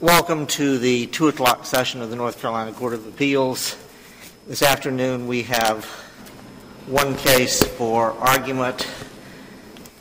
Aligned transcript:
Welcome 0.00 0.46
to 0.46 0.78
the 0.78 1.08
2 1.08 1.28
o'clock 1.28 1.66
session 1.66 2.00
of 2.00 2.08
the 2.08 2.16
North 2.16 2.40
Carolina 2.40 2.72
Court 2.72 2.94
of 2.94 3.06
Appeals. 3.06 3.76
This 4.48 4.62
afternoon 4.62 5.26
we 5.26 5.42
have 5.42 5.84
one 6.86 7.14
case 7.16 7.62
for 7.62 8.12
argument, 8.12 8.88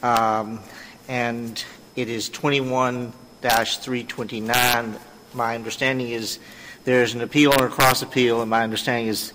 um, 0.02 0.62
and 1.10 1.62
it 1.98 2.08
is 2.08 2.30
21-329. 2.30 5.00
My 5.34 5.56
understanding 5.56 6.12
is 6.12 6.40
there's 6.86 7.14
an 7.14 7.20
appeal 7.20 7.52
or 7.60 7.66
a 7.66 7.70
cross 7.70 8.02
appeal, 8.02 8.40
and 8.40 8.50
my 8.50 8.64
understanding 8.64 9.08
is 9.08 9.34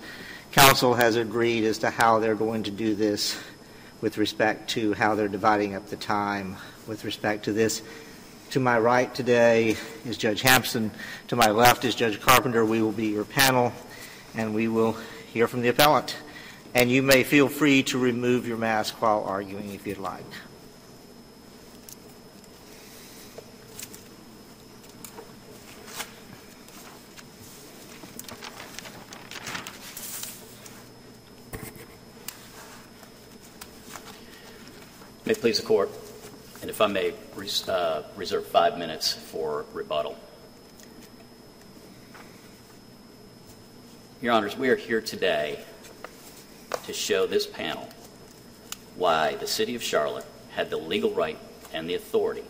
counsel 0.51 0.95
has 0.95 1.15
agreed 1.15 1.63
as 1.63 1.77
to 1.77 1.91
how 1.91 2.17
they're 2.17 2.33
going 2.33 2.63
to 2.63 2.71
do 2.71 2.95
this 2.95 3.39
with 4.01 4.17
respect 4.17 4.71
to 4.71 4.93
how 4.93 5.13
they're 5.13 5.27
dividing 5.27 5.75
up 5.75 5.89
the 5.89 5.95
time 5.95 6.57
with 6.87 7.05
respect 7.05 7.45
to 7.45 7.53
this. 7.53 7.83
To 8.51 8.59
my 8.61 8.79
right 8.79 9.13
today 9.13 9.75
is 10.05 10.17
Judge 10.17 10.41
Hampson. 10.41 10.91
To 11.27 11.35
my 11.35 11.49
left 11.49 11.83
is 11.83 11.93
Judge 11.93 12.21
Carpenter. 12.21 12.63
We 12.63 12.81
will 12.81 12.93
be 12.93 13.07
your 13.07 13.25
panel, 13.25 13.73
and 14.33 14.55
we 14.55 14.69
will 14.69 14.93
hear 15.33 15.47
from 15.49 15.61
the 15.61 15.67
appellant. 15.67 16.15
And 16.73 16.89
you 16.89 17.01
may 17.01 17.23
feel 17.23 17.49
free 17.49 17.83
to 17.83 17.97
remove 17.97 18.47
your 18.47 18.57
mask 18.57 19.01
while 19.01 19.25
arguing 19.25 19.73
if 19.73 19.85
you'd 19.85 19.97
like. 19.97 20.23
May 35.25 35.31
it 35.31 35.41
please 35.41 35.59
the 35.59 35.65
court, 35.65 35.89
and 36.61 36.69
if 36.69 36.81
I 36.81 36.87
may 36.87 37.13
res- 37.35 37.67
uh, 37.67 38.03
reserve 38.15 38.47
five 38.47 38.77
minutes 38.77 39.13
for 39.13 39.65
rebuttal. 39.73 40.17
Your 44.21 44.33
Honors, 44.33 44.57
we 44.57 44.69
are 44.69 44.75
here 44.75 45.01
today 45.01 45.59
to 46.85 46.93
show 46.93 47.27
this 47.27 47.45
panel 47.45 47.87
why 48.95 49.35
the 49.35 49.47
City 49.47 49.75
of 49.75 49.83
Charlotte 49.83 50.25
had 50.51 50.69
the 50.69 50.77
legal 50.77 51.11
right 51.11 51.37
and 51.73 51.89
the 51.89 51.95
authority 51.95 52.43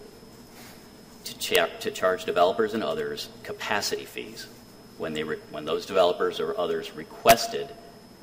to, 1.23 1.67
to 1.79 1.91
charge 1.91 2.25
developers 2.25 2.73
and 2.73 2.83
others 2.83 3.29
capacity 3.43 4.05
fees 4.05 4.47
when, 4.97 5.13
they 5.13 5.23
re- 5.23 5.39
when 5.51 5.65
those 5.65 5.85
developers 5.85 6.39
or 6.39 6.57
others 6.57 6.95
requested 6.95 7.67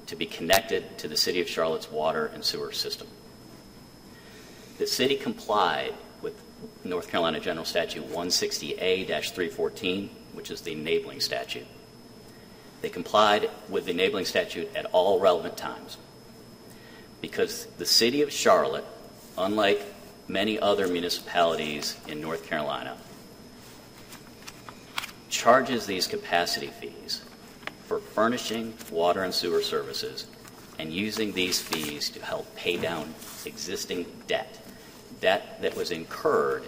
to 0.07 0.17
be 0.17 0.27
connected 0.27 0.98
to 0.98 1.08
the 1.08 1.17
City 1.17 1.40
of 1.40 1.48
Charlotte's 1.48 1.90
water 1.90 2.30
and 2.34 2.45
sewer 2.45 2.73
system. 2.73 3.08
The 4.83 4.89
city 4.89 5.15
complied 5.15 5.95
with 6.23 6.35
North 6.83 7.09
Carolina 7.09 7.39
General 7.39 7.65
Statute 7.65 8.05
160A 8.11 9.07
314, 9.07 10.11
which 10.33 10.51
is 10.51 10.63
the 10.63 10.73
enabling 10.73 11.20
statute. 11.20 11.69
They 12.81 12.89
complied 12.89 13.48
with 13.69 13.85
the 13.85 13.93
enabling 13.93 14.25
statute 14.25 14.75
at 14.75 14.87
all 14.87 15.20
relevant 15.20 15.57
times 15.57 15.98
because 17.20 17.67
the 17.79 17.87
city 17.87 18.23
of 18.23 18.33
Charlotte, 18.33 18.85
unlike 19.39 19.81
many 20.27 20.59
other 20.59 20.89
municipalities 20.89 21.97
in 22.09 22.20
North 22.20 22.45
Carolina, 22.49 22.97
charges 25.29 25.87
these 25.87 26.09
capacity 26.09 26.67
fees 26.81 27.23
for 27.87 28.01
furnishing 28.01 28.75
water 28.91 29.23
and 29.23 29.33
sewer 29.33 29.63
services 29.63 30.27
and 30.81 30.93
using 30.93 31.33
these 31.35 31.61
fees 31.61 32.11
to 32.11 32.20
help 32.20 32.53
pay 32.57 32.77
down 32.77 33.14
existing 33.47 34.05
debt 34.27 34.59
debt 35.22 35.62
that 35.62 35.74
was 35.74 35.90
incurred 35.90 36.64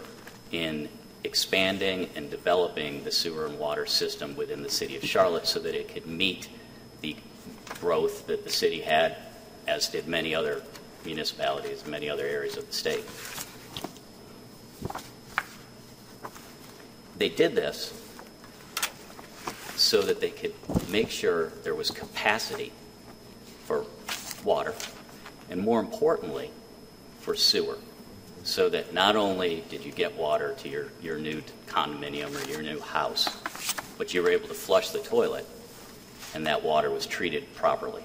in 0.52 0.88
expanding 1.24 2.08
and 2.14 2.30
developing 2.30 3.02
the 3.04 3.10
sewer 3.10 3.46
and 3.46 3.58
water 3.58 3.84
system 3.84 4.34
within 4.36 4.62
the 4.62 4.70
city 4.70 4.96
of 4.96 5.04
Charlotte 5.04 5.46
so 5.46 5.58
that 5.58 5.74
it 5.74 5.92
could 5.92 6.06
meet 6.06 6.48
the 7.02 7.16
growth 7.80 8.26
that 8.28 8.44
the 8.44 8.50
city 8.50 8.80
had, 8.80 9.16
as 9.66 9.88
did 9.88 10.06
many 10.06 10.34
other 10.34 10.62
municipalities, 11.04 11.82
and 11.82 11.90
many 11.90 12.08
other 12.08 12.24
areas 12.24 12.56
of 12.56 12.66
the 12.66 12.72
state. 12.72 13.04
They 17.18 17.28
did 17.28 17.54
this 17.54 17.92
so 19.76 20.02
that 20.02 20.20
they 20.20 20.30
could 20.30 20.54
make 20.88 21.10
sure 21.10 21.48
there 21.62 21.74
was 21.74 21.90
capacity 21.90 22.72
for 23.64 23.84
water, 24.44 24.74
and 25.50 25.60
more 25.60 25.80
importantly, 25.80 26.50
for 27.20 27.34
sewer 27.34 27.78
so 28.44 28.68
that 28.68 28.94
not 28.94 29.16
only 29.16 29.64
did 29.68 29.84
you 29.84 29.90
get 29.90 30.16
water 30.16 30.54
to 30.58 30.68
your, 30.68 30.86
your 31.02 31.18
new 31.18 31.42
condominium 31.66 32.34
or 32.40 32.48
your 32.48 32.62
new 32.62 32.78
house, 32.78 33.28
but 33.98 34.14
you 34.14 34.22
were 34.22 34.30
able 34.30 34.46
to 34.48 34.54
flush 34.54 34.90
the 34.90 35.00
toilet 35.00 35.46
and 36.34 36.46
that 36.46 36.62
water 36.62 36.90
was 36.90 37.06
treated 37.06 37.54
properly, 37.54 38.02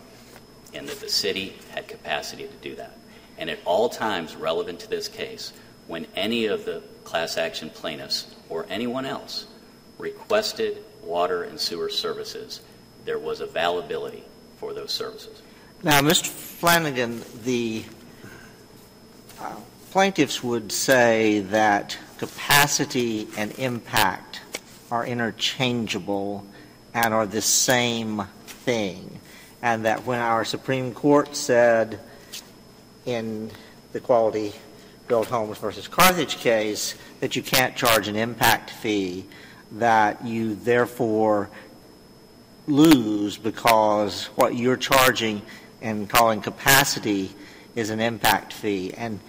and 0.73 0.87
that 0.87 0.99
the 0.99 1.09
city 1.09 1.55
had 1.71 1.87
capacity 1.87 2.47
to 2.47 2.55
do 2.61 2.75
that. 2.75 2.97
And 3.37 3.49
at 3.49 3.59
all 3.65 3.89
times 3.89 4.35
relevant 4.35 4.79
to 4.81 4.89
this 4.89 5.07
case, 5.07 5.51
when 5.87 6.05
any 6.15 6.45
of 6.45 6.65
the 6.65 6.83
class 7.03 7.37
action 7.37 7.71
plaintiffs 7.71 8.33
or 8.47 8.67
anyone 8.69 9.05
else 9.05 9.47
requested 9.97 10.77
water 11.01 11.43
and 11.43 11.59
sewer 11.59 11.89
services, 11.89 12.61
there 13.05 13.17
was 13.17 13.41
availability 13.41 14.23
for 14.57 14.73
those 14.73 14.91
services. 14.91 15.41
Now, 15.81 16.01
Mr. 16.01 16.27
Flanagan, 16.27 17.23
the 17.43 17.83
uh, 19.39 19.55
plaintiffs 19.91 20.43
would 20.43 20.71
say 20.71 21.39
that 21.39 21.97
capacity 22.19 23.27
and 23.37 23.57
impact 23.57 24.41
are 24.91 25.05
interchangeable 25.05 26.45
and 26.93 27.13
are 27.13 27.25
the 27.25 27.41
same 27.41 28.23
thing, 28.45 29.19
and 29.61 29.85
that 29.85 30.05
when 30.05 30.19
our 30.19 30.45
Supreme 30.45 30.93
Court 30.93 31.35
said 31.35 31.99
in 33.05 33.49
the 33.91 33.99
Quality 33.99 34.53
Built 35.07 35.27
Homes 35.27 35.57
versus 35.57 35.87
Carthage 35.87 36.37
case 36.37 36.95
that 37.19 37.35
you 37.35 37.41
can't 37.41 37.75
charge 37.75 38.07
an 38.07 38.15
impact 38.15 38.69
fee, 38.69 39.25
that 39.73 40.23
you 40.25 40.55
therefore 40.55 41.49
lose 42.67 43.37
because 43.37 44.25
what 44.35 44.55
you're 44.55 44.77
charging 44.77 45.41
and 45.81 46.07
calling 46.09 46.41
capacity 46.41 47.31
is 47.75 47.89
an 47.89 47.99
impact 47.99 48.53
fee. 48.53 48.93
And 48.93 49.19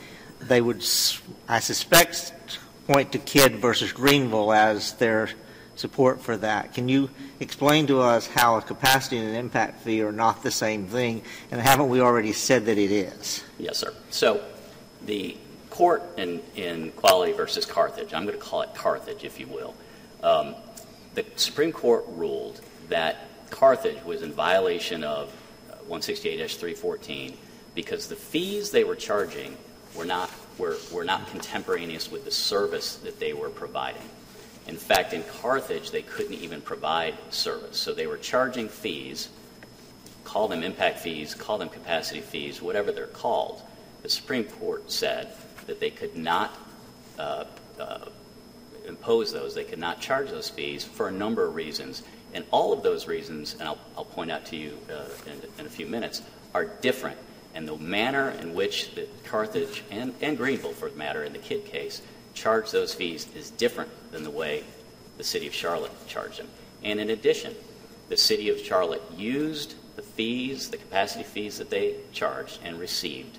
they 0.40 0.60
would, 0.60 0.84
I 1.48 1.60
suspect, 1.60 2.32
point 2.86 3.12
to 3.12 3.18
Kidd 3.18 3.56
versus 3.56 3.92
Greenville 3.92 4.52
as 4.52 4.94
their 4.94 5.30
support 5.76 6.20
for 6.20 6.36
that. 6.36 6.74
Can 6.74 6.88
you 6.88 7.10
explain 7.40 7.86
to 7.86 8.00
us 8.00 8.26
how 8.26 8.56
a 8.56 8.62
capacity 8.62 9.16
and 9.16 9.28
an 9.28 9.34
impact 9.34 9.82
fee 9.82 10.02
are 10.02 10.12
not 10.12 10.42
the 10.42 10.50
same 10.50 10.86
thing, 10.86 11.22
and 11.50 11.60
haven't 11.60 11.88
we 11.88 12.00
already 12.00 12.32
said 12.32 12.66
that 12.66 12.78
it 12.78 12.90
is? 12.90 13.42
Yes, 13.58 13.78
sir. 13.78 13.94
So 14.10 14.44
the 15.06 15.36
court 15.70 16.02
in, 16.18 16.42
in 16.56 16.90
Quality 16.92 17.32
versus 17.32 17.64
Carthage, 17.64 18.12
I'm 18.12 18.26
going 18.26 18.38
to 18.38 18.44
call 18.44 18.62
it 18.62 18.74
Carthage, 18.74 19.24
if 19.24 19.40
you 19.40 19.46
will, 19.46 19.74
um, 20.22 20.54
the 21.14 21.24
Supreme 21.36 21.72
Court 21.72 22.04
ruled 22.08 22.60
that 22.88 23.28
Carthage 23.50 24.04
was 24.04 24.22
in 24.22 24.32
violation 24.32 25.02
of 25.02 25.32
160A-314 25.88 27.34
because 27.74 28.08
the 28.08 28.16
fees 28.16 28.70
they 28.70 28.84
were 28.84 28.96
charging 28.96 29.56
were 29.94 30.04
not, 30.04 30.30
were, 30.60 30.76
were 30.92 31.04
not 31.04 31.26
contemporaneous 31.28 32.10
with 32.10 32.24
the 32.24 32.30
service 32.30 32.96
that 32.96 33.18
they 33.18 33.32
were 33.32 33.50
providing. 33.50 34.02
In 34.68 34.76
fact, 34.76 35.14
in 35.14 35.24
Carthage, 35.24 35.90
they 35.90 36.02
couldn't 36.02 36.34
even 36.34 36.60
provide 36.60 37.14
service. 37.30 37.78
So 37.78 37.92
they 37.92 38.06
were 38.06 38.18
charging 38.18 38.68
fees, 38.68 39.30
call 40.24 40.46
them 40.46 40.62
impact 40.62 41.00
fees, 41.00 41.34
call 41.34 41.58
them 41.58 41.70
capacity 41.70 42.20
fees, 42.20 42.60
whatever 42.62 42.92
they're 42.92 43.06
called. 43.06 43.62
The 44.02 44.10
Supreme 44.10 44.44
Court 44.44 44.90
said 44.90 45.32
that 45.66 45.80
they 45.80 45.90
could 45.90 46.16
not 46.16 46.56
uh, 47.18 47.44
uh, 47.80 48.06
impose 48.86 49.32
those, 49.32 49.54
they 49.54 49.64
could 49.64 49.78
not 49.78 50.00
charge 50.00 50.30
those 50.30 50.48
fees 50.48 50.84
for 50.84 51.08
a 51.08 51.12
number 51.12 51.46
of 51.46 51.54
reasons. 51.54 52.02
And 52.32 52.44
all 52.52 52.72
of 52.72 52.82
those 52.82 53.08
reasons, 53.08 53.54
and 53.54 53.64
I'll, 53.64 53.78
I'll 53.96 54.04
point 54.04 54.30
out 54.30 54.44
to 54.46 54.56
you 54.56 54.78
uh, 54.88 55.02
in, 55.26 55.40
in 55.58 55.66
a 55.66 55.70
few 55.70 55.86
minutes, 55.86 56.22
are 56.54 56.64
different 56.64 57.18
and 57.54 57.66
the 57.66 57.76
manner 57.76 58.30
in 58.30 58.54
which 58.54 58.94
the 58.94 59.06
Carthage 59.24 59.82
and, 59.90 60.14
and 60.20 60.36
Greenville, 60.36 60.72
for 60.72 60.88
the 60.88 60.96
matter, 60.96 61.24
in 61.24 61.32
the 61.32 61.38
Kidd 61.38 61.66
case, 61.66 62.02
charge 62.34 62.70
those 62.70 62.94
fees 62.94 63.26
is 63.34 63.50
different 63.50 63.90
than 64.12 64.22
the 64.22 64.30
way 64.30 64.64
the 65.18 65.24
city 65.24 65.46
of 65.46 65.54
Charlotte 65.54 65.92
charged 66.06 66.38
them. 66.38 66.48
And 66.82 67.00
in 67.00 67.10
addition, 67.10 67.54
the 68.08 68.16
city 68.16 68.48
of 68.48 68.58
Charlotte 68.58 69.02
used 69.16 69.74
the 69.96 70.02
fees, 70.02 70.70
the 70.70 70.76
capacity 70.76 71.24
fees 71.24 71.58
that 71.58 71.70
they 71.70 71.96
charged 72.12 72.58
and 72.64 72.78
received 72.78 73.38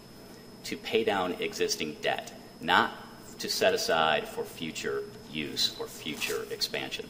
to 0.65 0.77
pay 0.77 1.03
down 1.03 1.33
existing 1.39 1.97
debt, 2.01 2.31
not 2.59 2.91
to 3.39 3.49
set 3.49 3.73
aside 3.73 4.27
for 4.27 4.43
future 4.43 5.03
use 5.31 5.75
or 5.79 5.87
future 5.87 6.45
expansion. 6.51 7.09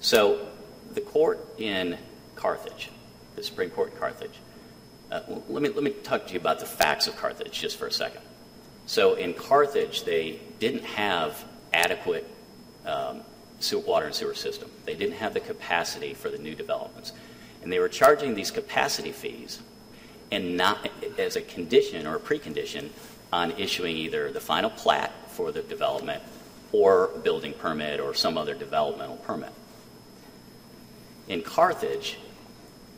So 0.00 0.46
the 0.92 1.00
court 1.00 1.44
in 1.58 1.96
Carthage, 2.36 2.90
the 3.36 3.42
Supreme 3.42 3.70
Court 3.70 3.92
in 3.92 3.98
Carthage, 3.98 4.38
uh, 5.10 5.20
let, 5.48 5.62
me, 5.62 5.68
let 5.70 5.82
me 5.82 5.90
talk 5.90 6.26
to 6.26 6.32
you 6.34 6.40
about 6.40 6.60
the 6.60 6.66
facts 6.66 7.06
of 7.06 7.16
Carthage 7.16 7.52
just 7.52 7.78
for 7.78 7.86
a 7.86 7.92
second. 7.92 8.20
So 8.86 9.14
in 9.14 9.34
Carthage, 9.34 10.04
they 10.04 10.40
didn't 10.58 10.84
have 10.84 11.44
adequate 11.72 12.28
um, 12.86 13.22
water 13.86 14.06
and 14.06 14.14
sewer 14.14 14.34
system. 14.34 14.70
They 14.84 14.94
didn't 14.94 15.16
have 15.16 15.34
the 15.34 15.40
capacity 15.40 16.14
for 16.14 16.30
the 16.30 16.38
new 16.38 16.54
developments. 16.54 17.12
And 17.62 17.72
they 17.72 17.78
were 17.78 17.88
charging 17.88 18.34
these 18.34 18.50
capacity 18.50 19.12
fees 19.12 19.60
and 20.30 20.56
not 20.56 20.88
as 21.18 21.36
a 21.36 21.42
condition 21.42 22.06
or 22.06 22.16
a 22.16 22.20
precondition 22.20 22.90
on 23.32 23.52
issuing 23.52 23.96
either 23.96 24.30
the 24.30 24.40
final 24.40 24.70
plat 24.70 25.12
for 25.30 25.52
the 25.52 25.62
development 25.62 26.22
or 26.72 27.08
building 27.22 27.52
permit 27.52 28.00
or 28.00 28.14
some 28.14 28.38
other 28.38 28.54
developmental 28.54 29.16
permit. 29.16 29.52
In 31.28 31.42
Carthage, 31.42 32.18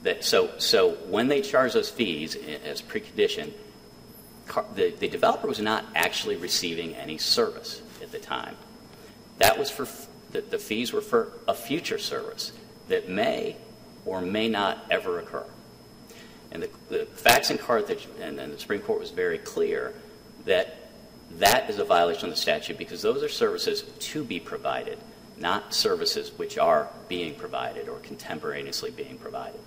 that, 0.03 0.25
so, 0.25 0.51
so 0.59 0.93
when 1.09 1.29
they 1.29 1.43
charge 1.43 1.73
those 1.73 1.91
fees 1.91 2.37
eh, 2.37 2.59
as 2.65 2.81
precondition, 2.81 3.53
the, 4.75 4.95
the 4.99 5.09
developer 5.09 5.47
was 5.47 5.61
not 5.61 5.85
actually 5.95 6.37
receiving 6.37 6.95
any 6.97 7.19
service 7.19 7.83
at 8.03 8.11
the 8.11 8.19
time. 8.19 8.57
That 9.39 9.59
was 9.59 9.71
for 9.71 9.87
the, 10.33 10.41
the 10.41 10.59
fees 10.59 10.93
were 10.93 11.01
for 11.01 11.33
a 11.49 11.55
future 11.55 11.99
service 11.99 12.53
that 12.89 13.09
may 13.09 13.57
or 14.05 14.21
may 14.21 14.49
not 14.49 14.85
ever 14.91 15.19
occur. 15.19 15.45
And 16.53 16.63
the, 16.63 16.71
the 16.89 17.07
facts 17.07 17.51
in 17.51 17.59
Carthage 17.59 18.09
and, 18.21 18.39
and 18.39 18.53
the 18.53 18.59
Supreme 18.59 18.81
Court 18.81 19.01
was 19.01 19.11
very 19.11 19.39
clear 19.39 19.95
that 20.47 20.77
that 21.33 21.71
is 21.71 21.79
a 21.79 21.85
violation 21.85 22.25
of 22.25 22.31
the 22.31 22.41
statute 22.41 22.77
because 22.77 23.03
those 23.03 23.23
are 23.23 23.29
services 23.29 23.83
to 23.83 24.25
be 24.25 24.41
provided, 24.41 24.99
not 25.39 25.73
services 25.75 26.33
which 26.37 26.59
are 26.59 26.89
being 27.09 27.35
provided 27.35 27.89
or 27.89 27.99
contemporaneously 28.01 28.91
being 28.91 29.17
provided. 29.19 29.61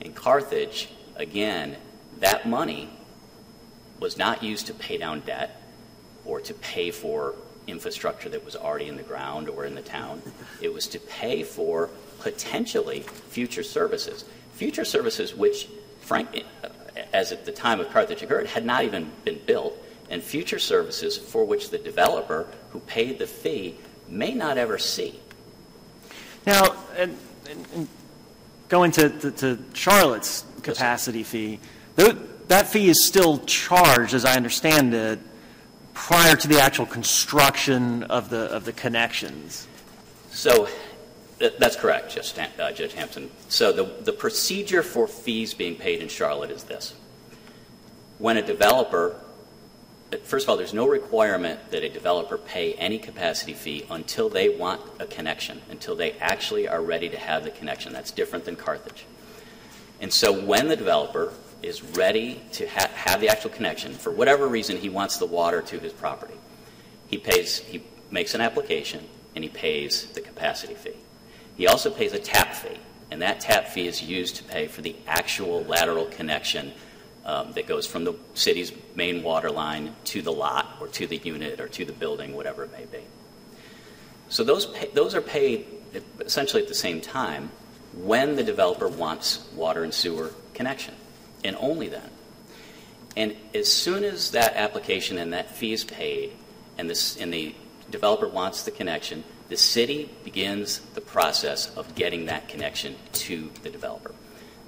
In 0.00 0.12
Carthage, 0.12 0.88
again, 1.16 1.76
that 2.20 2.48
money 2.48 2.88
was 4.00 4.16
not 4.16 4.42
used 4.42 4.66
to 4.66 4.74
pay 4.74 4.98
down 4.98 5.20
debt 5.20 5.62
or 6.24 6.40
to 6.40 6.54
pay 6.54 6.90
for 6.90 7.34
infrastructure 7.66 8.28
that 8.28 8.44
was 8.44 8.56
already 8.56 8.86
in 8.86 8.96
the 8.96 9.02
ground 9.02 9.48
or 9.48 9.64
in 9.64 9.74
the 9.74 9.82
town. 9.82 10.22
It 10.60 10.72
was 10.72 10.86
to 10.88 10.98
pay 10.98 11.42
for 11.42 11.90
potentially 12.20 13.00
future 13.28 13.62
services. 13.62 14.24
Future 14.54 14.84
services 14.84 15.34
which, 15.34 15.68
frankly, 16.00 16.44
as 17.12 17.32
at 17.32 17.44
the 17.44 17.52
time 17.52 17.80
of 17.80 17.90
Carthage 17.90 18.22
occurred, 18.22 18.46
had 18.46 18.64
not 18.64 18.84
even 18.84 19.10
been 19.24 19.40
built, 19.46 19.76
and 20.10 20.22
future 20.22 20.58
services 20.58 21.16
for 21.16 21.44
which 21.44 21.70
the 21.70 21.78
developer 21.78 22.46
who 22.70 22.80
paid 22.80 23.18
the 23.18 23.26
fee 23.26 23.76
may 24.08 24.32
not 24.32 24.56
ever 24.56 24.78
see. 24.78 25.18
Now, 26.46 26.76
and, 26.96 27.16
and, 27.50 27.66
and 27.74 27.88
going 28.68 28.90
to, 28.92 29.08
to, 29.10 29.30
to, 29.30 29.58
Charlotte's 29.74 30.44
capacity 30.62 31.20
yes, 31.20 31.28
fee, 31.28 31.60
that 32.48 32.68
fee 32.68 32.88
is 32.88 33.06
still 33.06 33.38
charged, 33.40 34.14
as 34.14 34.24
I 34.24 34.36
understand 34.36 34.94
it, 34.94 35.18
prior 35.94 36.36
to 36.36 36.48
the 36.48 36.60
actual 36.60 36.86
construction 36.86 38.04
of 38.04 38.30
the, 38.30 38.50
of 38.52 38.64
the 38.64 38.72
connections. 38.72 39.66
So 40.30 40.68
that's 41.38 41.76
correct, 41.76 42.14
Judge, 42.14 42.34
uh, 42.58 42.72
Judge 42.72 42.94
Hampson. 42.94 43.30
So 43.48 43.72
the, 43.72 43.84
the 44.04 44.12
procedure 44.12 44.82
for 44.82 45.06
fees 45.06 45.54
being 45.54 45.76
paid 45.76 46.00
in 46.00 46.08
Charlotte 46.08 46.50
is 46.50 46.64
this. 46.64 46.94
When 48.18 48.36
a 48.36 48.42
developer, 48.42 49.20
first 50.24 50.44
of 50.44 50.50
all, 50.50 50.56
there's 50.56 50.74
no 50.74 50.88
requirement 50.88 51.70
that 51.70 51.82
a 51.82 51.88
developer 51.88 52.38
pay 52.38 52.74
any 52.74 52.98
capacity 52.98 53.54
fee 53.54 53.84
until 53.90 54.28
they 54.28 54.48
want 54.48 54.80
a 54.98 55.06
connection, 55.06 55.60
until 55.70 55.96
they 55.96 56.12
actually 56.12 56.68
are 56.68 56.82
ready 56.82 57.08
to 57.08 57.16
have 57.16 57.44
the 57.44 57.50
connection. 57.50 57.92
That's 57.92 58.10
different 58.10 58.44
than 58.44 58.56
Carthage. 58.56 59.06
And 60.00 60.12
so 60.12 60.32
when 60.32 60.68
the 60.68 60.76
developer 60.76 61.32
is 61.62 61.82
ready 61.82 62.42
to 62.52 62.66
ha- 62.68 62.90
have 62.94 63.20
the 63.20 63.28
actual 63.28 63.50
connection, 63.50 63.92
for 63.94 64.12
whatever 64.12 64.46
reason 64.46 64.76
he 64.76 64.88
wants 64.88 65.16
the 65.16 65.26
water 65.26 65.62
to 65.62 65.78
his 65.78 65.92
property, 65.92 66.34
he 67.08 67.18
pays, 67.18 67.58
he 67.58 67.82
makes 68.10 68.34
an 68.34 68.40
application 68.40 69.06
and 69.34 69.42
he 69.42 69.50
pays 69.50 70.06
the 70.12 70.20
capacity 70.20 70.74
fee. 70.74 70.96
He 71.56 71.66
also 71.66 71.90
pays 71.90 72.12
a 72.12 72.18
tap 72.18 72.54
fee, 72.54 72.78
and 73.10 73.22
that 73.22 73.40
tap 73.40 73.68
fee 73.68 73.86
is 73.86 74.02
used 74.02 74.36
to 74.36 74.44
pay 74.44 74.66
for 74.66 74.82
the 74.82 74.94
actual 75.06 75.64
lateral 75.64 76.06
connection 76.06 76.72
um, 77.26 77.52
that 77.52 77.66
goes 77.66 77.86
from 77.86 78.04
the 78.04 78.14
city's 78.34 78.72
main 78.94 79.22
water 79.22 79.50
line 79.50 79.94
to 80.04 80.22
the 80.22 80.32
lot 80.32 80.76
or 80.80 80.86
to 80.86 81.06
the 81.08 81.16
unit 81.18 81.60
or 81.60 81.66
to 81.68 81.84
the 81.84 81.92
building, 81.92 82.34
whatever 82.34 82.62
it 82.62 82.72
may 82.72 82.84
be. 82.84 83.04
So 84.28 84.44
those, 84.44 84.66
pay, 84.66 84.88
those 84.94 85.14
are 85.14 85.20
paid 85.20 85.66
essentially 86.20 86.62
at 86.62 86.68
the 86.68 86.74
same 86.74 87.00
time 87.00 87.50
when 87.94 88.36
the 88.36 88.44
developer 88.44 88.88
wants 88.88 89.44
water 89.54 89.82
and 89.82 89.92
sewer 89.92 90.30
connection 90.54 90.94
and 91.42 91.56
only 91.58 91.88
then. 91.88 92.10
And 93.16 93.36
as 93.54 93.72
soon 93.72 94.04
as 94.04 94.30
that 94.30 94.54
application 94.54 95.18
and 95.18 95.32
that 95.32 95.50
fee 95.50 95.72
is 95.72 95.82
paid, 95.82 96.32
and, 96.78 96.88
this, 96.88 97.16
and 97.16 97.32
the 97.32 97.54
developer 97.90 98.28
wants 98.28 98.64
the 98.64 98.70
connection, 98.70 99.24
the 99.48 99.56
city 99.56 100.10
begins 100.22 100.80
the 100.94 101.00
process 101.00 101.74
of 101.76 101.94
getting 101.94 102.26
that 102.26 102.48
connection 102.48 102.94
to 103.14 103.50
the 103.62 103.70
developer. 103.70 104.14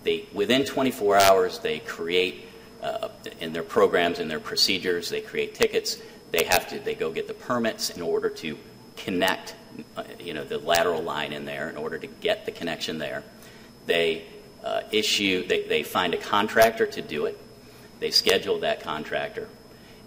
They, 0.02 0.26
within 0.32 0.64
24 0.64 1.16
hours, 1.16 1.58
they 1.58 1.80
create 1.80 2.47
uh, 2.82 3.08
in 3.40 3.52
their 3.52 3.62
programs 3.62 4.18
and 4.18 4.30
their 4.30 4.40
procedures, 4.40 5.10
they 5.10 5.20
create 5.20 5.54
tickets. 5.54 5.98
They 6.30 6.44
have 6.44 6.68
to, 6.68 6.78
they 6.78 6.94
go 6.94 7.10
get 7.10 7.26
the 7.28 7.34
permits 7.34 7.90
in 7.90 8.02
order 8.02 8.28
to 8.28 8.58
connect, 8.96 9.54
uh, 9.96 10.04
you 10.18 10.34
know, 10.34 10.44
the 10.44 10.58
lateral 10.58 11.02
line 11.02 11.32
in 11.32 11.44
there 11.44 11.68
in 11.70 11.76
order 11.76 11.98
to 11.98 12.06
get 12.06 12.44
the 12.44 12.52
connection 12.52 12.98
there. 12.98 13.22
They 13.86 14.24
uh, 14.62 14.82
issue, 14.90 15.46
they, 15.46 15.62
they 15.62 15.82
find 15.82 16.14
a 16.14 16.18
contractor 16.18 16.86
to 16.86 17.02
do 17.02 17.26
it, 17.26 17.38
they 18.00 18.10
schedule 18.10 18.60
that 18.60 18.80
contractor, 18.80 19.48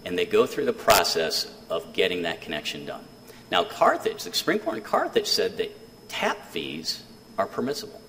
and 0.04 0.16
they 0.16 0.26
go 0.26 0.46
through 0.46 0.66
the 0.66 0.72
process 0.72 1.52
of 1.68 1.92
getting 1.92 2.22
that 2.22 2.40
connection 2.40 2.86
done. 2.86 3.04
Now, 3.50 3.64
Carthage, 3.64 4.24
the 4.24 4.32
Supreme 4.32 4.58
Court 4.58 4.78
in 4.78 4.82
Carthage 4.82 5.26
said 5.26 5.58
that 5.58 6.08
tap 6.08 6.46
fees 6.46 7.02
are 7.36 7.46
permissible. 7.46 8.00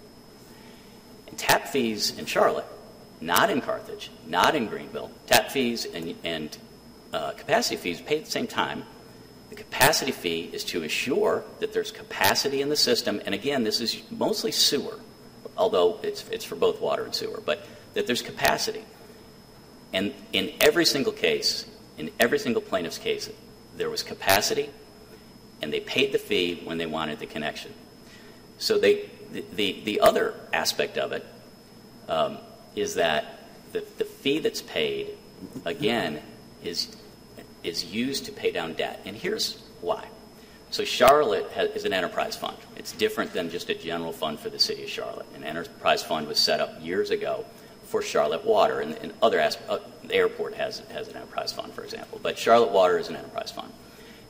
And 1.28 1.38
tap 1.38 1.68
fees 1.68 2.18
in 2.18 2.26
Charlotte, 2.26 2.66
not 3.26 3.50
in 3.50 3.62
Carthage, 3.62 4.10
not 4.28 4.56
in 4.56 4.68
Greenville, 4.68 5.12
tap 5.28 5.52
fees 5.52 5.86
and, 5.86 6.16
and 6.24 6.58
uh, 7.14 7.32
capacity 7.32 7.78
fees 7.78 8.02
paid 8.02 8.20
at 8.20 8.26
the 8.26 8.32
same 8.32 8.48
time. 8.48 8.84
The 9.50 9.56
capacity 9.56 10.12
fee 10.12 10.50
is 10.52 10.64
to 10.66 10.84
assure 10.84 11.44
that 11.60 11.74
there's 11.74 11.92
capacity 11.92 12.62
in 12.62 12.70
the 12.70 12.76
system, 12.76 13.22
and 13.26 13.36
again, 13.36 13.64
this 13.64 13.82
is 13.82 14.02
mostly 14.10 14.52
sewer 14.52 15.00
although 15.58 16.00
it's, 16.04 16.28
it's 16.30 16.46
for 16.46 16.56
both 16.56 16.82
water 16.82 17.04
and 17.04 17.14
sewer, 17.14 17.42
but 17.46 17.66
that 17.94 18.08
there's 18.08 18.22
capacity. 18.22 18.84
And 19.92 20.14
in 20.32 20.54
every 20.62 20.86
single 20.86 21.14
case, 21.14 21.66
in 21.98 22.12
every 22.20 22.40
single 22.40 22.62
plaintiff's 22.62 22.98
case, 22.98 23.30
there 23.78 23.90
was 23.90 24.04
capacity, 24.04 24.70
and 25.62 25.72
they 25.72 25.80
paid 25.80 26.12
the 26.12 26.18
fee 26.18 26.62
when 26.64 26.78
they 26.78 26.86
wanted 26.86 27.20
the 27.20 27.26
connection. 27.26 27.74
So 28.58 28.78
they, 28.78 29.10
the, 29.32 29.46
the, 29.54 29.82
the 29.84 30.00
other 30.00 30.36
aspect 30.52 30.98
of 30.98 31.12
it 31.12 31.26
um, 32.08 32.38
is 32.76 32.96
that 32.96 33.40
the, 33.72 33.84
the 33.98 34.06
fee 34.06 34.40
that's 34.40 34.62
paid, 34.62 35.10
again, 35.66 36.22
is, 36.64 36.96
is 37.64 37.86
used 37.86 38.26
to 38.26 38.32
pay 38.32 38.52
down 38.52 38.74
debt. 38.74 39.02
And 39.06 39.16
here's 39.16 39.62
why. 39.82 40.08
So 40.72 40.84
Charlotte 40.84 41.52
has, 41.52 41.70
is 41.72 41.86
an 41.86 41.94
enterprise 41.94 42.36
fund. 42.36 42.58
It's 42.76 42.94
different 42.94 43.34
than 43.34 43.50
just 43.50 43.70
a 43.70 43.76
general 43.76 44.12
fund 44.12 44.40
for 44.40 44.50
the 44.50 44.60
city 44.60 44.84
of 44.84 44.90
Charlotte. 44.90 45.28
An 45.36 45.44
enterprise 45.44 46.04
fund 46.04 46.28
was 46.28 46.40
set 46.40 46.60
up 46.60 46.82
years 46.82 47.12
ago 47.12 47.46
for 47.94 48.02
Charlotte 48.02 48.44
Water, 48.44 48.80
and, 48.80 48.96
and 48.98 49.14
other 49.22 49.40
aspects. 49.40 49.72
Uh, 49.72 49.80
the 50.04 50.16
airport 50.16 50.56
has 50.56 50.80
has 50.92 51.08
an 51.10 51.16
enterprise 51.16 51.54
fund, 51.54 51.72
for 51.74 51.84
example. 51.84 52.20
But 52.24 52.40
Charlotte 52.40 52.72
Water 52.72 52.98
is 52.98 53.08
an 53.08 53.16
enterprise 53.16 53.52
fund, 53.52 53.72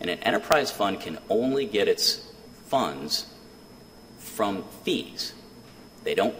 and 0.02 0.10
an 0.10 0.20
enterprise 0.20 0.70
fund 0.70 1.00
can 1.00 1.18
only 1.30 1.66
get 1.66 1.88
its 1.88 2.30
funds 2.66 3.26
from 4.20 4.66
fees. 4.84 5.34
They 6.04 6.14
don't. 6.14 6.36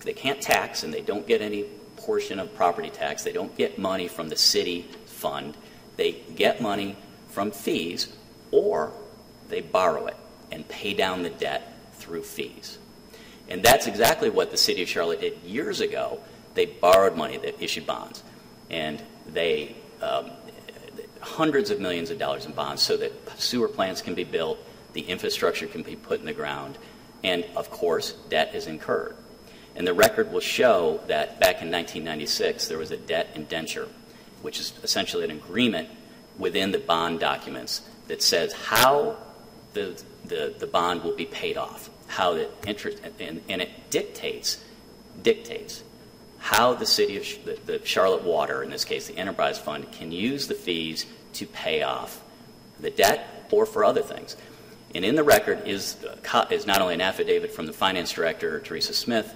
They 0.00 0.12
can't 0.12 0.40
tax, 0.40 0.82
and 0.82 0.92
they 0.92 1.02
don't 1.02 1.26
get 1.26 1.42
any 1.42 1.64
portion 1.96 2.38
of 2.40 2.54
property 2.54 2.90
tax. 2.90 3.22
They 3.22 3.32
don't 3.32 3.54
get 3.56 3.78
money 3.78 4.08
from 4.08 4.28
the 4.28 4.36
city 4.36 4.82
fund. 5.06 5.56
They 5.96 6.12
get 6.34 6.60
money 6.60 6.96
from 7.28 7.50
fees 7.50 8.14
or 8.50 8.92
they 9.48 9.60
borrow 9.60 10.06
it 10.06 10.16
and 10.50 10.66
pay 10.68 10.94
down 10.94 11.22
the 11.22 11.30
debt 11.30 11.74
through 11.94 12.22
fees. 12.22 12.78
And 13.48 13.62
that's 13.62 13.86
exactly 13.86 14.30
what 14.30 14.50
the 14.50 14.56
city 14.56 14.82
of 14.82 14.88
Charlotte 14.88 15.20
did 15.20 15.38
years 15.44 15.80
ago. 15.80 16.20
They 16.54 16.66
borrowed 16.66 17.16
money, 17.16 17.36
they 17.36 17.54
issued 17.60 17.86
bonds, 17.86 18.22
and 18.70 19.02
they 19.26 19.76
um, 20.00 20.30
hundreds 21.20 21.70
of 21.70 21.80
millions 21.80 22.10
of 22.10 22.18
dollars 22.18 22.46
in 22.46 22.52
bonds 22.52 22.82
so 22.82 22.96
that 22.96 23.12
sewer 23.38 23.68
plants 23.68 24.02
can 24.02 24.14
be 24.14 24.24
built, 24.24 24.58
the 24.94 25.02
infrastructure 25.02 25.66
can 25.66 25.82
be 25.82 25.96
put 25.96 26.20
in 26.20 26.26
the 26.26 26.32
ground, 26.32 26.78
and 27.22 27.44
of 27.56 27.70
course, 27.70 28.12
debt 28.28 28.54
is 28.54 28.66
incurred. 28.66 29.14
And 29.76 29.86
the 29.86 29.94
record 29.94 30.32
will 30.32 30.40
show 30.40 31.00
that 31.06 31.40
back 31.40 31.62
in 31.62 31.70
1996, 31.70 32.68
there 32.68 32.78
was 32.78 32.90
a 32.90 32.96
debt 32.96 33.28
indenture, 33.34 33.88
which 34.42 34.58
is 34.58 34.72
essentially 34.82 35.24
an 35.24 35.30
agreement 35.30 35.88
within 36.38 36.72
the 36.72 36.78
bond 36.78 37.20
documents 37.20 37.82
that 38.08 38.22
says 38.22 38.52
how 38.52 39.16
the, 39.74 40.02
the, 40.24 40.54
the 40.58 40.66
bond 40.66 41.04
will 41.04 41.14
be 41.14 41.26
paid 41.26 41.56
off, 41.56 41.90
how 42.08 42.34
the 42.34 42.48
interest, 42.66 42.98
and, 43.20 43.40
and 43.48 43.62
it 43.62 43.90
dictates, 43.90 44.62
dictates 45.22 45.84
how 46.38 46.74
the 46.74 46.86
city 46.86 47.16
of 47.18 47.24
the, 47.44 47.58
the 47.66 47.86
Charlotte 47.86 48.22
Water, 48.22 48.62
in 48.62 48.70
this 48.70 48.84
case 48.84 49.06
the 49.06 49.16
enterprise 49.16 49.58
fund, 49.58 49.90
can 49.92 50.10
use 50.10 50.48
the 50.48 50.54
fees 50.54 51.06
to 51.34 51.46
pay 51.46 51.82
off 51.82 52.22
the 52.80 52.90
debt 52.90 53.46
or 53.50 53.66
for 53.66 53.84
other 53.84 54.02
things. 54.02 54.36
And 54.94 55.04
in 55.04 55.14
the 55.14 55.22
record 55.22 55.68
is, 55.68 55.96
uh, 56.04 56.46
is 56.50 56.66
not 56.66 56.80
only 56.80 56.94
an 56.94 57.00
affidavit 57.00 57.52
from 57.52 57.66
the 57.66 57.72
finance 57.72 58.12
director, 58.12 58.58
Teresa 58.60 58.94
Smith, 58.94 59.32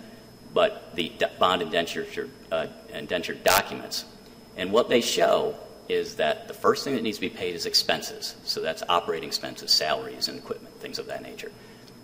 but 0.55 0.95
the 0.95 1.13
bond 1.39 1.61
indenture, 1.61 2.07
uh, 2.51 2.69
indenture 2.93 3.35
documents. 3.35 4.05
And 4.57 4.73
what 4.73 4.89
they 4.89 5.01
show 5.01 5.57
is 5.89 6.17
that 6.17 6.49
the 6.49 6.55
first 6.55 6.85
thing 6.85 6.95
that 6.95 7.03
needs 7.03 7.19
to 7.19 7.21
be 7.21 7.29
paid 7.29 7.55
is 7.55 7.67
expenses. 7.67 8.37
So 8.45 8.63
that's 8.63 8.83
operating 8.89 9.29
expenses, 9.29 9.71
salaries, 9.73 10.29
and 10.29 10.39
equipment, 10.39 10.75
things 10.81 10.99
of 10.99 11.07
that 11.07 11.23
nature. 11.23 11.51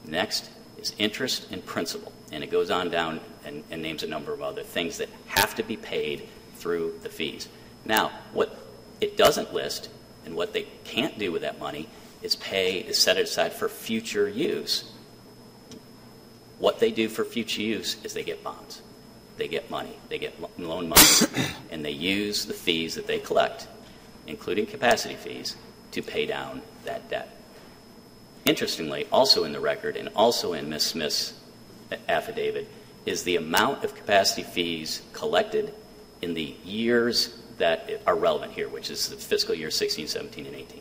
Next 0.04 0.50
is 0.78 0.92
interest 0.98 1.50
and 1.50 1.64
principal. 1.64 2.12
And 2.32 2.44
it 2.44 2.50
goes 2.50 2.70
on 2.70 2.90
down 2.90 3.20
and, 3.44 3.62
and 3.70 3.80
names 3.80 4.02
a 4.02 4.06
number 4.06 4.32
of 4.32 4.42
other 4.42 4.62
things 4.62 4.98
that 4.98 5.08
have 5.26 5.54
to 5.54 5.62
be 5.62 5.76
paid 5.76 6.28
through 6.56 6.98
the 7.02 7.08
fees. 7.08 7.48
Now, 7.84 8.10
what 8.32 8.54
it 9.00 9.16
doesn't 9.16 9.54
list 9.54 9.88
and 10.26 10.34
what 10.34 10.52
they 10.52 10.66
can't 10.84 11.18
do 11.18 11.32
with 11.32 11.42
that 11.42 11.58
money 11.58 11.88
is 12.22 12.36
pay, 12.36 12.78
is 12.78 12.98
set 12.98 13.16
it 13.16 13.24
aside 13.24 13.52
for 13.52 13.68
future 13.68 14.28
use. 14.28 14.90
What 16.60 16.78
they 16.78 16.92
do 16.92 17.08
for 17.08 17.24
future 17.24 17.62
use 17.62 17.96
is 18.04 18.12
they 18.12 18.22
get 18.22 18.44
bonds. 18.44 18.82
They 19.38 19.48
get 19.48 19.70
money. 19.70 19.96
They 20.10 20.18
get 20.18 20.38
loan 20.58 20.90
money. 20.90 21.02
and 21.70 21.84
they 21.84 21.90
use 21.90 22.44
the 22.44 22.54
fees 22.54 22.94
that 22.94 23.06
they 23.06 23.18
collect, 23.18 23.66
including 24.26 24.66
capacity 24.66 25.14
fees, 25.14 25.56
to 25.92 26.02
pay 26.02 26.26
down 26.26 26.60
that 26.84 27.08
debt. 27.08 27.34
Interestingly, 28.44 29.06
also 29.10 29.44
in 29.44 29.52
the 29.52 29.60
record 29.60 29.96
and 29.96 30.10
also 30.14 30.52
in 30.52 30.68
Ms. 30.68 30.82
Smith's 30.82 31.34
affidavit 32.08 32.68
is 33.06 33.22
the 33.24 33.36
amount 33.36 33.82
of 33.82 33.94
capacity 33.94 34.42
fees 34.42 35.02
collected 35.12 35.74
in 36.20 36.34
the 36.34 36.54
years 36.64 37.38
that 37.56 38.02
are 38.06 38.14
relevant 38.14 38.52
here, 38.52 38.68
which 38.68 38.90
is 38.90 39.08
the 39.08 39.16
fiscal 39.16 39.54
year 39.54 39.70
16, 39.70 40.08
17, 40.08 40.46
and 40.46 40.54
18. 40.54 40.80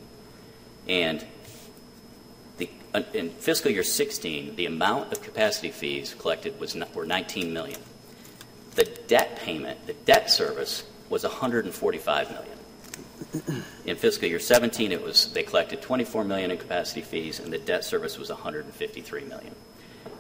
And 0.88 1.25
Uh, 2.93 3.01
in 3.13 3.29
fiscal 3.29 3.72
year 3.72 3.84
16, 3.84 4.55
the 4.55 4.65
amount 4.65 5.12
of 5.12 5.22
capacity 5.22 5.69
fees 5.69 6.15
collected 6.17 6.60
was 6.60 6.75
were 6.93 7.05
19 7.05 7.53
million. 7.53 7.79
The 8.75 8.86
debt 9.08 9.38
payment, 9.38 9.86
the 9.86 9.93
debt 9.93 10.29
service, 10.29 10.84
was 11.10 11.24
145 11.24 12.31
million. 12.31 13.63
In 13.86 13.96
fiscal 13.96 14.27
year 14.27 14.39
17, 14.39 14.91
it 14.91 15.03
was 15.03 15.31
they 15.34 15.43
collected 15.43 15.81
24 15.81 16.24
million 16.24 16.51
in 16.51 16.58
capacity 16.58 17.01
fees, 17.01 17.39
and 17.39 17.53
the 17.53 17.58
debt 17.60 17.84
service 17.84 18.17
was 18.17 18.29
153 18.29 19.24
million. 19.25 19.53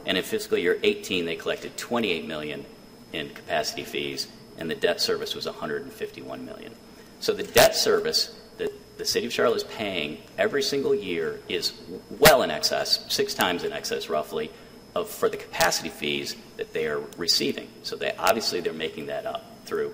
And 0.05 0.17
in 0.17 0.23
fiscal 0.23 0.57
year 0.57 0.79
18, 0.83 1.25
they 1.25 1.35
collected 1.35 1.75
28 1.77 2.27
million 2.27 2.65
in 3.13 3.29
capacity 3.29 3.83
fees, 3.83 4.27
and 4.57 4.69
the 4.69 4.75
debt 4.75 5.01
service 5.01 5.33
was 5.33 5.45
151 5.45 6.45
million. 6.45 6.73
So 7.19 7.33
the 7.33 7.43
debt 7.43 7.75
service 7.75 8.39
that 8.57 8.71
the 8.99 9.05
city 9.05 9.25
of 9.25 9.31
Charlotte 9.31 9.55
is 9.55 9.63
paying 9.63 10.17
every 10.37 10.61
single 10.61 10.93
year 10.93 11.39
is 11.47 11.71
well 12.19 12.43
in 12.43 12.51
excess, 12.51 13.05
six 13.07 13.33
times 13.33 13.63
in 13.63 13.71
excess 13.71 14.09
roughly, 14.09 14.51
of 14.93 15.09
for 15.09 15.29
the 15.29 15.37
capacity 15.37 15.87
fees 15.87 16.35
that 16.57 16.73
they 16.73 16.85
are 16.85 16.99
receiving. 17.17 17.69
So 17.83 17.95
they 17.95 18.13
obviously 18.19 18.59
they're 18.59 18.73
making 18.73 19.05
that 19.05 19.25
up 19.25 19.45
through 19.65 19.93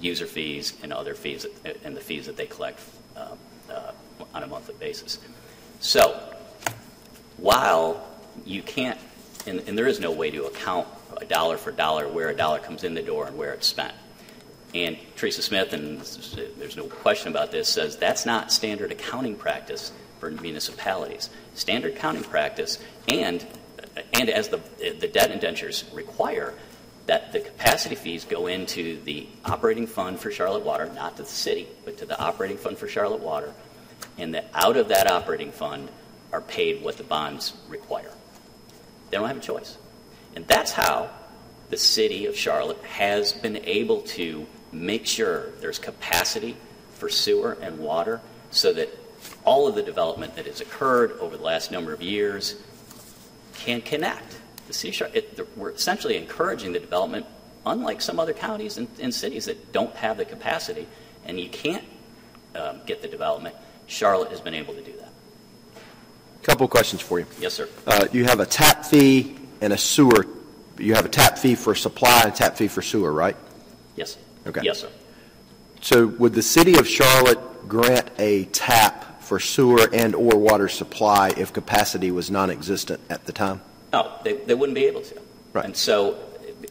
user 0.00 0.24
fees 0.24 0.72
and 0.82 0.94
other 0.94 1.14
fees 1.14 1.46
that, 1.62 1.76
and 1.84 1.94
the 1.94 2.00
fees 2.00 2.24
that 2.24 2.38
they 2.38 2.46
collect 2.46 2.80
uh, 3.14 3.34
uh, 3.70 3.92
on 4.32 4.42
a 4.42 4.46
monthly 4.46 4.74
basis. 4.80 5.18
So 5.80 6.18
while 7.36 8.08
you 8.46 8.62
can't, 8.62 8.98
and, 9.46 9.60
and 9.68 9.76
there 9.76 9.88
is 9.88 10.00
no 10.00 10.10
way 10.10 10.30
to 10.30 10.46
account 10.46 10.88
a 11.18 11.26
dollar 11.26 11.58
for 11.58 11.70
dollar 11.70 12.08
where 12.08 12.30
a 12.30 12.34
dollar 12.34 12.60
comes 12.60 12.82
in 12.82 12.94
the 12.94 13.02
door 13.02 13.26
and 13.26 13.36
where 13.36 13.52
it's 13.52 13.66
spent. 13.66 13.92
And 14.74 14.98
Teresa 15.16 15.42
Smith, 15.42 15.72
and 15.72 16.00
there's 16.58 16.76
no 16.76 16.84
question 16.84 17.28
about 17.28 17.50
this, 17.50 17.68
says 17.68 17.96
that's 17.96 18.26
not 18.26 18.52
standard 18.52 18.92
accounting 18.92 19.34
practice 19.34 19.92
for 20.20 20.30
municipalities. 20.30 21.30
Standard 21.54 21.94
accounting 21.94 22.22
practice, 22.22 22.78
and 23.08 23.46
and 24.12 24.28
as 24.28 24.48
the 24.48 24.60
the 25.00 25.08
debt 25.08 25.30
indentures 25.30 25.84
require, 25.92 26.52
that 27.06 27.32
the 27.32 27.40
capacity 27.40 27.94
fees 27.94 28.24
go 28.24 28.46
into 28.46 29.00
the 29.04 29.26
operating 29.46 29.86
fund 29.86 30.20
for 30.20 30.30
Charlotte 30.30 30.64
Water, 30.64 30.90
not 30.94 31.16
to 31.16 31.22
the 31.22 31.28
city, 31.28 31.66
but 31.86 31.96
to 31.98 32.06
the 32.06 32.20
operating 32.20 32.58
fund 32.58 32.76
for 32.76 32.88
Charlotte 32.88 33.20
Water, 33.20 33.54
and 34.18 34.34
that 34.34 34.50
out 34.52 34.76
of 34.76 34.88
that 34.88 35.10
operating 35.10 35.50
fund 35.50 35.88
are 36.32 36.42
paid 36.42 36.82
what 36.82 36.98
the 36.98 37.04
bonds 37.04 37.54
require. 37.68 38.10
They 39.10 39.16
don't 39.16 39.26
have 39.26 39.38
a 39.38 39.40
choice. 39.40 39.78
And 40.36 40.46
that's 40.46 40.72
how 40.72 41.10
the 41.70 41.78
city 41.78 42.26
of 42.26 42.36
Charlotte 42.36 42.82
has 42.84 43.32
been 43.32 43.56
able 43.64 44.02
to 44.02 44.46
make 44.72 45.06
sure 45.06 45.50
there's 45.60 45.78
capacity 45.78 46.56
for 46.94 47.08
sewer 47.08 47.56
and 47.60 47.78
water 47.78 48.20
so 48.50 48.72
that 48.72 48.88
all 49.44 49.66
of 49.66 49.74
the 49.74 49.82
development 49.82 50.34
that 50.36 50.46
has 50.46 50.60
occurred 50.60 51.12
over 51.20 51.36
the 51.36 51.42
last 51.42 51.70
number 51.70 51.92
of 51.92 52.02
years 52.02 52.56
can 53.54 53.80
connect. 53.80 54.38
The 54.68 55.10
it, 55.14 55.48
we're 55.56 55.70
essentially 55.70 56.16
encouraging 56.16 56.72
the 56.72 56.80
development, 56.80 57.26
unlike 57.64 58.02
some 58.02 58.20
other 58.20 58.34
counties 58.34 58.76
and, 58.76 58.88
and 59.00 59.14
cities 59.14 59.46
that 59.46 59.72
don't 59.72 59.94
have 59.96 60.18
the 60.18 60.24
capacity, 60.24 60.86
and 61.24 61.40
you 61.40 61.48
can't 61.48 61.84
um, 62.54 62.80
get 62.84 63.00
the 63.00 63.08
development. 63.08 63.54
Charlotte 63.86 64.30
has 64.30 64.40
been 64.40 64.54
able 64.54 64.74
to 64.74 64.82
do 64.82 64.92
that. 64.98 65.08
Couple 66.42 66.68
questions 66.68 67.00
for 67.00 67.18
you. 67.18 67.26
Yes, 67.40 67.54
sir. 67.54 67.68
Uh, 67.86 68.06
you 68.12 68.24
have 68.24 68.40
a 68.40 68.46
tap 68.46 68.84
fee 68.84 69.36
and 69.60 69.72
a 69.72 69.78
sewer. 69.78 70.26
You 70.78 70.94
have 70.94 71.04
a 71.04 71.08
tap 71.08 71.38
fee 71.38 71.54
for 71.54 71.74
supply 71.74 72.22
and 72.22 72.32
a 72.32 72.36
tap 72.36 72.56
fee 72.56 72.68
for 72.68 72.82
sewer, 72.82 73.12
right? 73.12 73.36
Yes. 73.96 74.16
Okay. 74.48 74.62
Yes, 74.62 74.80
sir. 74.80 74.90
So 75.80 76.06
would 76.06 76.34
the 76.34 76.42
city 76.42 76.78
of 76.78 76.88
Charlotte 76.88 77.68
grant 77.68 78.10
a 78.18 78.46
tap 78.46 79.22
for 79.22 79.38
sewer 79.38 79.88
and 79.92 80.14
or 80.14 80.38
water 80.38 80.68
supply 80.68 81.32
if 81.36 81.52
capacity 81.52 82.10
was 82.10 82.30
non-existent 82.30 83.00
at 83.10 83.26
the 83.26 83.32
time? 83.32 83.60
No, 83.92 84.12
they, 84.24 84.34
they 84.34 84.54
wouldn't 84.54 84.74
be 84.74 84.86
able 84.86 85.02
to. 85.02 85.20
Right. 85.52 85.64
And 85.64 85.76
so, 85.76 86.18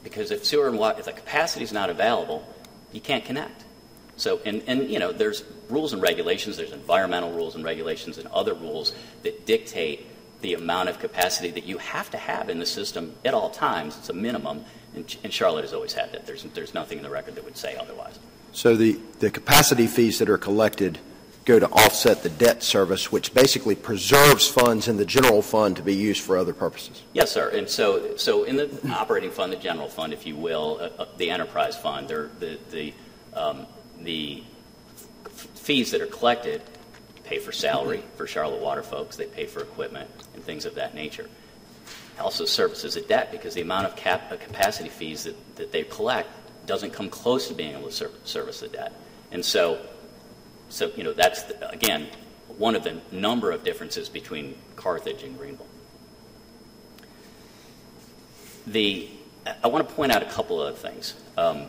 because 0.03 0.31
if 0.31 0.43
sewer 0.43 0.67
and 0.67 0.77
water, 0.77 1.00
if 1.00 1.05
the 1.05 1.13
capacity 1.13 1.63
is 1.63 1.72
not 1.72 1.89
available, 1.89 2.48
you 2.91 3.01
can't 3.01 3.24
connect. 3.24 3.63
So, 4.17 4.39
and, 4.46 4.63
and 4.67 4.89
you 4.89 4.98
know, 4.98 5.12
there's 5.12 5.43
rules 5.69 5.93
and 5.93 6.01
regulations, 6.01 6.57
there's 6.57 6.72
environmental 6.72 7.31
rules 7.31 7.55
and 7.55 7.63
regulations 7.63 8.17
and 8.17 8.27
other 8.29 8.55
rules 8.55 8.93
that 9.22 9.46
dictate 9.46 10.07
the 10.41 10.53
amount 10.53 10.89
of 10.89 11.00
capacity 11.00 11.51
that 11.51 11.65
you 11.65 11.77
have 11.79 12.12
to 12.12 12.17
have 12.17 12.50
in 12.50 12.60
the 12.60 12.65
system 12.65 13.13
at 13.25 13.34
all 13.34 13.50
times. 13.50 13.98
It's 13.98 14.10
a 14.10 14.13
minimum, 14.13 14.63
and, 14.96 15.15
and 15.24 15.34
Charlotte 15.34 15.63
has 15.63 15.74
always 15.74 15.94
had 15.94 16.12
that. 16.12 16.27
There's, 16.27 16.44
there's 16.44 16.74
nothing 16.74 17.00
in 17.00 17.03
the 17.03 17.10
record 17.10 17.36
that 17.36 17.46
would 17.46 17.58
say 17.58 17.75
otherwise. 17.75 18.20
So 18.51 18.75
the, 18.75 19.00
the 19.20 19.29
capacity 19.29 19.88
fees 19.88 20.20
that 20.20 20.29
are 20.29 20.38
collected 20.38 21.00
go 21.46 21.60
to 21.60 21.67
offset 21.70 22.24
the 22.24 22.29
debt 22.29 22.62
service, 22.62 23.10
which 23.10 23.34
basically 23.34 23.74
preserves 23.74 24.48
funds 24.48 24.89
in 24.89 24.98
the 24.98 25.06
general 25.06 25.41
fund 25.41 25.77
to 25.77 25.82
be 25.82 25.96
used 25.96 26.22
for 26.22 26.38
other 26.38 26.53
purposes. 26.53 27.03
Yes, 27.13 27.32
sir. 27.32 27.50
And 27.50 27.70
so, 27.70 28.17
so 28.17 28.44
in 28.44 28.58
the 28.58 28.70
operating 28.91 29.32
fund, 29.32 29.53
the 29.53 29.58
general 29.58 29.88
fund, 29.88 30.12
if 30.12 30.27
you 30.27 30.36
will, 30.36 30.77
uh, 30.82 31.01
uh, 31.01 31.06
the 31.15 31.29
enterprise 31.29 31.77
fund, 31.77 32.10
the, 32.10 32.60
the, 32.70 32.94
um, 33.34 33.65
the 34.01 34.44
fees 35.56 35.91
that 35.91 36.01
are 36.01 36.08
collected 36.08 36.62
pay 37.27 37.39
for 37.39 37.51
salary 37.51 38.03
for 38.15 38.25
Charlotte 38.25 38.62
Water 38.62 38.84
folks, 38.84 39.15
they 39.15 39.25
pay 39.25 39.46
for 39.46 39.62
equipment 39.62 40.10
and 40.34 40.43
things 40.43 40.65
of 40.65 40.75
that 40.75 40.96
nature. 40.96 41.29
Also 42.19 42.46
services 42.46 42.96
a 42.96 43.01
debt 43.01 43.31
because 43.31 43.53
the 43.53 43.62
amount 43.62 43.86
of 43.86 43.96
cap, 43.96 44.31
uh, 44.31 44.38
capacity 44.38 44.89
fees 44.89 45.25
that, 45.25 45.55
that 45.57 45.72
they 45.72 45.84
collect 45.84 46.29
doesn't 46.65 46.91
come 46.91 47.10
close 47.10 47.48
to 47.48 47.53
being 47.53 47.74
able 47.74 47.88
to 47.88 47.91
ser- 47.91 48.12
service 48.24 48.62
the 48.62 48.67
debt. 48.67 48.91
And 49.31 49.43
so, 49.43 49.79
so 50.69 50.91
you 50.96 51.03
know, 51.03 51.13
that's, 51.13 51.43
the, 51.43 51.69
again, 51.69 52.07
one 52.57 52.75
of 52.75 52.84
the 52.84 53.00
number 53.12 53.51
of 53.51 53.63
differences 53.63 54.10
between 54.10 54.57
Carthage 54.75 55.24
and 55.24 55.38
Greenville. 55.38 55.67
The, 58.65 59.10
I 59.63 59.67
want 59.67 59.88
to 59.88 59.96
point 59.96 60.12
out 60.12 60.24
a 60.24 60.25
couple 60.25 60.62
of 60.62 60.77
things. 60.77 61.13
Um, 61.38 61.67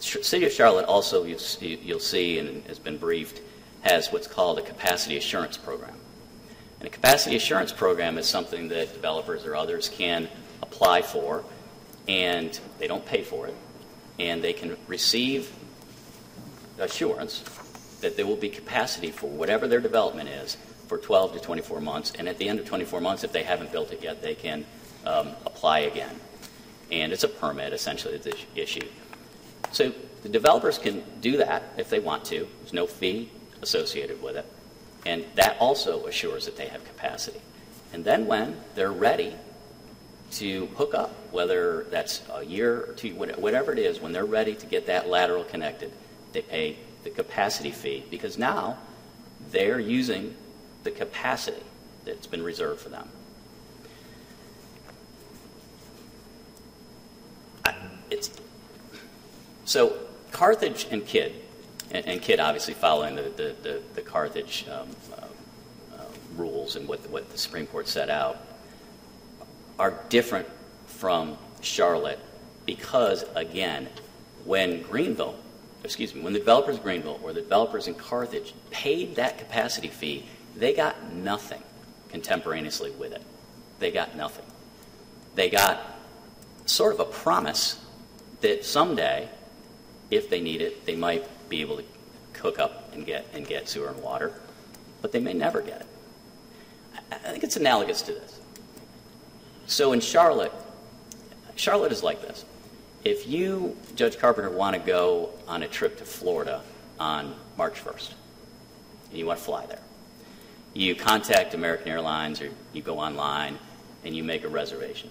City 0.00 0.46
of 0.46 0.52
Charlotte 0.52 0.86
also, 0.86 1.24
you'll 1.24 1.38
see, 1.38 2.38
and 2.38 2.66
has 2.66 2.78
been 2.78 2.96
briefed, 2.96 3.40
has 3.82 4.10
what's 4.10 4.26
called 4.26 4.58
a 4.58 4.62
capacity 4.62 5.16
assurance 5.16 5.56
program. 5.56 5.94
And 6.78 6.86
a 6.86 6.90
capacity 6.90 7.36
assurance 7.36 7.72
program 7.72 8.16
is 8.16 8.26
something 8.26 8.68
that 8.68 8.94
developers 8.94 9.44
or 9.44 9.54
others 9.54 9.88
can 9.88 10.28
apply 10.62 11.02
for, 11.02 11.44
and 12.08 12.58
they 12.78 12.86
don't 12.86 13.04
pay 13.04 13.22
for 13.22 13.46
it, 13.46 13.54
and 14.18 14.42
they 14.42 14.54
can 14.54 14.76
receive 14.86 15.52
assurance 16.78 17.44
that 18.00 18.16
there 18.16 18.26
will 18.26 18.36
be 18.36 18.48
capacity 18.48 19.10
for 19.10 19.28
whatever 19.28 19.68
their 19.68 19.80
development 19.80 20.30
is 20.30 20.56
for 20.88 20.98
12 20.98 21.34
to 21.34 21.40
24 21.40 21.80
months, 21.80 22.12
and 22.18 22.28
at 22.28 22.38
the 22.38 22.48
end 22.48 22.58
of 22.58 22.66
24 22.66 23.00
months, 23.00 23.22
if 23.22 23.32
they 23.32 23.42
haven't 23.42 23.70
built 23.70 23.92
it 23.92 24.02
yet, 24.02 24.22
they 24.22 24.34
can 24.34 24.64
um, 25.04 25.28
apply 25.46 25.80
again. 25.80 26.18
And 26.90 27.12
it's 27.12 27.22
a 27.22 27.28
permit, 27.28 27.72
essentially, 27.72 28.16
that's 28.16 28.44
issued. 28.56 28.88
So 29.72 29.92
The 30.22 30.28
developers 30.28 30.78
can 30.78 31.02
do 31.20 31.38
that 31.38 31.62
if 31.76 31.88
they 31.88 31.98
want 31.98 32.24
to. 32.26 32.46
There's 32.60 32.72
no 32.72 32.86
fee 32.86 33.30
associated 33.62 34.22
with 34.22 34.36
it. 34.36 34.46
And 35.06 35.24
that 35.34 35.56
also 35.58 36.06
assures 36.06 36.44
that 36.44 36.56
they 36.56 36.68
have 36.68 36.84
capacity. 36.84 37.40
And 37.92 38.04
then 38.04 38.26
when 38.26 38.56
they're 38.74 38.92
ready 38.92 39.34
to 40.32 40.66
hook 40.76 40.94
up, 40.94 41.10
whether 41.32 41.86
that's 41.90 42.22
a 42.32 42.44
year 42.44 42.84
or 42.84 42.92
two, 42.92 43.14
whatever 43.14 43.72
it 43.72 43.78
is, 43.78 44.00
when 44.00 44.12
they're 44.12 44.24
ready 44.26 44.54
to 44.54 44.66
get 44.66 44.86
that 44.86 45.08
lateral 45.08 45.42
connected, 45.44 45.90
they 46.32 46.42
pay 46.42 46.76
the 47.02 47.10
capacity 47.10 47.70
fee 47.70 48.04
because 48.10 48.36
now 48.36 48.76
they're 49.50 49.80
using 49.80 50.34
the 50.84 50.90
capacity 50.90 51.62
that's 52.04 52.26
been 52.26 52.42
reserved 52.42 52.80
for 52.80 52.90
them. 52.90 53.08
It's, 58.10 58.30
so 59.70 59.96
Carthage 60.32 60.88
and 60.90 61.06
Kidd, 61.06 61.32
and, 61.92 62.04
and 62.04 62.20
Kidd 62.20 62.40
obviously 62.40 62.74
following 62.74 63.14
the, 63.14 63.22
the, 63.22 63.54
the, 63.62 63.82
the 63.94 64.02
Carthage 64.02 64.66
um, 64.68 64.88
uh, 65.12 65.26
uh, 65.96 66.04
rules 66.34 66.74
and 66.74 66.88
what, 66.88 67.08
what 67.08 67.30
the 67.30 67.38
Supreme 67.38 67.68
Court 67.68 67.86
set 67.86 68.10
out, 68.10 68.44
are 69.78 69.94
different 70.08 70.48
from 70.88 71.38
Charlotte 71.60 72.18
because, 72.66 73.24
again, 73.36 73.86
when 74.44 74.82
Greenville, 74.82 75.36
excuse 75.84 76.16
me, 76.16 76.22
when 76.22 76.32
the 76.32 76.40
developers 76.40 76.74
in 76.74 76.82
Greenville 76.82 77.20
or 77.22 77.32
the 77.32 77.40
developers 77.40 77.86
in 77.86 77.94
Carthage 77.94 78.52
paid 78.72 79.14
that 79.14 79.38
capacity 79.38 79.86
fee, 79.86 80.26
they 80.56 80.74
got 80.74 81.12
nothing 81.12 81.62
contemporaneously 82.08 82.90
with 82.90 83.12
it. 83.12 83.22
They 83.78 83.92
got 83.92 84.16
nothing. 84.16 84.46
They 85.36 85.48
got 85.48 85.80
sort 86.66 86.92
of 86.92 86.98
a 86.98 87.04
promise 87.04 87.80
that 88.40 88.64
someday, 88.64 89.28
if 90.10 90.28
they 90.28 90.40
need 90.40 90.60
it, 90.60 90.86
they 90.86 90.96
might 90.96 91.26
be 91.48 91.60
able 91.60 91.76
to 91.78 91.84
hook 92.38 92.58
up 92.58 92.92
and 92.94 93.04
get 93.04 93.26
and 93.34 93.46
get 93.46 93.68
sewer 93.68 93.88
and 93.88 94.02
water, 94.02 94.32
but 95.02 95.12
they 95.12 95.20
may 95.20 95.34
never 95.34 95.60
get 95.60 95.82
it. 95.82 95.86
I 97.12 97.16
think 97.16 97.44
it's 97.44 97.56
analogous 97.56 98.02
to 98.02 98.12
this. 98.12 98.40
So 99.66 99.92
in 99.92 100.00
Charlotte, 100.00 100.52
Charlotte 101.56 101.92
is 101.92 102.02
like 102.02 102.22
this. 102.22 102.44
If 103.04 103.28
you, 103.28 103.76
Judge 103.94 104.18
Carpenter, 104.18 104.50
want 104.50 104.74
to 104.74 104.82
go 104.82 105.30
on 105.46 105.62
a 105.62 105.68
trip 105.68 105.98
to 105.98 106.04
Florida 106.04 106.62
on 106.98 107.34
March 107.56 107.82
1st, 107.84 108.12
and 109.10 109.18
you 109.18 109.26
want 109.26 109.38
to 109.38 109.44
fly 109.44 109.66
there, 109.66 109.80
you 110.74 110.94
contact 110.94 111.54
American 111.54 111.88
Airlines 111.88 112.40
or 112.40 112.50
you 112.72 112.82
go 112.82 112.98
online 112.98 113.58
and 114.04 114.14
you 114.14 114.22
make 114.22 114.44
a 114.44 114.48
reservation, 114.48 115.10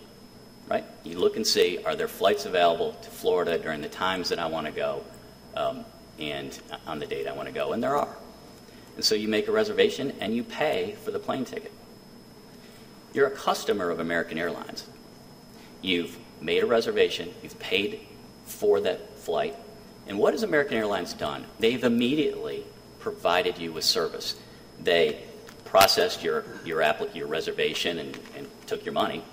right? 0.69 0.85
You 1.03 1.17
look 1.19 1.35
and 1.35 1.45
see 1.45 1.83
are 1.83 1.95
there 1.95 2.07
flights 2.07 2.45
available 2.45 2.93
to 2.93 3.09
Florida 3.09 3.57
during 3.57 3.81
the 3.81 3.89
times 3.89 4.29
that 4.29 4.39
I 4.39 4.45
want 4.45 4.67
to 4.67 4.71
go 4.71 5.03
um, 5.55 5.85
and 6.19 6.57
on 6.85 6.99
the 6.99 7.07
date 7.07 7.27
I 7.27 7.33
want 7.33 7.47
to 7.47 7.53
go, 7.53 7.73
and 7.73 7.81
there 7.81 7.95
are. 7.95 8.15
And 8.95 9.03
so 9.03 9.15
you 9.15 9.27
make 9.27 9.47
a 9.47 9.51
reservation 9.51 10.13
and 10.19 10.35
you 10.35 10.43
pay 10.43 10.95
for 11.03 11.11
the 11.11 11.19
plane 11.19 11.45
ticket. 11.45 11.71
You're 13.13 13.27
a 13.27 13.31
customer 13.31 13.89
of 13.89 13.99
American 13.99 14.37
Airlines. 14.37 14.85
You've 15.81 16.17
made 16.41 16.63
a 16.63 16.67
reservation, 16.67 17.33
you've 17.41 17.59
paid 17.59 18.01
for 18.45 18.79
that 18.81 19.17
flight, 19.19 19.55
and 20.07 20.17
what 20.17 20.33
has 20.33 20.43
American 20.43 20.77
Airlines 20.77 21.13
done? 21.13 21.45
They've 21.59 21.83
immediately 21.83 22.63
provided 22.99 23.57
you 23.57 23.71
with 23.71 23.83
service. 23.83 24.35
They 24.81 25.23
processed 25.65 26.23
your, 26.23 26.43
your, 26.65 26.83
your 27.13 27.27
reservation 27.27 27.99
and, 27.99 28.19
and 28.35 28.47
took 28.67 28.83
your 28.83 28.93
money. 28.93 29.23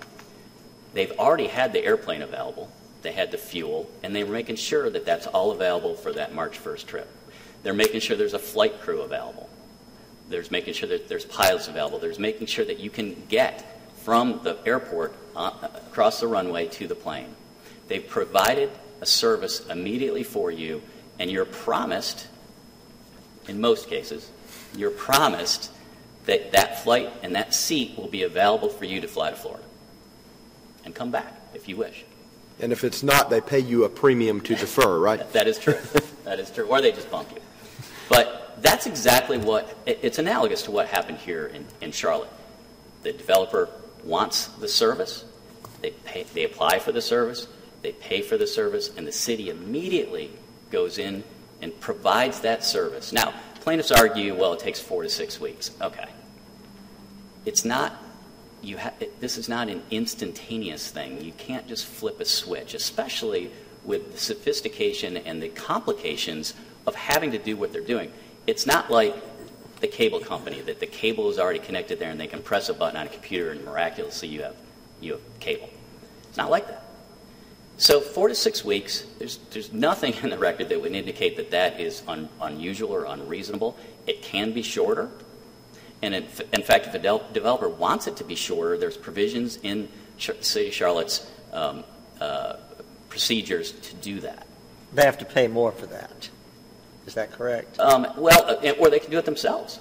They've 0.96 1.12
already 1.18 1.46
had 1.46 1.74
the 1.74 1.84
airplane 1.84 2.22
available, 2.22 2.72
they 3.02 3.12
had 3.12 3.30
the 3.30 3.36
fuel, 3.36 3.86
and 4.02 4.16
they 4.16 4.24
were 4.24 4.32
making 4.32 4.56
sure 4.56 4.88
that 4.88 5.04
that's 5.04 5.26
all 5.26 5.50
available 5.50 5.94
for 5.94 6.10
that 6.14 6.34
March 6.34 6.58
1st 6.58 6.86
trip. 6.86 7.10
They're 7.62 7.74
making 7.74 8.00
sure 8.00 8.16
there's 8.16 8.32
a 8.32 8.38
flight 8.38 8.80
crew 8.80 9.02
available. 9.02 9.50
There's 10.30 10.50
making 10.50 10.72
sure 10.72 10.88
that 10.88 11.06
there's 11.06 11.26
pilots 11.26 11.68
available. 11.68 11.98
There's 11.98 12.18
making 12.18 12.46
sure 12.46 12.64
that 12.64 12.80
you 12.80 12.88
can 12.88 13.26
get 13.28 13.78
from 14.04 14.40
the 14.42 14.56
airport 14.64 15.14
uh, 15.36 15.68
across 15.74 16.20
the 16.20 16.28
runway 16.28 16.66
to 16.68 16.88
the 16.88 16.94
plane. 16.94 17.28
They've 17.88 18.08
provided 18.08 18.70
a 19.02 19.06
service 19.06 19.66
immediately 19.66 20.22
for 20.22 20.50
you, 20.50 20.80
and 21.18 21.30
you're 21.30 21.44
promised, 21.44 22.26
in 23.48 23.60
most 23.60 23.90
cases, 23.90 24.30
you're 24.74 24.90
promised 24.90 25.70
that 26.24 26.52
that 26.52 26.82
flight 26.82 27.12
and 27.22 27.34
that 27.34 27.52
seat 27.52 27.98
will 27.98 28.08
be 28.08 28.22
available 28.22 28.70
for 28.70 28.86
you 28.86 29.02
to 29.02 29.08
fly 29.08 29.28
to 29.28 29.36
Florida 29.36 29.65
and 30.86 30.94
come 30.94 31.10
back 31.10 31.34
if 31.52 31.68
you 31.68 31.76
wish. 31.76 32.06
And 32.58 32.72
if 32.72 32.84
it's 32.84 33.02
not, 33.02 33.28
they 33.28 33.42
pay 33.42 33.58
you 33.58 33.84
a 33.84 33.88
premium 33.90 34.40
to 34.42 34.54
defer, 34.54 34.98
right? 34.98 35.30
that 35.34 35.46
is 35.46 35.58
true. 35.58 35.78
that 36.24 36.40
is 36.40 36.50
true. 36.50 36.66
Or 36.66 36.80
they 36.80 36.92
just 36.92 37.10
bump 37.10 37.30
you. 37.32 37.42
But 38.08 38.56
that's 38.62 38.86
exactly 38.86 39.36
what, 39.36 39.76
it's 39.84 40.18
analogous 40.18 40.62
to 40.62 40.70
what 40.70 40.88
happened 40.88 41.18
here 41.18 41.48
in, 41.48 41.66
in 41.82 41.92
Charlotte. 41.92 42.30
The 43.02 43.12
developer 43.12 43.68
wants 44.04 44.46
the 44.46 44.68
service, 44.68 45.24
they, 45.82 45.90
pay, 45.90 46.22
they 46.32 46.44
apply 46.44 46.78
for 46.78 46.92
the 46.92 47.02
service, 47.02 47.46
they 47.82 47.92
pay 47.92 48.22
for 48.22 48.38
the 48.38 48.46
service, 48.46 48.96
and 48.96 49.06
the 49.06 49.12
city 49.12 49.50
immediately 49.50 50.30
goes 50.70 50.98
in 50.98 51.22
and 51.60 51.78
provides 51.80 52.40
that 52.40 52.64
service. 52.64 53.12
Now, 53.12 53.34
plaintiffs 53.60 53.90
argue, 53.90 54.34
well, 54.34 54.54
it 54.54 54.60
takes 54.60 54.80
four 54.80 55.02
to 55.02 55.10
six 55.10 55.40
weeks. 55.40 55.72
Okay. 55.82 56.06
It's 57.44 57.64
not, 57.64 57.94
you 58.62 58.78
ha- 58.78 58.92
this 59.20 59.38
is 59.38 59.48
not 59.48 59.68
an 59.68 59.82
instantaneous 59.90 60.90
thing. 60.90 61.22
You 61.22 61.32
can't 61.32 61.66
just 61.68 61.86
flip 61.86 62.20
a 62.20 62.24
switch, 62.24 62.74
especially 62.74 63.50
with 63.84 64.12
the 64.12 64.18
sophistication 64.18 65.16
and 65.16 65.42
the 65.42 65.48
complications 65.48 66.54
of 66.86 66.94
having 66.94 67.30
to 67.32 67.38
do 67.38 67.56
what 67.56 67.72
they're 67.72 67.80
doing. 67.80 68.12
It's 68.46 68.66
not 68.66 68.90
like 68.90 69.14
the 69.80 69.86
cable 69.88 70.20
company 70.20 70.60
that 70.62 70.80
the 70.80 70.86
cable 70.86 71.30
is 71.30 71.38
already 71.38 71.58
connected 71.58 71.98
there 71.98 72.10
and 72.10 72.18
they 72.18 72.26
can 72.26 72.42
press 72.42 72.68
a 72.68 72.74
button 72.74 72.96
on 72.96 73.06
a 73.06 73.10
computer 73.10 73.50
and 73.50 73.64
miraculously 73.64 74.28
you 74.28 74.42
have 74.42 74.56
you 75.00 75.12
have 75.12 75.20
cable. 75.40 75.68
It's 76.28 76.38
not 76.38 76.50
like 76.50 76.66
that. 76.68 76.86
So 77.78 78.00
four 78.00 78.28
to 78.28 78.34
six 78.34 78.64
weeks, 78.64 79.04
there's, 79.18 79.38
there's 79.50 79.72
nothing 79.72 80.14
in 80.22 80.30
the 80.30 80.38
record 80.38 80.70
that 80.70 80.80
would 80.80 80.92
indicate 80.92 81.36
that 81.36 81.50
that 81.50 81.78
is 81.78 82.02
un, 82.08 82.28
unusual 82.40 82.94
or 82.94 83.04
unreasonable. 83.04 83.76
It 84.06 84.22
can 84.22 84.52
be 84.52 84.62
shorter. 84.62 85.10
And 86.02 86.14
in, 86.14 86.26
in 86.52 86.62
fact, 86.62 86.86
if 86.86 86.94
a 86.94 86.98
de- 86.98 87.32
developer 87.32 87.68
wants 87.68 88.06
it 88.06 88.16
to 88.18 88.24
be 88.24 88.34
shorter, 88.34 88.76
there's 88.76 88.96
provisions 88.96 89.58
in 89.62 89.88
Ch- 90.18 90.30
City 90.40 90.68
of 90.68 90.74
Charlotte's 90.74 91.30
um, 91.52 91.84
uh, 92.20 92.56
procedures 93.08 93.72
to 93.72 93.94
do 93.96 94.20
that. 94.20 94.46
They 94.92 95.04
have 95.04 95.18
to 95.18 95.24
pay 95.24 95.48
more 95.48 95.72
for 95.72 95.86
that. 95.86 96.28
Is 97.06 97.14
that 97.14 97.32
correct? 97.32 97.78
Um, 97.78 98.06
well, 98.16 98.44
uh, 98.46 98.70
or 98.78 98.90
they 98.90 98.98
can 98.98 99.10
do 99.10 99.18
it 99.18 99.24
themselves 99.24 99.80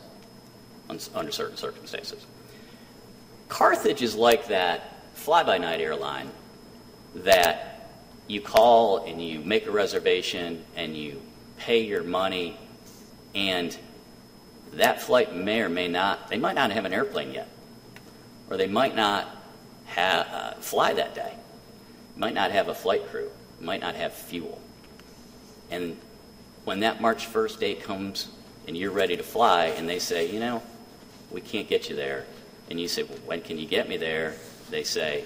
under 0.90 1.32
certain 1.32 1.58
circumstances. 1.58 2.26
Carthage 3.50 4.02
is 4.02 4.16
like 4.16 4.48
that 4.48 4.96
fly 5.16 5.44
by 5.44 5.58
night 5.58 5.82
airline 5.82 6.30
that 7.16 7.90
you 8.28 8.42
call 8.42 9.06
and 9.06 9.22
you 9.22 9.40
make 9.40 9.66
a 9.66 9.72
reservation 9.72 10.64
and 10.76 10.96
you 10.96 11.22
pay 11.58 11.84
your 11.84 12.04
money, 12.04 12.58
and 13.34 13.78
that 14.74 15.02
flight 15.02 15.36
may 15.36 15.62
or 15.62 15.70
may 15.70 15.88
not, 15.88 16.28
they 16.28 16.38
might 16.38 16.56
not 16.56 16.72
have 16.72 16.86
an 16.86 16.94
airplane 16.94 17.32
yet, 17.32 17.48
or 18.50 18.58
they 18.58 18.68
might 18.68 18.96
not 18.96 19.28
have, 19.86 20.28
uh, 20.28 20.52
fly 20.56 20.94
that 20.94 21.16
day, 21.16 21.34
might 22.18 22.34
not 22.34 22.52
have 22.52 22.68
a 22.68 22.76
flight 22.76 23.08
crew, 23.10 23.30
might 23.60 23.82
not 23.82 23.96
have 23.96 24.14
fuel. 24.14 24.62
And 25.72 25.98
when 26.66 26.82
that 26.82 27.02
March 27.02 27.32
1st 27.32 27.60
date 27.60 27.84
comes 27.84 28.28
and 28.68 28.78
you're 28.78 28.92
ready 28.92 29.16
to 29.16 29.24
fly 29.24 29.68
and 29.68 29.88
they 29.88 30.00
say, 30.00 30.32
you 30.32 30.40
know, 30.40 30.62
we 31.32 31.42
can't 31.42 31.68
get 31.68 31.90
you 31.90 31.96
there, 31.96 32.26
and 32.70 32.80
you 32.80 32.88
say, 32.88 33.04
well, 33.04 33.18
when 33.26 33.42
can 33.42 33.58
you 33.58 33.68
get 33.68 33.88
me 33.88 33.98
there? 33.98 34.36
They 34.70 34.84
say, 34.84 35.24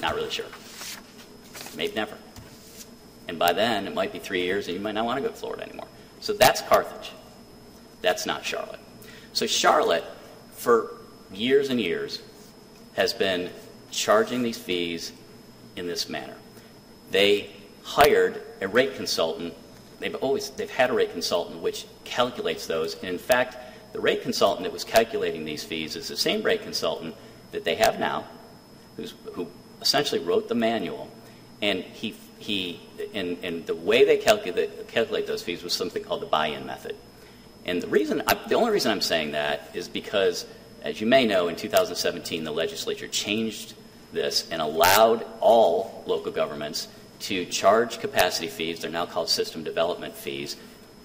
not 0.00 0.14
really 0.14 0.30
sure. 0.30 0.46
Maybe 1.76 1.94
never. 1.94 2.16
And 3.28 3.38
by 3.38 3.52
then, 3.52 3.86
it 3.86 3.94
might 3.94 4.12
be 4.12 4.18
three 4.18 4.42
years 4.42 4.66
and 4.66 4.76
you 4.76 4.82
might 4.82 4.92
not 4.92 5.04
want 5.04 5.18
to 5.18 5.22
go 5.22 5.28
to 5.28 5.34
Florida 5.34 5.62
anymore. 5.62 5.86
So 6.20 6.32
that's 6.32 6.60
Carthage. 6.62 7.12
That's 8.02 8.26
not 8.26 8.44
Charlotte. 8.44 8.80
So 9.32 9.46
Charlotte, 9.46 10.04
for 10.52 10.94
years 11.32 11.70
and 11.70 11.80
years, 11.80 12.20
has 12.94 13.14
been 13.14 13.50
charging 13.90 14.42
these 14.42 14.58
fees 14.58 15.12
in 15.76 15.86
this 15.86 16.08
manner. 16.08 16.34
They 17.10 17.50
hired 17.82 18.42
a 18.60 18.68
rate 18.68 18.94
consultant 18.96 19.54
they've 20.02 20.14
always 20.16 20.50
they've 20.50 20.70
had 20.70 20.90
a 20.90 20.92
rate 20.92 21.12
consultant 21.12 21.60
which 21.60 21.86
calculates 22.04 22.66
those. 22.66 22.94
And 22.96 23.04
in 23.04 23.18
fact, 23.18 23.56
the 23.92 24.00
rate 24.00 24.22
consultant 24.22 24.64
that 24.64 24.72
was 24.72 24.84
calculating 24.84 25.44
these 25.44 25.64
fees 25.64 25.96
is 25.96 26.08
the 26.08 26.16
same 26.16 26.42
rate 26.42 26.62
consultant 26.62 27.14
that 27.52 27.64
they 27.64 27.76
have 27.76 27.98
now, 27.98 28.24
who 29.32 29.46
essentially 29.80 30.20
wrote 30.20 30.48
the 30.48 30.54
manual, 30.54 31.08
and 31.62 31.82
he 31.82 32.14
he 32.38 32.80
and, 33.14 33.38
and 33.42 33.64
the 33.66 33.74
way 33.74 34.04
they 34.04 34.16
calculate 34.16 34.88
calculate 34.88 35.26
those 35.26 35.42
fees 35.42 35.62
was 35.62 35.72
something 35.72 36.02
called 36.02 36.20
the 36.20 36.26
buy-in 36.26 36.66
method. 36.66 36.96
And 37.64 37.80
the 37.80 37.88
reason, 37.88 38.22
I, 38.26 38.34
the 38.48 38.54
only 38.54 38.70
reason 38.70 38.90
I'm 38.90 39.00
saying 39.00 39.32
that 39.32 39.70
is 39.74 39.88
because, 39.88 40.46
as 40.82 41.00
you 41.00 41.06
may 41.06 41.26
know, 41.26 41.48
in 41.48 41.56
2017 41.56 42.44
the 42.44 42.50
legislature 42.50 43.08
changed 43.08 43.74
this 44.12 44.48
and 44.50 44.60
allowed 44.60 45.24
all 45.40 46.02
local 46.06 46.32
governments 46.32 46.88
to 47.20 47.44
charge 47.46 48.00
capacity 48.00 48.48
fees, 48.48 48.80
they're 48.80 48.90
now 48.90 49.06
called 49.06 49.28
system 49.28 49.62
development 49.62 50.14
fees, 50.14 50.56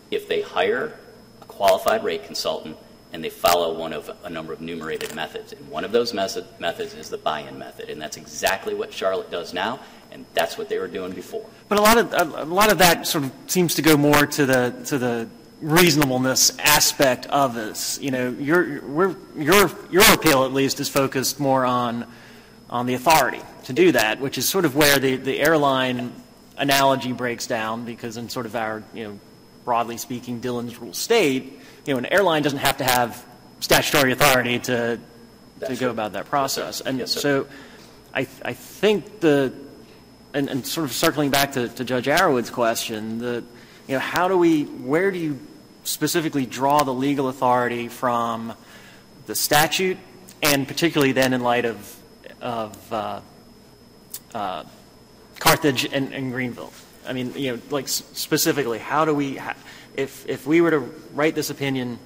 if 0.10 0.28
they 0.28 0.41
hire 0.41 0.98
a 1.41 1.46
qualified 1.46 2.04
rate 2.04 2.24
consultant 2.24 2.76
and 3.13 3.24
they 3.24 3.30
follow 3.30 3.74
one 3.78 3.93
of 3.93 4.12
a 4.24 4.30
number 4.30 4.52
of 4.52 4.62
enumerated 4.62 5.15
methods. 5.15 5.54
And 5.54 5.70
one 5.70 5.86
of 5.86 5.91
those 5.91 6.13
method, 6.13 6.46
methods 6.60 6.93
is 6.93 7.10
the 7.10 7.17
buy-in 7.17 7.58
method, 7.58 7.89
and 7.89 8.02
that's 8.02 8.17
exactly 8.17 8.74
what 8.74 8.91
Charlotte 8.91 9.32
does 9.32 9.54
now, 9.54 9.80
and 10.12 10.26
that's 10.34 10.58
what 10.58 10.70
they 10.70 10.78
were 10.78 10.88
doing 10.88 11.13
before. 11.13 11.46
But 11.70 11.80
a 11.80 11.82
lot 11.82 11.98
of 11.98 12.13
a 12.13 12.46
lot 12.46 12.72
of 12.72 12.80
that 12.80 13.08
sort 13.08 13.24
of 13.26 13.32
seems 13.48 13.76
to 13.76 13.82
go 13.82 13.96
more 13.96 14.26
to 14.26 14.46
the 14.46 14.82
to 14.86 14.98
the 14.98 15.30
reasonableness 15.62 16.58
aspect 16.60 17.26
of 17.28 17.54
this. 17.54 18.00
You 18.02 18.12
know, 18.12 18.30
your 18.30 18.82
we're, 18.82 19.15
your 19.36 19.72
your 19.91 20.13
appeal 20.13 20.43
at 20.43 20.54
least 20.54 20.80
is 20.80 20.89
focused 20.89 21.39
more 21.39 21.65
on 21.65 22.06
on 22.70 22.86
the 22.86 22.93
authority 22.93 23.41
to 23.65 23.74
do 23.74 23.91
that, 23.93 24.20
which 24.20 24.38
is 24.38 24.48
sort 24.48 24.65
of 24.65 24.76
where 24.76 25.00
the, 25.00 25.15
the 25.15 25.39
airline 25.39 26.13
analogy 26.58 27.13
breaks 27.13 27.48
down 27.48 27.86
because 27.86 28.17
in 28.17 28.30
sort 28.30 28.46
of 28.46 28.56
our 28.56 28.84
you 28.93 29.04
know 29.04 29.20
broadly 29.65 29.98
speaking 29.98 30.39
Dillon's 30.39 30.80
rule 30.80 30.93
state, 30.93 31.60
you 31.86 31.93
know, 31.93 31.98
an 31.98 32.06
airline 32.06 32.41
doesn't 32.43 32.60
have 32.60 32.78
to 32.78 32.84
have 32.84 33.26
statutory 33.60 34.12
authority 34.12 34.60
to 34.60 35.00
to 35.65 35.76
go 35.76 35.89
about 35.89 36.13
that 36.13 36.26
process. 36.26 36.82
And 36.82 37.00
Yes, 37.00 37.12
so 37.12 37.48
I 38.13 38.28
I 38.43 38.54
think 38.54 39.20
the 39.20 39.54
and, 40.34 40.50
and 40.50 40.67
sort 40.67 40.86
of 40.86 40.93
circling 40.93 41.32
back 41.32 41.54
to, 41.54 41.67
to 41.67 41.84
Judge 41.84 42.06
Arrowood's 42.06 42.50
question, 42.50 43.17
the, 43.17 43.43
you 43.88 43.95
know, 43.95 44.00
how 44.00 44.28
do 44.28 44.38
we, 44.38 44.63
where 44.63 45.12
do 45.12 45.17
you 45.17 45.39
specifically 45.84 46.45
draw 46.45 46.84
the 46.84 46.93
legal 46.93 47.30
authority 47.30 47.88
from 47.88 48.54
the 49.26 49.36
statute, 49.36 49.97
and 50.43 50.67
particularly 50.67 51.13
then 51.13 51.34
in 51.34 51.41
light 51.41 51.65
of, 51.65 51.95
of 52.41 52.93
uh, 52.93 53.21
uh, 54.34 54.63
Carthage 55.39 55.86
and, 55.86 56.13
and 56.13 56.32
Greenville? 56.32 56.73
I 57.08 57.13
mean, 57.13 57.34
you 57.36 57.54
know, 57.54 57.62
like 57.69 57.88
specifically, 57.88 58.80
how 58.80 59.06
do 59.06 59.13
we, 59.13 59.39
if, 59.95 60.28
if 60.28 60.45
we 60.45 60.60
were 60.60 60.71
to 60.71 60.80
write 61.13 61.36
this 61.36 61.50
opinion 61.50 62.00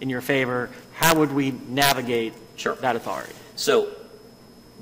in 0.00 0.10
your 0.10 0.20
favor, 0.20 0.68
how 0.92 1.18
would 1.18 1.32
we 1.32 1.50
navigate 1.50 2.34
Sure. 2.56 2.74
that 2.76 2.96
authority? 2.96 3.32
So 3.56 3.88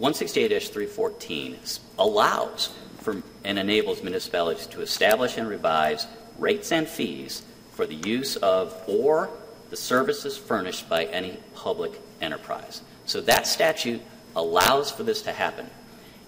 160A-314 0.01 1.79
allows 1.99 2.75
for, 3.01 3.23
and 3.45 3.59
enables 3.59 4.03
municipalities 4.03 4.67
to 4.69 4.81
establish 4.81 5.37
and 5.37 5.49
revise 5.49 6.07
rates 6.39 6.73
and 6.73 6.89
fees 6.89 7.43
for 7.73 7.87
the 7.87 7.95
use 7.95 8.37
of 8.37 8.75
or 8.87 9.31
the 9.71 9.77
services 9.77 10.37
furnished 10.37 10.89
by 10.89 11.05
any 11.05 11.37
public 11.55 12.01
enterprise. 12.21 12.83
So 13.05 13.21
that 13.23 13.47
statute 13.47 14.01
allows 14.35 14.91
for 14.91 15.03
this 15.03 15.23
to 15.23 15.33
happen. 15.33 15.69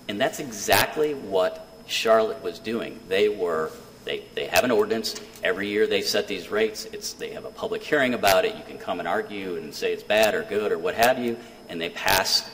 And 0.08 0.20
that's 0.20 0.40
exactly 0.40 1.14
what 1.14 1.66
Charlotte 1.86 2.42
was 2.42 2.58
doing. 2.58 2.98
They 3.08 3.28
were, 3.28 3.70
they, 4.04 4.24
they 4.34 4.46
have 4.46 4.64
an 4.64 4.70
ordinance. 4.70 5.20
Every 5.42 5.68
year 5.68 5.86
they 5.86 6.02
set 6.02 6.28
these 6.28 6.50
rates. 6.50 6.86
It's, 6.86 7.12
they 7.12 7.30
have 7.30 7.44
a 7.44 7.50
public 7.50 7.82
hearing 7.82 8.14
about 8.14 8.44
it. 8.44 8.56
You 8.56 8.62
can 8.62 8.78
come 8.78 8.98
and 8.98 9.08
argue 9.08 9.56
and 9.56 9.74
say 9.74 9.92
it's 9.92 10.02
bad 10.02 10.34
or 10.34 10.42
good 10.42 10.72
or 10.72 10.78
what 10.78 10.94
have 10.94 11.18
you. 11.18 11.36
And 11.68 11.80
they 11.80 11.90
pass 11.90 12.48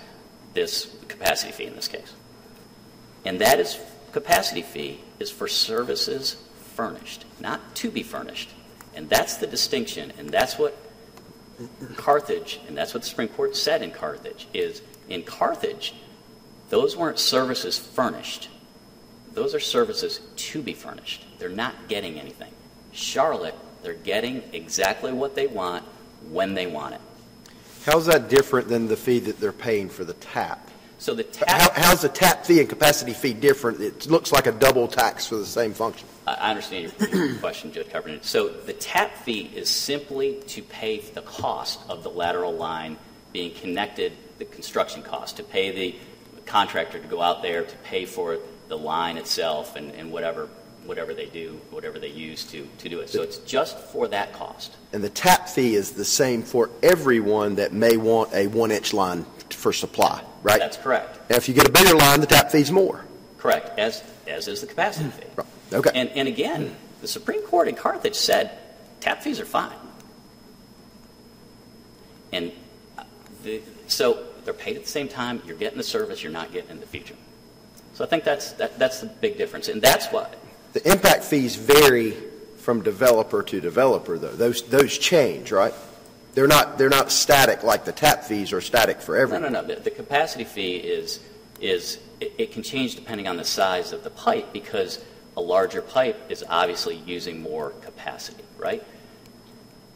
this 0.53 0.95
capacity 1.09 1.53
fee 1.53 1.67
in 1.67 1.77
this 1.77 1.89
case. 1.89 2.13
And 3.25 3.41
that 3.41 3.59
is, 3.61 3.79
capacity 4.13 4.63
fee 4.63 5.01
is 5.19 5.31
for 5.31 5.49
services 5.49 6.37
furnished, 6.75 7.25
not 7.41 7.75
to 7.77 7.91
be 7.91 8.03
furnished. 8.03 8.51
And 8.95 9.09
that's 9.09 9.37
the 9.39 9.47
distinction, 9.47 10.13
and 10.19 10.31
that's 10.31 10.59
what 10.59 10.77
Carthage, 11.97 12.61
and 12.69 12.77
that's 12.77 12.95
what 12.95 13.03
the 13.03 13.09
Supreme 13.09 13.29
Court 13.29 13.57
said 13.57 13.83
in 13.83 13.91
Carthage, 13.91 14.47
is 14.53 14.83
in 15.09 15.23
Carthage, 15.23 15.95
those 16.71 16.97
weren't 16.97 17.19
services 17.19 17.79
furnished. 17.79 18.49
Those 19.33 19.55
are 19.55 19.61
services 19.61 20.21
to 20.37 20.63
be 20.63 20.75
furnished. 20.75 21.25
They're 21.39 21.49
not 21.49 21.75
getting 21.89 22.19
anything. 22.19 22.53
Charlotte, 22.93 23.57
they're 23.83 23.95
getting 23.95 24.43
exactly 24.53 25.13
what 25.13 25.35
they 25.35 25.47
want 25.47 25.85
when 26.31 26.55
they 26.55 26.67
want 26.67 26.95
it. 26.95 27.01
How's 27.85 28.07
that 28.07 28.29
different 28.29 28.69
than 28.69 28.89
the 28.89 28.97
fee 28.97 29.19
that 29.21 29.41
they're 29.41 29.53
paying 29.53 29.89
for 29.89 30.05
the 30.05 30.15
tap? 30.15 30.71
So 31.05 31.13
the 31.13 31.27
How, 31.47 31.71
how's 31.75 32.01
the 32.01 32.09
tap 32.09 32.47
fee 32.47 32.61
and 32.61 32.69
capacity 32.69 33.13
fee 33.13 33.35
different? 33.35 33.79
It 33.79 34.07
looks 34.07 34.33
like 34.33 34.47
a 34.47 34.53
double 34.53 34.89
tax 34.89 35.27
for 35.27 35.37
the 35.37 35.45
same 35.45 35.75
function. 35.75 36.09
I 36.27 36.53
understand 36.53 36.95
your 36.99 37.09
your 37.11 37.37
question, 37.41 37.71
Judge 37.73 37.91
Carpenter. 37.91 38.21
So 38.23 38.49
the 38.49 38.73
tap 38.73 39.15
fee 39.19 39.51
is 39.55 39.69
simply 39.69 40.41
to 40.47 40.63
pay 40.63 41.01
the 41.01 41.21
cost 41.21 41.81
of 41.91 42.05
the 42.05 42.09
lateral 42.09 42.55
line 42.55 42.97
being 43.35 43.55
connected, 43.55 44.15
the 44.39 44.47
construction 44.47 45.03
cost, 45.03 45.37
to 45.37 45.43
pay 45.43 45.73
the 45.73 45.95
contractor 46.47 46.99
to 46.99 47.07
go 47.07 47.21
out 47.21 47.43
there, 47.43 47.65
to 47.65 47.77
pay 47.85 48.07
for 48.07 48.39
the 48.69 48.79
line 48.79 49.19
itself 49.19 49.77
and, 49.77 49.91
and 49.93 50.11
whatever, 50.11 50.49
whatever 50.87 51.13
they 51.13 51.27
do, 51.27 51.61
whatever 51.71 51.99
they 51.99 52.09
use 52.09 52.45
to, 52.45 52.67
to 52.79 52.89
do 52.89 53.01
it. 53.01 53.11
So 53.11 53.21
it's 53.21 53.37
just 53.41 53.79
for 53.79 54.09
that 54.09 54.33
cost. 54.33 54.75
And 54.95 55.05
the 55.05 55.11
tap 55.11 55.51
fee 55.51 55.75
is 55.75 55.93
the 55.93 56.05
same 56.07 56.43
for 56.43 56.71
everyone 56.83 57.57
that 57.57 57.75
may 57.75 57.99
want 57.99 58.33
a 58.33 58.47
one-inch 58.47 58.95
line 58.95 59.27
for 59.55 59.73
supply, 59.73 60.23
right? 60.43 60.59
That's 60.59 60.77
correct. 60.77 61.19
And 61.29 61.39
if 61.39 61.49
you 61.49 61.55
get 61.55 61.69
a 61.69 61.73
bigger 61.73 61.95
line, 61.97 62.21
the 62.21 62.27
tap 62.27 62.51
fee's 62.51 62.71
more. 62.71 63.05
Correct, 63.39 63.79
as, 63.79 64.03
as 64.27 64.49
is 64.49 64.61
the 64.61 64.67
capacity 64.67 65.11
fee. 65.11 65.27
Right. 65.37 65.47
Okay. 65.73 65.91
And, 65.95 66.11
and 66.11 66.29
again, 66.29 66.75
the 67.01 67.09
Supreme 67.09 67.43
Court 67.43 67.69
in 67.69 67.75
Carthage 67.75 68.15
said 68.17 68.59
tap 69.01 69.23
fees 69.23 69.41
are 69.41 69.47
fine. 69.47 69.77
And 72.33 72.53
uh, 72.99 73.05
the, 73.43 73.63
so 73.87 74.25
they're 74.45 74.55
paid 74.55 74.77
at 74.77 74.83
the 74.83 74.91
same 74.91 75.09
time, 75.09 75.43
you're 75.47 75.57
getting 75.57 75.79
the 75.79 75.85
service, 75.85 76.23
you're 76.23 76.33
not 76.33 76.53
getting 76.53 76.71
in 76.71 76.81
the 76.81 76.87
future. 76.87 77.17
So 77.95 78.05
I 78.05 78.09
think 78.09 78.25
that's, 78.25 78.53
that, 78.53 78.79
that's 78.79 79.01
the 79.01 79.07
big 79.07 79.39
difference. 79.39 79.69
And 79.69 79.81
that's 79.81 80.09
what, 80.09 80.37
The 80.75 80.91
impact 80.91 81.23
fees 81.23 81.55
vary 81.55 82.17
from 82.57 82.83
developer 82.83 83.45
to 83.45 83.61
developer, 83.61 84.19
though. 84.19 84.35
Those, 84.35 84.63
those 84.63 84.99
change, 84.99 85.53
right? 85.53 85.73
They're 86.35 86.49
not, 86.49 86.79
they're 86.79 86.89
not 86.89 87.13
static 87.13 87.63
like 87.63 87.85
the 87.85 87.93
tap 87.93 88.25
fees 88.25 88.53
are 88.53 88.61
static 88.61 89.01
for 89.01 89.15
no, 89.15 89.23
everyone. 89.23 89.53
no, 89.53 89.61
no, 89.61 89.67
the, 89.67 89.81
the 89.81 89.91
capacity 89.91 90.45
fee 90.45 90.77
is, 90.77 91.21
is 91.61 92.01
it, 92.21 92.33
it 92.39 92.53
can 92.53 92.63
change 92.63 92.97
depending 92.97 93.29
on 93.29 93.37
the 93.37 93.45
size 93.45 93.93
of 93.93 94.03
the 94.03 94.11
pipe 94.11 94.53
because 94.53 95.05
a 95.37 95.41
larger 95.41 95.81
pipe 95.81 96.21
is 96.29 96.45
obviously 96.49 96.97
using 96.97 97.41
more 97.41 97.71
capacity, 97.83 98.43
right? 98.59 98.83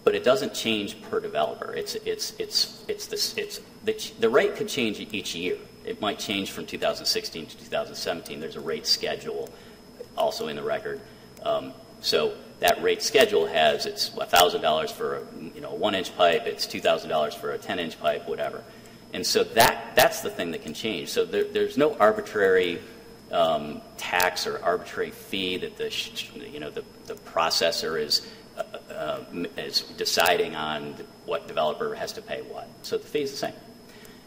But 0.04 0.14
it 0.14 0.24
doesn't 0.24 0.54
change 0.54 1.00
per 1.02 1.20
developer. 1.20 1.72
It's, 1.72 1.96
it's, 1.96 2.34
it's, 2.38 2.84
it's, 2.88 3.06
this, 3.06 3.36
it's 3.36 3.60
the, 3.84 4.12
the 4.20 4.28
rate 4.28 4.56
could 4.56 4.68
change 4.68 5.00
each 5.00 5.34
year. 5.34 5.58
It 5.84 6.00
might 6.00 6.18
change 6.18 6.52
from 6.52 6.66
2016 6.66 7.46
to 7.46 7.58
2017. 7.58 8.40
There's 8.40 8.56
a 8.56 8.60
rate 8.60 8.86
schedule 8.86 9.48
also 10.16 10.48
in 10.48 10.56
the 10.56 10.62
record. 10.62 11.00
Um, 11.42 11.72
so 12.00 12.34
that 12.60 12.82
rate 12.82 13.02
schedule 13.02 13.46
has 13.46 13.86
it's 13.86 14.10
$1,000 14.10 14.90
for 14.90 15.16
a 15.16 15.22
you 15.54 15.60
know 15.60 15.72
one 15.74 15.94
inch 15.94 16.16
pipe, 16.16 16.46
it's 16.46 16.66
$2,000 16.66 17.34
for 17.34 17.52
a 17.52 17.58
10 17.58 17.78
inch 17.78 18.00
pipe, 18.00 18.28
whatever. 18.28 18.64
And 19.12 19.26
so 19.26 19.44
that 19.44 19.92
that's 19.94 20.20
the 20.20 20.30
thing 20.30 20.50
that 20.50 20.62
can 20.62 20.74
change. 20.74 21.08
So 21.08 21.24
there, 21.24 21.44
there's 21.44 21.78
no 21.78 21.96
arbitrary 21.96 22.80
um, 23.32 23.80
tax 23.96 24.46
or 24.46 24.62
arbitrary 24.62 25.10
fee 25.10 25.58
that 25.58 25.76
the 25.76 25.90
you 26.50 26.60
know 26.60 26.70
the, 26.70 26.84
the 27.06 27.14
processor 27.14 28.00
is 28.00 28.26
uh, 28.56 28.62
uh, 28.92 29.24
is 29.56 29.82
deciding 29.96 30.56
on 30.56 30.94
what 31.24 31.46
developer 31.46 31.94
has 31.94 32.12
to 32.14 32.22
pay 32.22 32.42
what. 32.42 32.68
So 32.82 32.98
the 32.98 33.06
fee 33.06 33.22
is 33.22 33.30
the 33.30 33.36
same. 33.36 33.54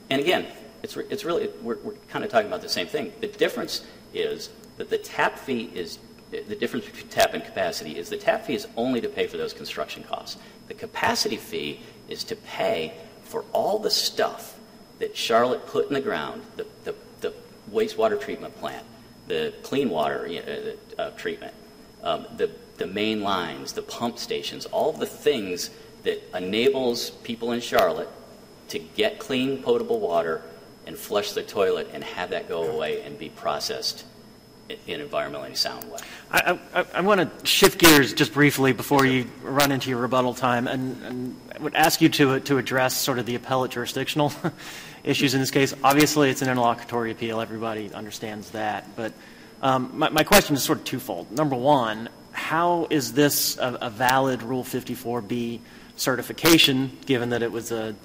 And 0.09 0.21
again, 0.21 0.45
it's, 0.83 0.97
re- 0.97 1.05
it's 1.09 1.25
really, 1.25 1.49
we're, 1.61 1.77
we're 1.77 1.95
kind 2.09 2.23
of 2.25 2.31
talking 2.31 2.47
about 2.47 2.61
the 2.61 2.69
same 2.69 2.87
thing. 2.87 3.11
The 3.19 3.27
difference 3.27 3.85
is 4.13 4.49
that 4.77 4.89
the 4.89 4.97
tap 4.97 5.37
fee 5.37 5.69
is, 5.73 5.99
the 6.31 6.55
difference 6.55 6.85
between 6.85 7.07
tap 7.09 7.33
and 7.33 7.43
capacity 7.43 7.97
is 7.97 8.09
the 8.09 8.17
tap 8.17 8.45
fee 8.45 8.55
is 8.55 8.67
only 8.77 9.01
to 9.01 9.09
pay 9.09 9.27
for 9.27 9.37
those 9.37 9.53
construction 9.53 10.03
costs. 10.03 10.37
The 10.69 10.73
capacity 10.73 11.35
fee 11.35 11.81
is 12.07 12.23
to 12.25 12.35
pay 12.37 12.93
for 13.23 13.43
all 13.51 13.79
the 13.79 13.91
stuff 13.91 14.57
that 14.99 15.15
Charlotte 15.15 15.65
put 15.67 15.87
in 15.87 15.93
the 15.93 16.01
ground, 16.01 16.41
the, 16.55 16.65
the, 16.85 16.95
the 17.19 17.33
wastewater 17.71 18.19
treatment 18.19 18.55
plant, 18.57 18.85
the 19.27 19.53
clean 19.61 19.89
water 19.89 20.25
you 20.27 20.41
know, 20.41 20.73
uh, 20.97 21.09
treatment, 21.11 21.53
um, 22.03 22.25
the, 22.37 22.49
the 22.77 22.87
main 22.87 23.21
lines, 23.21 23.73
the 23.73 23.81
pump 23.81 24.17
stations, 24.17 24.65
all 24.67 24.93
the 24.93 25.05
things 25.05 25.69
that 26.03 26.23
enables 26.35 27.09
people 27.09 27.51
in 27.51 27.59
Charlotte 27.59 28.09
to 28.69 28.79
get 28.79 29.19
clean, 29.19 29.61
potable 29.61 29.99
water 29.99 30.41
and 30.87 30.97
flush 30.97 31.33
the 31.33 31.43
toilet 31.43 31.89
and 31.93 32.03
have 32.03 32.29
that 32.29 32.47
go 32.47 32.63
away 32.63 33.01
and 33.01 33.19
be 33.19 33.29
processed 33.29 34.05
in 34.87 35.01
environmentally 35.01 35.55
sound 35.55 35.83
way. 35.85 35.99
I, 36.31 36.59
I, 36.73 36.85
I 36.95 37.01
want 37.01 37.21
to 37.21 37.45
shift 37.45 37.79
gears 37.79 38.13
just 38.13 38.33
briefly 38.33 38.73
before 38.73 39.05
you 39.05 39.25
run 39.43 39.71
into 39.71 39.89
your 39.89 39.99
rebuttal 39.99 40.33
time, 40.33 40.67
and, 40.67 41.01
and 41.03 41.41
I 41.53 41.59
would 41.61 41.75
ask 41.75 42.01
you 42.01 42.09
to, 42.09 42.39
to 42.41 42.57
address 42.57 42.95
sort 42.95 43.19
of 43.19 43.25
the 43.25 43.35
appellate 43.35 43.71
jurisdictional 43.71 44.31
issues 45.03 45.33
in 45.33 45.39
this 45.39 45.51
case. 45.51 45.73
Obviously, 45.83 46.29
it's 46.29 46.41
an 46.41 46.49
interlocutory 46.49 47.11
appeal. 47.11 47.41
Everybody 47.41 47.93
understands 47.93 48.51
that. 48.51 48.95
But 48.95 49.13
um, 49.61 49.91
my, 49.93 50.09
my 50.09 50.23
question 50.23 50.55
is 50.55 50.63
sort 50.63 50.79
of 50.79 50.85
twofold. 50.85 51.31
Number 51.31 51.55
one, 51.55 52.09
how 52.31 52.87
is 52.89 53.13
this 53.13 53.57
a, 53.57 53.77
a 53.81 53.89
valid 53.89 54.43
Rule 54.43 54.63
54B 54.63 55.59
certification, 55.95 56.97
given 57.05 57.29
that 57.29 57.43
it 57.43 57.51
was 57.51 57.71
a, 57.71 57.95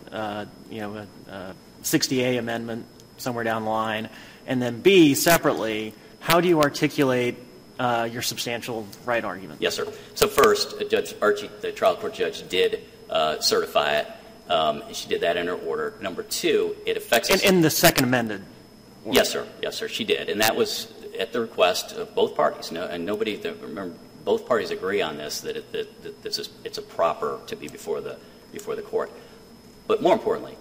you 0.71 0.81
know, 0.81 1.07
a, 1.29 1.33
a 1.33 1.55
60A 1.83 2.39
amendment 2.39 2.87
somewhere 3.17 3.45
down 3.45 3.65
the 3.65 3.71
line? 3.71 4.09
And 4.47 4.63
then 4.63 4.81
B, 4.81 5.15
separately, 5.15 5.93
how 6.27 6.41
do 6.41 6.49
you 6.49 6.61
articulate 6.61 7.37
uh, 7.79 8.09
your 8.11 8.21
substantial 8.21 8.85
right 9.05 9.25
argument? 9.25 9.63
Yes, 9.63 9.77
sir. 9.77 9.87
So 10.15 10.27
first, 10.27 10.75
uh, 10.75 10.85
Judge 10.89 11.15
Archie, 11.23 11.49
the 11.61 11.71
trial 11.71 11.95
court 11.95 12.15
judge, 12.15 12.47
did 12.49 12.83
uh, 13.09 13.39
certify 13.39 13.99
it. 13.99 14.11
Um, 14.51 14.83
She 14.93 15.09
did 15.09 15.21
that 15.21 15.37
in 15.37 15.47
her 15.47 15.55
order. 15.55 15.95
Number 16.01 16.25
two, 16.25 16.75
it 16.85 16.97
affects. 16.97 17.31
And 17.31 17.41
in 17.43 17.61
the 17.61 17.71
second 17.71 18.07
amended? 18.07 18.43
Yes, 19.09 19.31
sir. 19.31 19.47
Yes, 19.63 19.77
sir. 19.77 19.87
She 19.87 20.03
did, 20.03 20.29
and 20.29 20.41
that 20.41 20.57
was 20.57 20.93
at 21.17 21.33
the 21.33 21.41
request 21.41 21.93
of 21.93 22.13
both 22.17 22.35
parties. 22.35 22.73
No, 22.73 22.85
and 22.85 23.07
nobody. 23.07 23.37
Remember, 23.37 23.97
both 24.25 24.49
parties 24.49 24.73
agree 24.73 25.01
on 25.01 25.17
this 25.17 25.43
that, 25.43 25.57
it, 25.57 25.71
that, 25.71 26.03
that 26.03 26.23
this 26.25 26.41
is 26.41 26.51
it's 26.65 26.79
a 26.79 26.83
proper 26.83 27.39
to 27.47 27.55
be 27.55 27.69
before 27.69 28.01
the 28.01 28.19
before 28.53 28.75
the 28.75 28.83
court. 28.83 29.13
But 29.87 30.03
more 30.03 30.15
importantly, 30.15 30.57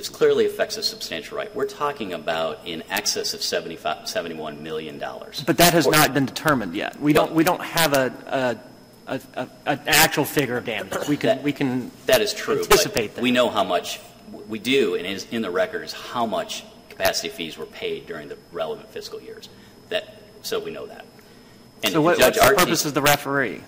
this 0.00 0.08
clearly 0.08 0.46
affects 0.46 0.78
a 0.78 0.82
substantial 0.82 1.36
right. 1.36 1.54
We're 1.54 1.66
talking 1.66 2.14
about 2.14 2.60
in 2.64 2.82
excess 2.88 3.34
of 3.34 3.42
75, 3.42 4.08
71 4.08 4.62
million 4.62 4.98
dollars. 4.98 5.44
But 5.46 5.58
that 5.58 5.74
has 5.74 5.86
not 5.86 6.14
been 6.14 6.24
determined 6.24 6.74
yet. 6.74 6.98
We 6.98 7.12
don't, 7.12 7.32
we 7.32 7.44
don't 7.44 7.60
have 7.60 7.92
a, 7.92 8.58
a, 9.06 9.14
a, 9.14 9.20
a, 9.34 9.48
an 9.66 9.80
actual 9.86 10.24
figure 10.24 10.56
of 10.56 10.64
damages. 10.64 11.06
We 11.06 11.18
can, 11.18 11.36
That- 11.36 11.42
we 11.42 11.52
can, 11.52 11.90
That 12.06 12.22
is 12.22 12.32
true. 12.32 12.60
Anticipate 12.60 13.14
that. 13.14 13.20
We 13.20 13.30
know 13.30 13.50
how 13.50 13.62
much 13.62 14.00
we 14.48 14.58
do, 14.58 14.94
and 14.94 15.06
is 15.06 15.26
in 15.30 15.42
the 15.42 15.50
record 15.50 15.82
is 15.82 15.92
how 15.92 16.24
much 16.24 16.64
capacity 16.88 17.28
fees 17.28 17.58
were 17.58 17.66
paid 17.66 18.06
during 18.06 18.28
the 18.28 18.38
relevant 18.52 18.88
fiscal 18.88 19.20
years. 19.20 19.50
That 19.90 20.14
so 20.40 20.60
we 20.60 20.70
know 20.70 20.86
that. 20.86 21.04
And 21.84 21.92
so 21.92 22.00
what, 22.00 22.18
Judge 22.18 22.38
what's 22.38 22.48
the 22.48 22.56
purpose 22.56 22.84
of 22.86 22.94
the 22.94 23.02
referee? 23.02 23.60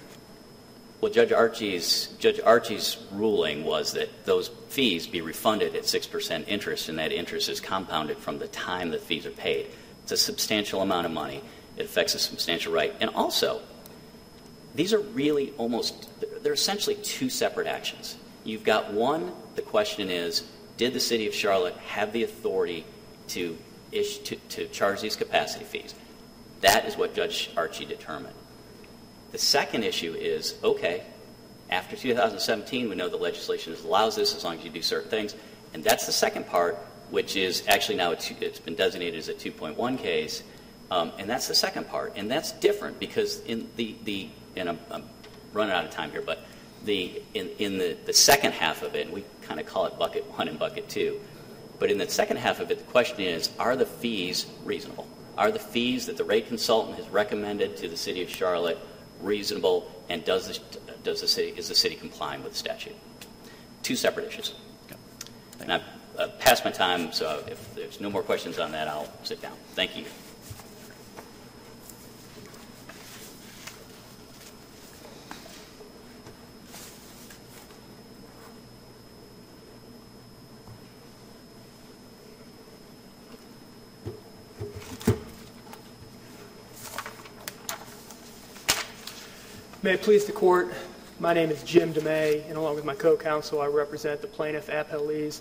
Well, 1.02 1.10
Judge 1.10 1.32
Archie's, 1.32 2.14
Judge 2.20 2.38
Archie's 2.38 2.96
ruling 3.10 3.64
was 3.64 3.94
that 3.94 4.24
those 4.24 4.52
fees 4.68 5.08
be 5.08 5.20
refunded 5.20 5.74
at 5.74 5.82
6% 5.82 6.44
interest, 6.46 6.88
and 6.88 6.96
that 7.00 7.10
interest 7.10 7.48
is 7.48 7.60
compounded 7.60 8.18
from 8.18 8.38
the 8.38 8.46
time 8.46 8.90
the 8.90 9.00
fees 9.00 9.26
are 9.26 9.32
paid. 9.32 9.66
It's 10.04 10.12
a 10.12 10.16
substantial 10.16 10.80
amount 10.80 11.06
of 11.06 11.12
money. 11.12 11.42
It 11.76 11.86
affects 11.86 12.14
a 12.14 12.20
substantial 12.20 12.72
right. 12.72 12.94
And 13.00 13.10
also, 13.16 13.62
these 14.76 14.92
are 14.92 15.00
really 15.00 15.52
almost, 15.58 16.08
they're 16.44 16.52
essentially 16.52 16.94
two 16.94 17.28
separate 17.28 17.66
actions. 17.66 18.16
You've 18.44 18.62
got 18.62 18.92
one, 18.92 19.32
the 19.56 19.62
question 19.62 20.08
is, 20.08 20.44
did 20.76 20.92
the 20.92 21.00
city 21.00 21.26
of 21.26 21.34
Charlotte 21.34 21.76
have 21.78 22.12
the 22.12 22.22
authority 22.22 22.84
to, 23.28 23.58
issue, 23.90 24.22
to, 24.22 24.36
to 24.36 24.68
charge 24.68 25.00
these 25.00 25.16
capacity 25.16 25.64
fees? 25.64 25.96
That 26.60 26.84
is 26.84 26.96
what 26.96 27.12
Judge 27.12 27.50
Archie 27.56 27.86
determined. 27.86 28.36
The 29.32 29.38
second 29.38 29.82
issue 29.82 30.14
is 30.14 30.54
okay, 30.62 31.04
after 31.70 31.96
2017, 31.96 32.90
we 32.90 32.94
know 32.94 33.08
the 33.08 33.16
legislation 33.16 33.74
allows 33.84 34.14
this 34.14 34.36
as 34.36 34.44
long 34.44 34.58
as 34.58 34.64
you 34.64 34.70
do 34.70 34.82
certain 34.82 35.08
things. 35.08 35.34
And 35.72 35.82
that's 35.82 36.04
the 36.04 36.12
second 36.12 36.46
part, 36.46 36.76
which 37.10 37.34
is 37.34 37.64
actually 37.66 37.96
now 37.96 38.12
two, 38.12 38.36
it's 38.42 38.58
been 38.58 38.74
designated 38.74 39.18
as 39.18 39.30
a 39.30 39.34
2.1 39.34 39.98
case. 39.98 40.42
Um, 40.90 41.12
and 41.18 41.28
that's 41.28 41.48
the 41.48 41.54
second 41.54 41.88
part. 41.88 42.12
And 42.14 42.30
that's 42.30 42.52
different 42.52 43.00
because 43.00 43.40
in 43.40 43.68
the, 43.76 43.96
the 44.04 44.28
and 44.54 44.68
I'm, 44.68 44.78
I'm 44.90 45.04
running 45.54 45.74
out 45.74 45.86
of 45.86 45.90
time 45.90 46.10
here, 46.10 46.20
but 46.20 46.44
the, 46.84 47.22
in, 47.32 47.48
in 47.58 47.78
the, 47.78 47.96
the 48.04 48.12
second 48.12 48.52
half 48.52 48.82
of 48.82 48.94
it, 48.94 49.06
and 49.06 49.14
we 49.14 49.24
kind 49.40 49.58
of 49.58 49.64
call 49.64 49.86
it 49.86 49.98
bucket 49.98 50.30
one 50.36 50.48
and 50.48 50.58
bucket 50.58 50.90
two, 50.90 51.18
but 51.78 51.90
in 51.90 51.96
the 51.96 52.08
second 52.08 52.36
half 52.36 52.60
of 52.60 52.70
it, 52.70 52.78
the 52.78 52.84
question 52.84 53.20
is, 53.20 53.48
are 53.58 53.76
the 53.76 53.86
fees 53.86 54.46
reasonable? 54.64 55.08
Are 55.38 55.50
the 55.50 55.58
fees 55.58 56.04
that 56.06 56.18
the 56.18 56.24
rate 56.24 56.48
consultant 56.48 56.98
has 56.98 57.08
recommended 57.08 57.78
to 57.78 57.88
the 57.88 57.96
city 57.96 58.22
of 58.22 58.28
Charlotte 58.28 58.78
reasonable, 59.22 59.90
and 60.08 60.24
does 60.24 60.46
the, 60.48 60.60
does 61.02 61.20
the 61.20 61.28
city, 61.28 61.54
is 61.56 61.68
the 61.68 61.74
city 61.74 61.94
complying 61.94 62.42
with 62.42 62.52
the 62.52 62.58
statute? 62.58 62.96
Two 63.82 63.96
separate 63.96 64.26
issues. 64.26 64.54
And 65.60 65.72
I've 65.72 65.82
uh, 66.18 66.28
passed 66.40 66.64
my 66.64 66.70
time, 66.70 67.12
so 67.12 67.42
if 67.46 67.74
there's 67.74 68.00
no 68.00 68.10
more 68.10 68.22
questions 68.22 68.58
on 68.58 68.72
that, 68.72 68.88
I'll 68.88 69.12
sit 69.22 69.40
down. 69.40 69.56
Thank 69.74 69.96
you. 69.96 70.04
May 89.84 89.94
it 89.94 90.02
please 90.02 90.26
the 90.26 90.32
court, 90.32 90.72
my 91.18 91.34
name 91.34 91.50
is 91.50 91.64
Jim 91.64 91.92
DeMay, 91.92 92.46
and 92.46 92.56
along 92.56 92.76
with 92.76 92.84
my 92.84 92.94
co-counsel, 92.94 93.60
I 93.60 93.66
represent 93.66 94.20
the 94.20 94.28
plaintiff 94.28 94.68
appellees. 94.68 95.40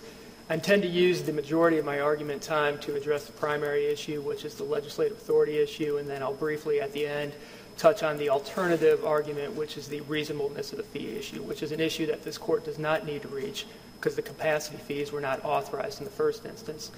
I 0.49 0.55
intend 0.55 0.81
to 0.81 0.87
use 0.87 1.21
the 1.21 1.31
majority 1.31 1.77
of 1.77 1.85
my 1.85 1.99
argument 1.99 2.41
time 2.41 2.79
to 2.79 2.95
address 2.95 3.25
the 3.25 3.33
primary 3.33 3.85
issue, 3.85 4.19
which 4.21 4.43
is 4.43 4.55
the 4.55 4.63
legislative 4.63 5.15
authority 5.15 5.59
issue, 5.59 5.97
and 5.97 6.09
then 6.09 6.23
I'll 6.23 6.33
briefly 6.33 6.81
at 6.81 6.91
the 6.91 7.05
end 7.05 7.33
touch 7.77 8.01
on 8.01 8.17
the 8.17 8.31
alternative 8.31 9.05
argument, 9.05 9.55
which 9.55 9.77
is 9.77 9.87
the 9.87 10.01
reasonableness 10.01 10.71
of 10.71 10.77
the 10.79 10.85
fee 10.85 11.15
issue, 11.15 11.43
which 11.43 11.61
is 11.61 11.71
an 11.71 11.79
issue 11.79 12.07
that 12.07 12.23
this 12.23 12.39
court 12.39 12.65
does 12.65 12.79
not 12.79 13.05
need 13.05 13.21
to 13.21 13.27
reach 13.27 13.67
because 13.99 14.15
the 14.15 14.23
capacity 14.23 14.77
fees 14.77 15.11
were 15.11 15.21
not 15.21 15.45
authorized 15.45 15.99
in 15.99 16.05
the 16.05 16.09
first 16.09 16.47
instance. 16.47 16.89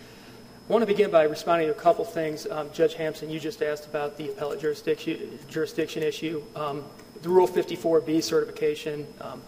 I 0.70 0.72
want 0.72 0.82
to 0.82 0.88
begin 0.88 1.12
by 1.12 1.24
responding 1.24 1.68
to 1.68 1.74
a 1.74 1.78
couple 1.78 2.06
things. 2.06 2.48
Um, 2.50 2.70
Judge 2.72 2.94
Hampson, 2.94 3.30
you 3.30 3.38
just 3.38 3.62
asked 3.62 3.86
about 3.86 4.16
the 4.16 4.30
appellate 4.30 4.62
jurisdiction, 4.62 5.38
jurisdiction 5.50 6.04
issue. 6.04 6.42
Um, 6.56 6.86
the 7.22 7.28
Rule 7.28 7.50
54B 7.50 8.24
certification, 8.24 9.06
um, 9.20 9.42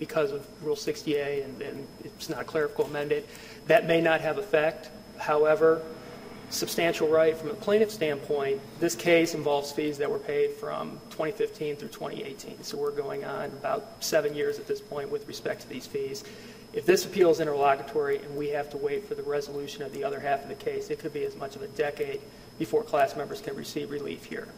because 0.00 0.32
of 0.32 0.44
Rule 0.60 0.74
60A 0.74 1.44
and, 1.44 1.62
and 1.62 1.86
it's 2.04 2.28
not 2.28 2.40
a 2.40 2.44
clerical 2.44 2.86
amendment, 2.86 3.24
that 3.68 3.86
may 3.86 4.00
not 4.00 4.20
have 4.20 4.38
effect. 4.38 4.90
However, 5.16 5.80
substantial 6.50 7.06
right 7.06 7.36
from 7.36 7.50
a 7.50 7.54
plaintiff 7.54 7.92
standpoint, 7.92 8.60
this 8.80 8.96
case 8.96 9.34
involves 9.34 9.70
fees 9.70 9.96
that 9.98 10.10
were 10.10 10.18
paid 10.18 10.50
from 10.54 10.98
2015 11.10 11.76
through 11.76 11.88
2018. 11.88 12.64
So 12.64 12.78
we're 12.78 12.90
going 12.90 13.24
on 13.24 13.44
about 13.44 13.92
seven 14.00 14.34
years 14.34 14.58
at 14.58 14.66
this 14.66 14.80
point 14.80 15.08
with 15.08 15.28
respect 15.28 15.60
to 15.60 15.68
these 15.68 15.86
fees. 15.86 16.24
If 16.72 16.84
this 16.84 17.06
appeal 17.06 17.30
is 17.30 17.40
interlocutory 17.40 18.18
and 18.18 18.36
we 18.36 18.48
have 18.50 18.68
to 18.70 18.76
wait 18.76 19.06
for 19.06 19.14
the 19.14 19.22
resolution 19.22 19.82
of 19.82 19.92
the 19.92 20.04
other 20.04 20.20
half 20.20 20.42
of 20.42 20.48
the 20.48 20.54
case, 20.54 20.90
it 20.90 20.98
could 20.98 21.12
be 21.12 21.24
as 21.24 21.34
much 21.36 21.56
of 21.56 21.62
a 21.62 21.68
decade 21.68 22.20
before 22.58 22.82
class 22.82 23.16
members 23.16 23.40
can 23.40 23.56
receive 23.56 23.90
relief 23.90 24.24
here. 24.24 24.48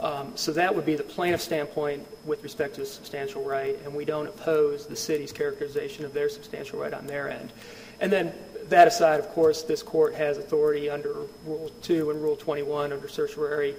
Um, 0.00 0.32
so 0.34 0.50
that 0.52 0.74
would 0.74 0.86
be 0.86 0.96
the 0.96 1.02
plaintiff 1.02 1.42
standpoint 1.42 2.06
with 2.24 2.42
respect 2.42 2.74
to 2.76 2.82
a 2.82 2.86
substantial 2.86 3.44
right, 3.44 3.78
and 3.84 3.94
we 3.94 4.06
don't 4.06 4.26
oppose 4.26 4.86
the 4.86 4.96
city's 4.96 5.30
characterization 5.30 6.06
of 6.06 6.14
their 6.14 6.30
substantial 6.30 6.80
right 6.80 6.94
on 6.94 7.06
their 7.06 7.30
end. 7.30 7.52
And 8.00 8.10
then 8.10 8.32
that 8.68 8.88
aside, 8.88 9.20
of 9.20 9.28
course, 9.28 9.62
this 9.62 9.82
court 9.82 10.14
has 10.14 10.38
authority 10.38 10.88
under 10.88 11.14
Rule 11.44 11.70
2 11.82 12.10
and 12.10 12.22
Rule 12.22 12.36
21 12.36 12.92
under 12.92 13.08
certiorari. 13.08 13.74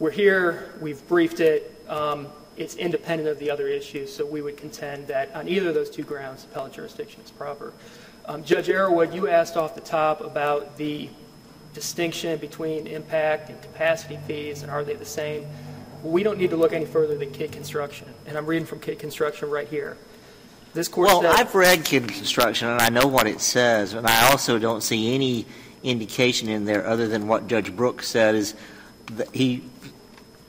We're 0.00 0.10
here, 0.10 0.74
we've 0.80 1.06
briefed 1.06 1.38
it, 1.40 1.72
um, 1.88 2.26
it's 2.60 2.76
independent 2.76 3.26
of 3.26 3.38
the 3.38 3.50
other 3.50 3.68
issues, 3.68 4.14
so 4.14 4.26
we 4.26 4.42
would 4.42 4.58
contend 4.58 5.06
that 5.06 5.34
on 5.34 5.48
either 5.48 5.70
of 5.70 5.74
those 5.74 5.88
two 5.88 6.02
grounds, 6.02 6.44
appellate 6.44 6.74
jurisdiction 6.74 7.22
is 7.24 7.30
proper. 7.30 7.72
Um, 8.26 8.44
Judge 8.44 8.68
Arrowood, 8.68 9.14
you 9.14 9.28
asked 9.28 9.56
off 9.56 9.74
the 9.74 9.80
top 9.80 10.20
about 10.20 10.76
the 10.76 11.08
distinction 11.72 12.38
between 12.38 12.86
impact 12.86 13.48
and 13.48 13.60
capacity 13.62 14.18
fees, 14.26 14.62
and 14.62 14.70
are 14.70 14.84
they 14.84 14.92
the 14.92 15.06
same? 15.06 15.46
We 16.02 16.22
don't 16.22 16.38
need 16.38 16.50
to 16.50 16.56
look 16.56 16.74
any 16.74 16.84
further 16.84 17.16
than 17.16 17.30
Kidd 17.30 17.50
Construction, 17.50 18.08
and 18.26 18.36
I'm 18.36 18.44
reading 18.44 18.66
from 18.66 18.78
Kidd 18.80 18.98
Construction 18.98 19.48
right 19.48 19.66
here. 19.66 19.96
This 20.74 20.86
court 20.86 21.08
Well, 21.08 21.22
said, 21.22 21.30
I've 21.30 21.54
read 21.54 21.82
Kidd 21.86 22.08
Construction, 22.08 22.68
and 22.68 22.82
I 22.82 22.90
know 22.90 23.06
what 23.06 23.26
it 23.26 23.40
says, 23.40 23.94
and 23.94 24.06
I 24.06 24.30
also 24.30 24.58
don't 24.58 24.82
see 24.82 25.14
any 25.14 25.46
indication 25.82 26.50
in 26.50 26.66
there 26.66 26.86
other 26.86 27.08
than 27.08 27.26
what 27.26 27.48
Judge 27.48 27.74
Brooks 27.74 28.06
said 28.06 28.34
is 28.34 28.54
that 29.16 29.34
he 29.34 29.64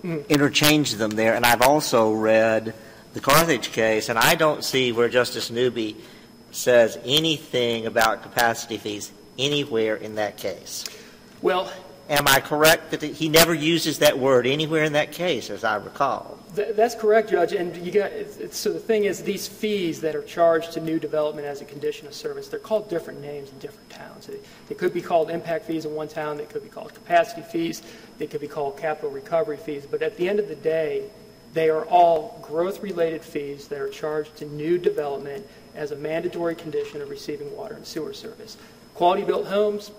interchanged 0.03 0.97
them 0.97 1.11
there. 1.11 1.35
And 1.35 1.45
I've 1.45 1.61
also 1.61 2.13
read 2.13 2.73
the 3.13 3.19
Carthage 3.19 3.71
case, 3.71 4.09
and 4.09 4.17
I 4.17 4.35
don't 4.35 4.63
see 4.63 4.91
where 4.91 5.09
Justice 5.09 5.51
Newby 5.51 5.97
says 6.51 6.97
anything 7.05 7.85
about 7.85 8.23
capacity 8.23 8.77
fees 8.77 9.11
anywhere 9.37 9.95
in 9.95 10.15
that 10.15 10.37
case. 10.37 10.85
well, 11.41 11.71
Am 12.11 12.27
I 12.27 12.41
correct 12.41 12.91
that 12.91 13.01
he 13.01 13.29
never 13.29 13.53
uses 13.53 13.99
that 13.99 14.19
word 14.19 14.45
anywhere 14.45 14.83
in 14.83 14.91
that 14.93 15.13
case, 15.13 15.49
as 15.49 15.63
I 15.63 15.77
recall? 15.77 16.37
Th- 16.57 16.75
That's 16.75 16.93
correct, 16.93 17.29
Judge, 17.29 17.53
and 17.53 17.73
you 17.77 17.89
got, 17.89 18.11
it's- 18.11 18.35
it's- 18.35 18.57
so 18.57 18.73
the 18.73 18.81
thing 18.81 19.05
is, 19.05 19.23
these 19.23 19.47
fees 19.47 20.01
that 20.01 20.13
are 20.13 20.21
charged 20.21 20.73
to 20.73 20.81
new 20.81 20.99
development 20.99 21.47
as 21.47 21.61
a 21.61 21.65
condition 21.65 22.07
of 22.07 22.13
service, 22.13 22.49
they're 22.49 22.59
called 22.59 22.89
different 22.89 23.21
names 23.21 23.49
in 23.49 23.59
different 23.59 23.89
towns. 23.89 24.27
They- 24.27 24.39
They 24.67 24.75
could 24.75 24.93
be 24.93 24.99
called 25.01 25.29
impact 25.29 25.67
fees 25.67 25.85
in 25.85 25.95
one 25.95 26.09
town, 26.09 26.35
they 26.35 26.43
could 26.43 26.63
be 26.63 26.69
called 26.69 26.93
capacity 26.93 27.43
fees, 27.43 27.81
they 28.17 28.27
could 28.27 28.41
be 28.41 28.47
called 28.49 28.75
capital 28.75 29.09
recovery 29.09 29.55
fees, 29.55 29.83
but 29.89 30.01
at 30.01 30.17
the 30.17 30.27
end 30.27 30.39
of 30.41 30.49
the 30.49 30.55
day, 30.55 31.03
they 31.53 31.69
are 31.69 31.85
all 31.85 32.37
growth-related 32.41 33.23
fees 33.23 33.69
that 33.69 33.79
are 33.79 33.87
charged 33.89 34.35
to 34.35 34.45
new 34.45 34.77
development 34.77 35.47
as 35.77 35.91
a 35.91 35.95
mandatory 35.95 36.55
condition 36.55 37.01
of 37.01 37.09
receiving 37.09 37.55
water 37.55 37.75
and 37.75 37.85
sewer 37.87 38.11
service. 38.11 38.57
Quality-built 38.95 39.45
homes, 39.47 39.91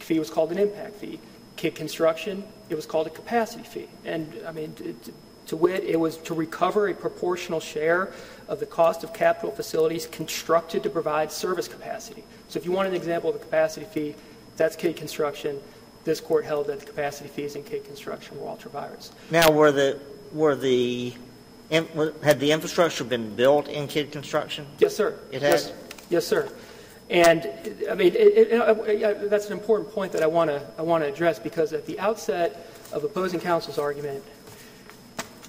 fee 0.00 0.18
was 0.18 0.30
called 0.30 0.50
an 0.50 0.58
impact 0.58 0.96
fee. 0.96 1.20
Kidd 1.60 1.74
Construction, 1.74 2.42
it 2.70 2.74
was 2.74 2.86
called 2.86 3.06
a 3.06 3.10
capacity 3.10 3.64
fee. 3.64 3.88
And, 4.06 4.32
I 4.48 4.50
mean, 4.52 4.72
t- 4.72 4.94
t- 5.04 5.12
to 5.48 5.56
wit, 5.56 5.84
it 5.84 6.00
was 6.00 6.16
to 6.18 6.32
recover 6.32 6.88
a 6.88 6.94
proportional 6.94 7.60
share 7.60 8.12
of 8.48 8.60
the 8.60 8.66
cost 8.66 9.04
of 9.04 9.12
capital 9.12 9.50
facilities 9.50 10.06
constructed 10.06 10.82
to 10.84 10.88
provide 10.88 11.30
service 11.30 11.68
capacity. 11.68 12.24
So 12.48 12.58
if 12.58 12.64
you 12.64 12.72
want 12.72 12.88
an 12.88 12.94
example 12.94 13.28
of 13.28 13.36
a 13.36 13.40
capacity 13.40 13.84
fee, 13.84 14.14
that's 14.56 14.74
Kidd 14.74 14.96
Construction. 14.96 15.60
this 16.04 16.18
court 16.18 16.46
held 16.46 16.68
that 16.68 16.80
the 16.80 16.86
capacity 16.86 17.28
fees 17.28 17.56
in 17.56 17.62
Kidd 17.62 17.84
Construction 17.84 18.40
were 18.40 18.48
ultra-vires. 18.48 19.12
Now, 19.30 19.50
were 19.50 19.70
the, 19.70 20.00
were 20.32 20.56
the, 20.56 21.12
had 21.70 22.40
the 22.40 22.52
infrastructure 22.52 23.04
been 23.04 23.36
built 23.36 23.68
in 23.68 23.86
Kidd 23.86 24.10
Construction? 24.12 24.66
Yes, 24.78 24.96
sir. 24.96 25.18
It 25.30 25.42
Yes- 25.42 25.72
Yes, 26.08 26.26
sir. 26.26 26.48
And, 27.10 27.50
I 27.90 27.94
mean, 27.94 28.14
it- 28.14 28.52
it- 28.52 28.60
uh, 28.60 29.28
that's 29.28 29.46
an 29.46 29.52
important 29.52 29.90
point 29.90 30.12
that 30.12 30.22
I 30.22 30.28
want 30.28 30.48
to, 30.48 30.62
I 30.78 30.82
want 30.82 31.02
to 31.02 31.08
address, 31.08 31.40
because 31.40 31.72
at 31.72 31.84
the 31.84 31.98
outset 31.98 32.64
of 32.92 33.02
opposing 33.02 33.40
counsel's 33.40 33.78
argument, 33.78 34.22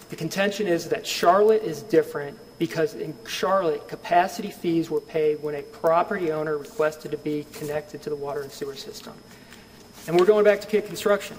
the 0.10 0.16
contention 0.16 0.68
is 0.68 0.90
that 0.90 1.06
Charlotte 1.06 1.64
is 1.64 1.84
different 1.84 2.38
because 2.58 2.96
in 2.96 3.14
Charlotte, 3.28 3.88
capacity 3.88 4.50
fees 4.50 4.90
were 4.90 5.02
paid 5.02 5.42
when 5.42 5.56
a 5.56 5.62
property 5.62 6.32
owner 6.32 6.58
requested 6.58 7.12
to 7.12 7.18
be 7.18 7.46
connected 7.54 8.02
to 8.02 8.10
the 8.10 8.16
water 8.16 8.42
and 8.42 8.52
sewer 8.52 8.76
system. 8.76 9.14
And 10.08 10.20
we're 10.20 10.26
going 10.26 10.44
back 10.44 10.62
to 10.62 10.68
Kidd 10.68 10.86
Construction. 10.86 11.38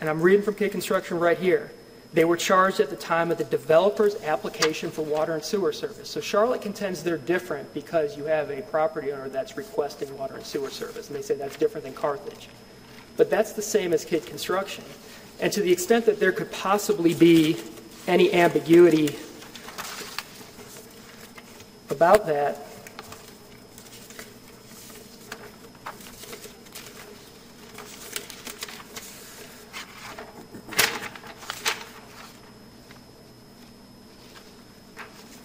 And 0.00 0.10
I'm 0.10 0.20
reading 0.20 0.42
from 0.42 0.54
Kidd 0.54 0.72
Construction 0.72 1.20
right 1.20 1.38
here. 1.38 1.70
They 2.12 2.26
were 2.26 2.36
charged 2.36 2.78
at 2.80 2.90
the 2.90 2.96
time 2.96 3.30
of 3.30 3.38
the 3.38 3.44
developer's 3.44 4.22
application 4.22 4.90
for 4.90 5.02
water 5.02 5.32
and 5.32 5.42
sewer 5.42 5.72
service. 5.72 6.10
So 6.10 6.20
Charlotte 6.20 6.60
contends 6.60 7.02
they're 7.02 7.16
different 7.16 7.72
because 7.72 8.18
you 8.18 8.24
have 8.24 8.50
a 8.50 8.60
property 8.62 9.12
owner 9.12 9.30
that's 9.30 9.56
requesting 9.56 10.14
water 10.18 10.34
and 10.34 10.44
sewer 10.44 10.70
service, 10.70 11.08
and 11.08 11.16
they 11.16 11.22
say 11.22 11.36
that's 11.36 11.56
different 11.56 11.84
than 11.84 11.94
Carthage. 11.94 12.48
But 13.16 13.30
that's 13.30 13.52
the 13.52 13.62
same 13.62 13.94
as 13.94 14.04
Kidd 14.04 14.26
Construction. 14.26 14.84
And 15.40 15.52
to 15.54 15.60
the 15.60 15.72
extent 15.72 16.04
that 16.06 16.20
there 16.20 16.32
could 16.32 16.52
possibly 16.52 17.14
be 17.14 17.56
any 18.06 18.32
ambiguity 18.32 19.16
about 21.90 22.26
that, 22.26 22.58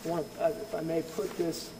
I 0.06 0.10
want 0.10 0.38
to- 0.38 0.48
if 0.48 0.74
I 0.74 0.82
may 0.82 1.02
put 1.18 1.36
this, 1.36 1.72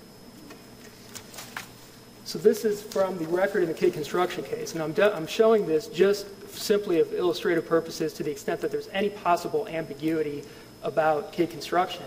so 2.26 2.40
this 2.40 2.66
is 2.66 2.82
from 2.82 3.20
the 3.20 3.26
record 3.28 3.62
in 3.62 3.70
the 3.70 3.76
Kidd 3.76 3.94
Construction 3.94 4.44
case, 4.44 4.74
and 4.74 4.82
I'm, 4.82 4.96
I'm 5.14 5.28
showing 5.28 5.68
this 5.68 5.86
just 5.88 6.26
simply 6.50 7.00
of 7.00 7.14
illustrative 7.14 7.68
purposes 7.68 8.14
to 8.14 8.24
the 8.24 8.32
extent 8.32 8.62
that 8.62 8.72
there's 8.72 8.88
any 8.88 9.10
possible 9.10 9.68
ambiguity 9.68 10.44
about 10.82 11.32
Kidd 11.34 11.52
Construction. 11.52 12.06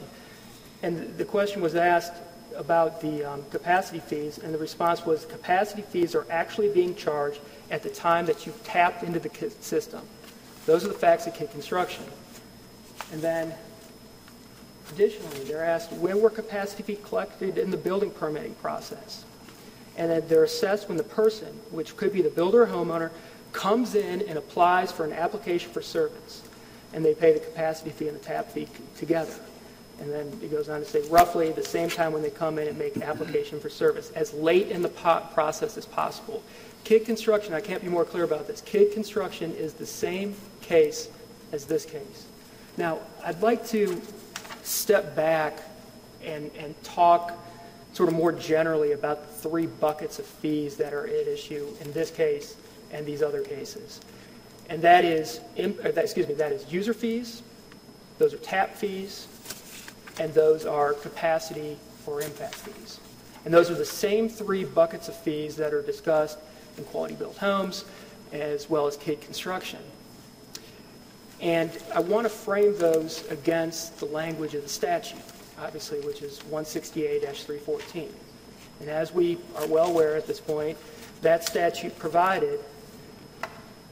And 0.82 1.16
the 1.16 1.24
question 1.24 1.62
was 1.62 1.76
asked 1.76 2.14
about 2.56 3.00
the 3.00 3.24
um, 3.24 3.44
capacity 3.52 4.00
fees, 4.00 4.38
and 4.38 4.52
the 4.52 4.58
response 4.58 5.06
was 5.06 5.24
capacity 5.24 5.82
fees 5.82 6.16
are 6.16 6.26
actually 6.30 6.70
being 6.70 6.96
charged 6.96 7.38
at 7.70 7.84
the 7.84 7.90
time 7.90 8.26
that 8.26 8.44
you 8.44 8.52
tapped 8.64 9.04
into 9.04 9.20
the 9.20 9.30
system. 9.60 10.00
Those 10.66 10.84
are 10.84 10.88
the 10.88 10.94
facts 10.94 11.28
of 11.28 11.34
Kidd 11.34 11.52
Construction. 11.52 12.04
And 13.12 13.22
then 13.22 13.54
Additionally, 14.92 15.44
they're 15.44 15.64
asked, 15.64 15.92
when 15.92 16.20
were 16.20 16.30
capacity 16.30 16.82
fees 16.82 16.98
collected 17.04 17.58
in 17.58 17.70
the 17.70 17.76
building 17.76 18.10
permitting 18.10 18.54
process? 18.56 19.24
And 19.96 20.10
then 20.10 20.26
they're 20.28 20.44
assessed 20.44 20.88
when 20.88 20.96
the 20.96 21.04
person, 21.04 21.48
which 21.70 21.96
could 21.96 22.12
be 22.12 22.22
the 22.22 22.30
builder 22.30 22.62
or 22.62 22.66
homeowner, 22.66 23.10
comes 23.52 23.94
in 23.94 24.22
and 24.22 24.38
applies 24.38 24.90
for 24.92 25.04
an 25.04 25.12
application 25.12 25.70
for 25.72 25.82
service. 25.82 26.42
And 26.92 27.04
they 27.04 27.14
pay 27.14 27.32
the 27.32 27.40
capacity 27.40 27.90
fee 27.90 28.08
and 28.08 28.18
the 28.18 28.24
tap 28.24 28.50
fee 28.50 28.68
together. 28.96 29.34
And 30.00 30.10
then 30.10 30.26
it 30.42 30.50
goes 30.50 30.68
on 30.68 30.80
to 30.80 30.86
say 30.86 31.02
roughly 31.08 31.52
the 31.52 31.62
same 31.62 31.90
time 31.90 32.12
when 32.12 32.22
they 32.22 32.30
come 32.30 32.58
in 32.58 32.68
and 32.68 32.78
make 32.78 32.96
an 32.96 33.02
application 33.02 33.60
for 33.60 33.68
service, 33.68 34.10
as 34.12 34.32
late 34.32 34.68
in 34.68 34.80
the 34.80 34.88
process 34.88 35.76
as 35.76 35.84
possible. 35.84 36.42
Kidd 36.84 37.04
Construction, 37.04 37.52
I 37.52 37.60
can't 37.60 37.82
be 37.82 37.88
more 37.88 38.06
clear 38.06 38.24
about 38.24 38.46
this, 38.46 38.62
Kidd 38.62 38.92
Construction 38.92 39.54
is 39.54 39.74
the 39.74 39.84
same 39.84 40.34
case 40.62 41.10
as 41.52 41.66
this 41.66 41.84
case. 41.84 42.26
Now, 42.78 43.00
I'd 43.22 43.42
like 43.42 43.66
to 43.68 44.00
step 44.70 45.16
back 45.16 45.58
and, 46.24 46.50
and 46.58 46.80
talk 46.82 47.32
sort 47.92 48.08
of 48.08 48.14
more 48.14 48.32
generally 48.32 48.92
about 48.92 49.26
the 49.26 49.48
three 49.48 49.66
buckets 49.66 50.18
of 50.18 50.26
fees 50.26 50.76
that 50.76 50.94
are 50.94 51.06
at 51.06 51.26
issue 51.26 51.66
in 51.80 51.92
this 51.92 52.10
case 52.10 52.56
and 52.92 53.04
these 53.04 53.22
other 53.22 53.42
cases. 53.42 54.00
And 54.68 54.80
that 54.82 55.04
is, 55.04 55.40
excuse 55.56 56.28
me, 56.28 56.34
that 56.34 56.52
is 56.52 56.72
user 56.72 56.94
fees, 56.94 57.42
those 58.18 58.32
are 58.32 58.38
tap 58.38 58.76
fees, 58.76 59.26
and 60.20 60.32
those 60.34 60.66
are 60.66 60.92
capacity 60.94 61.76
or 62.06 62.20
impact 62.20 62.54
fees. 62.54 63.00
And 63.44 63.52
those 63.52 63.70
are 63.70 63.74
the 63.74 63.84
same 63.84 64.28
three 64.28 64.64
buckets 64.64 65.08
of 65.08 65.16
fees 65.16 65.56
that 65.56 65.72
are 65.72 65.82
discussed 65.82 66.38
in 66.76 66.84
quality 66.84 67.14
built 67.14 67.38
homes 67.38 67.84
as 68.32 68.70
well 68.70 68.86
as 68.86 68.96
Kidd 68.96 69.20
Construction. 69.20 69.80
And 71.40 71.70
I 71.94 72.00
want 72.00 72.26
to 72.26 72.28
frame 72.28 72.76
those 72.76 73.26
against 73.30 73.98
the 73.98 74.06
language 74.06 74.54
of 74.54 74.62
the 74.62 74.68
statute, 74.68 75.22
obviously, 75.58 76.00
which 76.00 76.22
is 76.22 76.40
160A-314. 76.50 78.08
And 78.80 78.88
as 78.90 79.12
we 79.12 79.38
are 79.56 79.66
well 79.66 79.86
aware 79.86 80.16
at 80.16 80.26
this 80.26 80.40
point, 80.40 80.76
that 81.22 81.44
statute 81.44 81.98
provided 81.98 82.60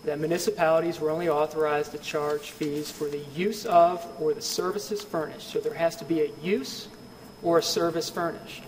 that 0.04 0.18
municipalities 0.18 1.00
were 1.00 1.11
only 1.11 1.28
authorized 1.28 1.92
to 1.92 1.98
charge 1.98 2.50
fees 2.50 2.90
for 2.90 3.08
the 3.08 3.24
use 3.34 3.66
of 3.66 4.06
or 4.20 4.32
the 4.32 4.42
services 4.42 5.02
furnished. 5.02 5.50
So 5.50 5.58
there 5.58 5.74
has 5.74 5.96
to 5.96 6.04
be 6.04 6.22
a 6.22 6.30
use 6.42 6.88
or 7.42 7.58
a 7.58 7.62
service 7.62 8.08
furnished. 8.08 8.62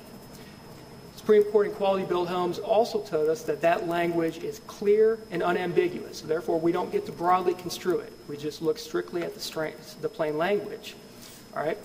Supreme 1.21 1.43
Court 1.45 1.67
in 1.67 1.75
Quality 1.75 2.07
Built 2.07 2.29
Homes 2.29 2.59
also 2.59 2.99
told 3.03 3.29
us 3.29 3.43
that 3.43 3.61
that 3.61 3.87
language 3.87 4.39
is 4.39 4.63
clear 4.67 5.19
and 5.31 5.43
unambiguous. 5.43 6.21
So 6.21 6.27
therefore, 6.27 6.59
we 6.59 6.73
don't 6.73 6.91
get 6.91 7.05
to 7.05 7.13
broadly 7.13 7.53
construe 7.53 7.99
it. 7.99 8.11
We 8.27 8.39
just 8.39 8.63
look 8.63 8.79
strictly 8.79 9.23
at 9.23 9.35
the, 9.35 9.73
the 10.01 10.09
plain 10.09 10.39
language. 10.39 10.95
All 11.55 11.63
right? 11.63 11.77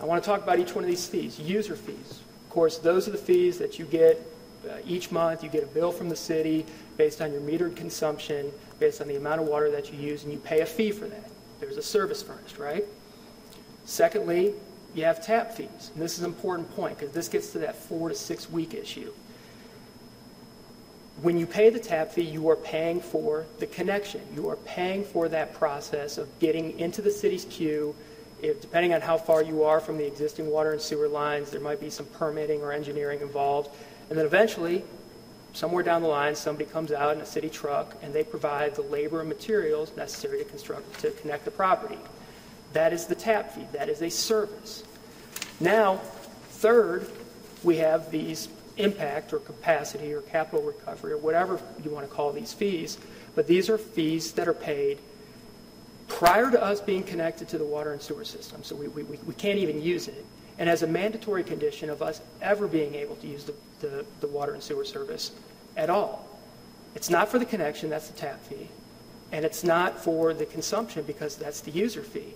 I 0.00 0.04
want 0.04 0.22
to 0.22 0.30
talk 0.30 0.44
about 0.44 0.60
each 0.60 0.76
one 0.76 0.84
of 0.84 0.88
these 0.88 1.08
fees. 1.08 1.40
User 1.40 1.74
fees. 1.74 2.20
Of 2.44 2.50
course, 2.50 2.78
those 2.78 3.08
are 3.08 3.10
the 3.10 3.18
fees 3.18 3.58
that 3.58 3.80
you 3.80 3.84
get 3.84 4.24
uh, 4.70 4.76
each 4.86 5.10
month. 5.10 5.42
You 5.42 5.50
get 5.50 5.64
a 5.64 5.66
bill 5.66 5.90
from 5.90 6.08
the 6.08 6.14
city 6.14 6.64
based 6.96 7.20
on 7.20 7.32
your 7.32 7.40
metered 7.40 7.74
consumption, 7.74 8.52
based 8.78 9.00
on 9.00 9.08
the 9.08 9.16
amount 9.16 9.40
of 9.40 9.48
water 9.48 9.72
that 9.72 9.92
you 9.92 9.98
use, 9.98 10.22
and 10.22 10.32
you 10.32 10.38
pay 10.38 10.60
a 10.60 10.66
fee 10.66 10.92
for 10.92 11.06
that. 11.08 11.28
There's 11.58 11.78
a 11.78 11.82
service 11.82 12.22
furnished, 12.22 12.58
right? 12.58 12.84
Secondly, 13.86 14.54
you 14.94 15.04
have 15.04 15.24
tap 15.24 15.52
fees. 15.52 15.90
And 15.94 16.02
this 16.02 16.14
is 16.14 16.20
an 16.20 16.26
important 16.26 16.70
point 16.74 16.98
because 16.98 17.14
this 17.14 17.28
gets 17.28 17.52
to 17.52 17.58
that 17.60 17.76
four 17.76 18.08
to 18.08 18.14
six 18.14 18.50
week 18.50 18.74
issue. 18.74 19.12
When 21.20 21.38
you 21.38 21.46
pay 21.46 21.70
the 21.70 21.78
tap 21.78 22.12
fee, 22.12 22.22
you 22.22 22.48
are 22.48 22.56
paying 22.56 23.00
for 23.00 23.46
the 23.58 23.66
connection. 23.66 24.22
You 24.34 24.48
are 24.48 24.56
paying 24.56 25.04
for 25.04 25.28
that 25.28 25.54
process 25.54 26.18
of 26.18 26.28
getting 26.38 26.78
into 26.78 27.00
the 27.00 27.10
city's 27.10 27.44
queue. 27.44 27.94
If, 28.42 28.60
depending 28.60 28.92
on 28.92 29.02
how 29.02 29.18
far 29.18 29.42
you 29.42 29.62
are 29.62 29.78
from 29.78 29.98
the 29.98 30.06
existing 30.06 30.50
water 30.50 30.72
and 30.72 30.80
sewer 30.80 31.06
lines, 31.06 31.50
there 31.50 31.60
might 31.60 31.80
be 31.80 31.90
some 31.90 32.06
permitting 32.06 32.60
or 32.60 32.72
engineering 32.72 33.20
involved. 33.20 33.70
And 34.10 34.18
then 34.18 34.26
eventually, 34.26 34.82
somewhere 35.52 35.84
down 35.84 36.02
the 36.02 36.08
line, 36.08 36.34
somebody 36.34 36.68
comes 36.68 36.90
out 36.90 37.14
in 37.14 37.22
a 37.22 37.26
city 37.26 37.48
truck 37.48 37.94
and 38.02 38.12
they 38.12 38.24
provide 38.24 38.74
the 38.74 38.82
labor 38.82 39.20
and 39.20 39.28
materials 39.28 39.92
necessary 39.96 40.38
to 40.38 40.44
construct, 40.44 41.00
to 41.00 41.10
connect 41.12 41.44
the 41.44 41.50
property. 41.50 41.98
That 42.72 42.92
is 42.92 43.06
the 43.06 43.14
tap 43.14 43.52
fee. 43.52 43.66
That 43.72 43.88
is 43.88 44.02
a 44.02 44.10
service. 44.10 44.82
Now, 45.62 45.98
third, 46.50 47.08
we 47.62 47.76
have 47.76 48.10
these 48.10 48.48
impact 48.76 49.32
or 49.32 49.38
capacity 49.38 50.12
or 50.12 50.20
capital 50.22 50.64
recovery 50.64 51.12
or 51.12 51.18
whatever 51.18 51.60
you 51.84 51.90
want 51.90 52.08
to 52.08 52.12
call 52.12 52.32
these 52.32 52.52
fees, 52.52 52.98
but 53.36 53.46
these 53.46 53.70
are 53.70 53.78
fees 53.78 54.32
that 54.32 54.48
are 54.48 54.54
paid 54.54 54.98
prior 56.08 56.50
to 56.50 56.60
us 56.60 56.80
being 56.80 57.04
connected 57.04 57.48
to 57.48 57.58
the 57.58 57.64
water 57.64 57.92
and 57.92 58.02
sewer 58.02 58.24
system. 58.24 58.64
So 58.64 58.74
we, 58.74 58.88
we, 58.88 59.04
we 59.04 59.34
can't 59.34 59.58
even 59.58 59.80
use 59.80 60.08
it. 60.08 60.26
And 60.58 60.68
as 60.68 60.82
a 60.82 60.86
mandatory 60.86 61.44
condition 61.44 61.90
of 61.90 62.02
us 62.02 62.20
ever 62.40 62.66
being 62.66 62.96
able 62.96 63.14
to 63.16 63.26
use 63.28 63.44
the, 63.44 63.54
the, 63.80 64.04
the 64.20 64.26
water 64.26 64.54
and 64.54 64.62
sewer 64.62 64.84
service 64.84 65.30
at 65.76 65.90
all. 65.90 66.28
It's 66.96 67.08
not 67.08 67.28
for 67.28 67.38
the 67.38 67.46
connection, 67.46 67.88
that's 67.88 68.08
the 68.08 68.18
tap 68.18 68.44
fee. 68.46 68.68
And 69.30 69.44
it's 69.44 69.62
not 69.62 69.98
for 70.02 70.34
the 70.34 70.44
consumption 70.44 71.04
because 71.04 71.36
that's 71.36 71.60
the 71.60 71.70
user 71.70 72.02
fee. 72.02 72.34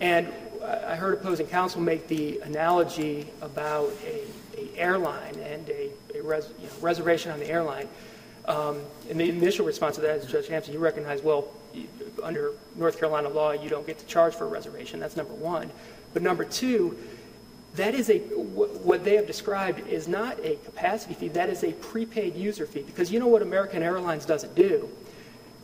And 0.00 0.28
I 0.64 0.96
heard 0.96 1.14
opposing 1.14 1.46
counsel 1.46 1.80
make 1.80 2.08
the 2.08 2.38
analogy 2.40 3.28
about 3.40 3.92
a, 4.04 4.24
a 4.58 4.78
airline 4.78 5.34
and 5.40 5.68
a, 5.68 5.90
a 6.14 6.22
res, 6.22 6.48
you 6.60 6.66
know, 6.66 6.72
reservation 6.80 7.32
on 7.32 7.38
the 7.38 7.48
airline. 7.48 7.88
Um, 8.46 8.80
and 9.08 9.20
the 9.20 9.28
initial 9.28 9.66
response 9.66 9.96
to 9.96 10.00
that 10.02 10.16
is, 10.16 10.26
Judge 10.26 10.48
Hampson, 10.48 10.72
you 10.72 10.80
recognize, 10.80 11.22
well, 11.22 11.48
under 12.22 12.52
North 12.76 12.98
Carolina 12.98 13.28
law, 13.28 13.52
you 13.52 13.68
don't 13.68 13.86
get 13.86 13.98
to 13.98 14.06
charge 14.06 14.34
for 14.34 14.44
a 14.44 14.48
reservation. 14.48 15.00
That's 15.00 15.16
number 15.16 15.34
one. 15.34 15.70
But 16.12 16.22
number 16.22 16.44
two, 16.44 16.98
that 17.76 17.94
is 17.94 18.10
a, 18.10 18.18
what 18.18 19.04
they 19.04 19.14
have 19.14 19.26
described 19.26 19.86
is 19.86 20.08
not 20.08 20.38
a 20.44 20.56
capacity 20.56 21.14
fee, 21.14 21.28
that 21.28 21.48
is 21.48 21.62
a 21.62 21.72
prepaid 21.72 22.34
user 22.34 22.66
fee. 22.66 22.82
Because 22.82 23.12
you 23.12 23.20
know 23.20 23.28
what 23.28 23.42
American 23.42 23.82
Airlines 23.82 24.26
doesn't 24.26 24.54
do? 24.54 24.88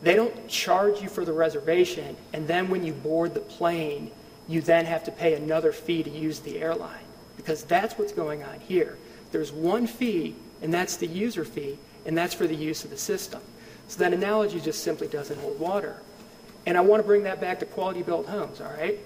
They 0.01 0.15
don't 0.15 0.47
charge 0.47 1.01
you 1.01 1.09
for 1.09 1.25
the 1.25 1.33
reservation, 1.33 2.15
and 2.31 2.47
then 2.47 2.69
when 2.69 2.85
you 2.85 2.93
board 2.93 3.33
the 3.33 3.39
plane, 3.39 4.11
you 4.47 4.61
then 4.61 4.85
have 4.85 5.03
to 5.05 5.11
pay 5.11 5.33
another 5.33 5.71
fee 5.71 6.03
to 6.03 6.09
use 6.09 6.39
the 6.39 6.59
airline. 6.59 7.03
Because 7.35 7.63
that's 7.63 7.97
what's 7.97 8.13
going 8.13 8.43
on 8.43 8.59
here. 8.61 8.97
There's 9.31 9.51
one 9.51 9.87
fee, 9.87 10.35
and 10.61 10.73
that's 10.73 10.97
the 10.97 11.07
user 11.07 11.45
fee, 11.45 11.77
and 12.05 12.17
that's 12.17 12.33
for 12.33 12.47
the 12.47 12.55
use 12.55 12.83
of 12.83 12.89
the 12.89 12.97
system. 12.97 13.41
So 13.87 13.99
that 13.99 14.13
analogy 14.13 14.59
just 14.59 14.83
simply 14.83 15.07
doesn't 15.07 15.39
hold 15.39 15.59
water. 15.59 15.97
And 16.65 16.77
I 16.77 16.81
want 16.81 17.01
to 17.01 17.07
bring 17.07 17.23
that 17.23 17.39
back 17.39 17.59
to 17.59 17.65
quality 17.65 18.03
built 18.03 18.27
homes, 18.27 18.59
all 18.59 18.71
right? 18.71 18.99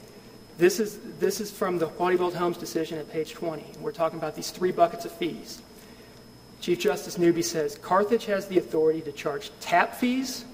This 0.58 0.80
is, 0.80 1.00
this 1.20 1.42
is 1.42 1.52
from 1.52 1.80
the 1.80 1.88
Quality 1.88 2.18
Built 2.18 2.36
Homes 2.36 2.58
decision 2.58 3.00
at 3.00 3.10
page 3.10 3.34
20. 3.34 3.66
We're 3.80 3.92
talking 3.92 4.20
about 4.20 4.36
these 4.36 4.52
three 4.52 4.72
buckets 4.72 5.06
of 5.06 5.12
fees. 5.12 5.62
Chief 6.60 6.80
Justice 6.80 7.18
Newby 7.18 7.42
says 7.42 7.76
Carthage 7.78 8.26
has 8.26 8.48
the 8.48 8.60
authority 8.60 9.02
to 9.02 9.12
charge 9.12 9.50
tap 9.60 9.96
fees 9.96 10.46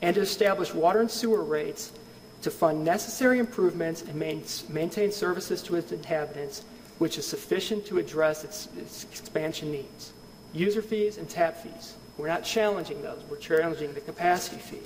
and 0.00 0.14
to 0.14 0.20
establish 0.20 0.72
water 0.72 1.00
and 1.00 1.10
sewer 1.10 1.42
rates 1.42 1.90
to 2.44 2.50
fund 2.50 2.84
necessary 2.84 3.38
improvements 3.38 4.02
and 4.02 4.14
main, 4.14 4.44
maintain 4.68 5.10
services 5.10 5.62
to 5.62 5.76
its 5.76 5.92
inhabitants, 5.92 6.64
which 6.98 7.18
is 7.18 7.26
sufficient 7.26 7.84
to 7.86 7.98
address 7.98 8.44
its, 8.44 8.68
its 8.78 9.04
expansion 9.04 9.72
needs. 9.72 10.12
User 10.52 10.82
fees 10.82 11.18
and 11.18 11.28
tap 11.28 11.56
fees. 11.56 11.94
We're 12.16 12.28
not 12.28 12.44
challenging 12.44 13.02
those. 13.02 13.20
We're 13.28 13.38
challenging 13.38 13.92
the 13.92 14.00
capacity 14.00 14.58
fee. 14.58 14.78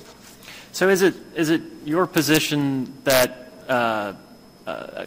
So 0.73 0.89
is 0.89 1.03
it, 1.03 1.15
is 1.35 1.51
it 1.51 1.61
your 1.85 2.07
position 2.07 2.93
that 3.05 3.53
uh, 3.69 4.15
uh, 4.67 5.07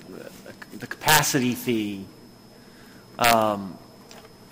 the 0.78 0.88
capacity 0.88 1.56
fee 1.56 2.06
um, 3.18 3.78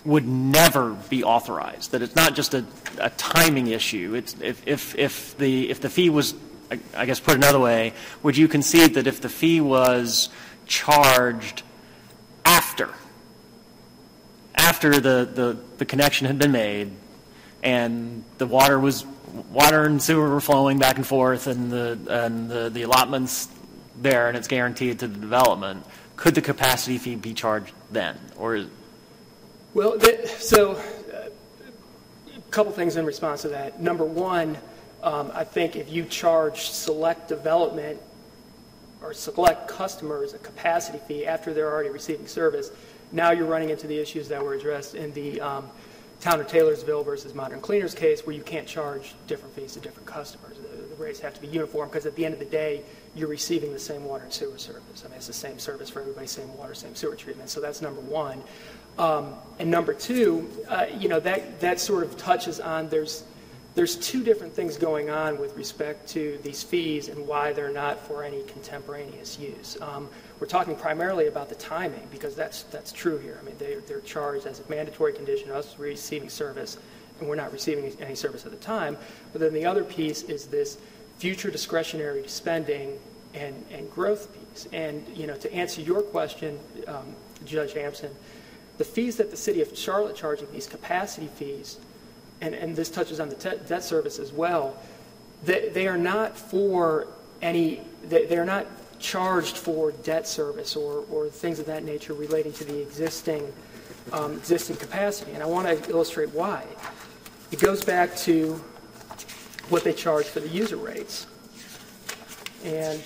would 0.05 0.27
never 0.27 0.93
be 1.09 1.23
authorized? 1.23 1.91
That 1.91 2.01
it's 2.01 2.15
not 2.15 2.33
just 2.33 2.53
a, 2.53 2.65
a 2.99 3.09
timing 3.11 3.67
issue? 3.67 4.15
It's, 4.15 4.35
if, 4.41 4.65
if, 4.65 4.97
if, 4.97 5.37
the, 5.37 5.69
if 5.69 5.81
the 5.81 5.89
fee 5.89 6.09
was, 6.09 6.33
I- 6.71 7.05
guess 7.05 7.19
put 7.19 7.35
another 7.35 7.59
way, 7.59 7.93
would 8.23 8.37
you 8.37 8.47
concede 8.47 8.93
that 8.95 9.07
if 9.07 9.21
the 9.21 9.29
fee 9.29 9.61
was 9.61 10.29
charged 10.67 11.63
after, 12.45 12.89
after 14.55 14.91
the, 14.99 15.29
the, 15.33 15.57
the 15.77 15.85
connection 15.85 16.27
had 16.27 16.37
been 16.37 16.51
made, 16.51 16.91
and 17.63 18.23
the 18.37 18.45
water 18.45 18.79
was 18.79 19.05
water 19.51 19.83
and 19.83 20.01
sewer 20.01 20.29
were 20.29 20.41
flowing 20.41 20.79
back 20.79 20.95
and 20.97 21.05
forth 21.05 21.45
and 21.47 21.71
the 21.71 21.99
and 22.09 22.49
the, 22.49 22.69
the 22.69 22.81
allotments 22.81 23.47
there 24.01 24.27
and 24.27 24.35
it's 24.35 24.47
guaranteed 24.47 24.97
to 24.97 25.07
the 25.07 25.19
development 25.19 25.85
could 26.15 26.33
the 26.33 26.41
capacity 26.41 26.97
fee 26.97 27.15
be 27.15 27.33
charged 27.33 27.71
then 27.91 28.17
or 28.37 28.65
Well, 29.75 29.99
th- 29.99 30.27
so 30.39 30.71
uh, 30.71 31.29
a 32.35 32.41
couple 32.49 32.71
things 32.71 32.95
in 32.95 33.05
response 33.05 33.43
to 33.43 33.49
that. 33.49 33.81
Number 33.81 34.03
one, 34.03 34.57
um, 35.03 35.31
I 35.33 35.43
think 35.43 35.75
if 35.75 35.91
you 35.91 36.05
charge 36.05 36.69
select 36.69 37.29
development 37.29 38.01
or 39.01 39.13
select 39.13 39.67
customers 39.67 40.33
a 40.33 40.37
capacity 40.39 40.99
fee 41.07 41.25
after 41.25 41.53
they're 41.53 41.71
already 41.71 41.89
receiving 41.89 42.27
service, 42.27 42.71
now 43.11 43.31
you're 43.31 43.45
running 43.45 43.69
into 43.69 43.87
the 43.87 43.97
issues 43.97 44.27
that 44.27 44.43
were 44.43 44.53
addressed 44.53 44.95
in 44.95 45.13
the 45.13 45.41
um, 45.41 45.69
Town 46.19 46.41
of 46.41 46.47
Taylorsville 46.47 47.03
versus 47.03 47.33
Modern 47.33 47.61
Cleaners 47.61 47.95
case, 47.95 48.25
where 48.25 48.35
you 48.35 48.41
can't 48.43 48.67
charge 48.67 49.13
different 49.27 49.55
fees 49.55 49.73
to 49.73 49.79
different 49.79 50.05
customers. 50.05 50.57
The, 50.57 50.95
the 50.95 50.95
rates 51.01 51.19
have 51.21 51.33
to 51.33 51.41
be 51.41 51.47
uniform 51.47 51.87
because 51.87 52.05
at 52.05 52.15
the 52.15 52.25
end 52.25 52.33
of 52.33 52.39
the 52.39 52.45
day, 52.45 52.81
you're 53.15 53.29
receiving 53.29 53.71
the 53.71 53.79
same 53.79 54.03
water 54.03 54.25
and 54.25 54.33
sewer 54.33 54.57
service. 54.57 55.03
I 55.05 55.07
mean, 55.07 55.17
it's 55.17 55.27
the 55.27 55.33
same 55.33 55.59
service 55.59 55.89
for 55.89 56.01
everybody, 56.01 56.27
same 56.27 56.55
water, 56.57 56.73
same 56.73 56.93
sewer 56.93 57.15
treatment. 57.15 57.49
So 57.49 57.61
that's 57.61 57.81
number 57.81 58.01
one. 58.01 58.43
Um, 58.97 59.33
and 59.59 59.71
number 59.71 59.93
two, 59.93 60.49
uh, 60.67 60.87
you 60.97 61.07
know, 61.07 61.21
that, 61.21 61.61
that 61.61 61.79
sort 61.79 62.03
of 62.03 62.17
touches 62.17 62.59
on 62.59 62.89
there's, 62.89 63.23
there's 63.79 63.95
two 63.95 64.25
different 64.25 64.53
things 64.53 64.75
going 64.75 65.09
on 65.09 65.39
with 65.39 65.55
respect 65.55 66.05
to 66.05 66.37
these 66.43 66.61
fees 66.61 67.07
and 67.07 67.25
why 67.25 67.53
they're 67.53 67.71
not 67.71 67.97
for 67.97 68.25
any 68.25 68.43
contemporaneous 68.43 69.39
use. 69.39 69.77
Um, 69.79 70.09
we're 70.37 70.47
talking 70.47 70.75
primarily 70.75 71.27
about 71.27 71.47
the 71.47 71.55
timing 71.55 72.05
because 72.11 72.35
that's, 72.35 72.63
that's 72.63 72.91
true 72.91 73.19
here. 73.19 73.39
I 73.41 73.45
mean, 73.45 73.55
they, 73.57 73.75
they're 73.87 74.01
charged 74.01 74.47
as 74.47 74.59
a 74.59 74.69
mandatory 74.69 75.13
condition 75.13 75.49
of 75.49 75.55
us 75.55 75.79
receiving 75.79 76.27
service, 76.27 76.77
and 77.21 77.29
we're 77.29 77.37
not 77.37 77.53
receiving 77.53 77.89
any 78.01 78.15
service 78.15 78.43
at 78.43 78.51
the 78.51 78.57
time. 78.57 78.97
But 79.31 79.39
then 79.39 79.53
the 79.53 79.65
other 79.65 79.85
piece 79.85 80.23
is 80.23 80.47
this 80.47 80.77
future 81.17 81.49
discretionary 81.49 82.27
spending 82.27 82.99
and, 83.33 83.63
and 83.71 83.89
growth 83.89 84.27
piece. 84.33 84.67
And, 84.73 85.07
you 85.15 85.25
know, 85.25 85.37
to 85.37 85.53
answer 85.53 85.79
your 85.79 86.01
question, 86.01 86.59
um, 86.85 87.15
Judge 87.45 87.71
Hampson, 87.75 88.13
the 88.77 88.83
fees 88.83 89.15
that 89.15 89.31
the 89.31 89.37
city 89.37 89.61
of 89.61 89.77
Charlotte 89.77 90.17
charging, 90.17 90.51
these 90.51 90.67
capacity 90.67 91.27
fees, 91.27 91.77
and, 92.41 92.55
and 92.55 92.75
this 92.75 92.89
touches 92.89 93.19
on 93.19 93.29
the 93.29 93.35
te- 93.35 93.57
debt 93.67 93.83
service 93.83 94.19
as 94.19 94.31
well, 94.31 94.75
they, 95.43 95.69
they 95.69 95.87
are 95.87 95.97
not 95.97 96.37
for 96.37 97.07
any, 97.41 97.81
they, 98.07 98.25
they're 98.25 98.45
not 98.45 98.65
charged 98.99 99.57
for 99.57 99.91
debt 99.91 100.27
service 100.27 100.75
or, 100.75 101.05
or 101.09 101.29
things 101.29 101.59
of 101.59 101.65
that 101.65 101.83
nature 101.83 102.13
relating 102.13 102.51
to 102.53 102.65
the 102.65 102.81
existing, 102.81 103.51
um, 104.11 104.33
existing 104.33 104.75
capacity. 104.75 105.31
And 105.31 105.41
I 105.41 105.45
want 105.45 105.67
to 105.67 105.89
illustrate 105.89 106.29
why. 106.33 106.65
It 107.51 107.59
goes 107.59 107.83
back 107.83 108.15
to 108.17 108.55
what 109.69 109.83
they 109.83 109.93
charge 109.93 110.25
for 110.25 110.39
the 110.39 110.49
user 110.49 110.77
rates. 110.77 111.27
And 112.63 113.01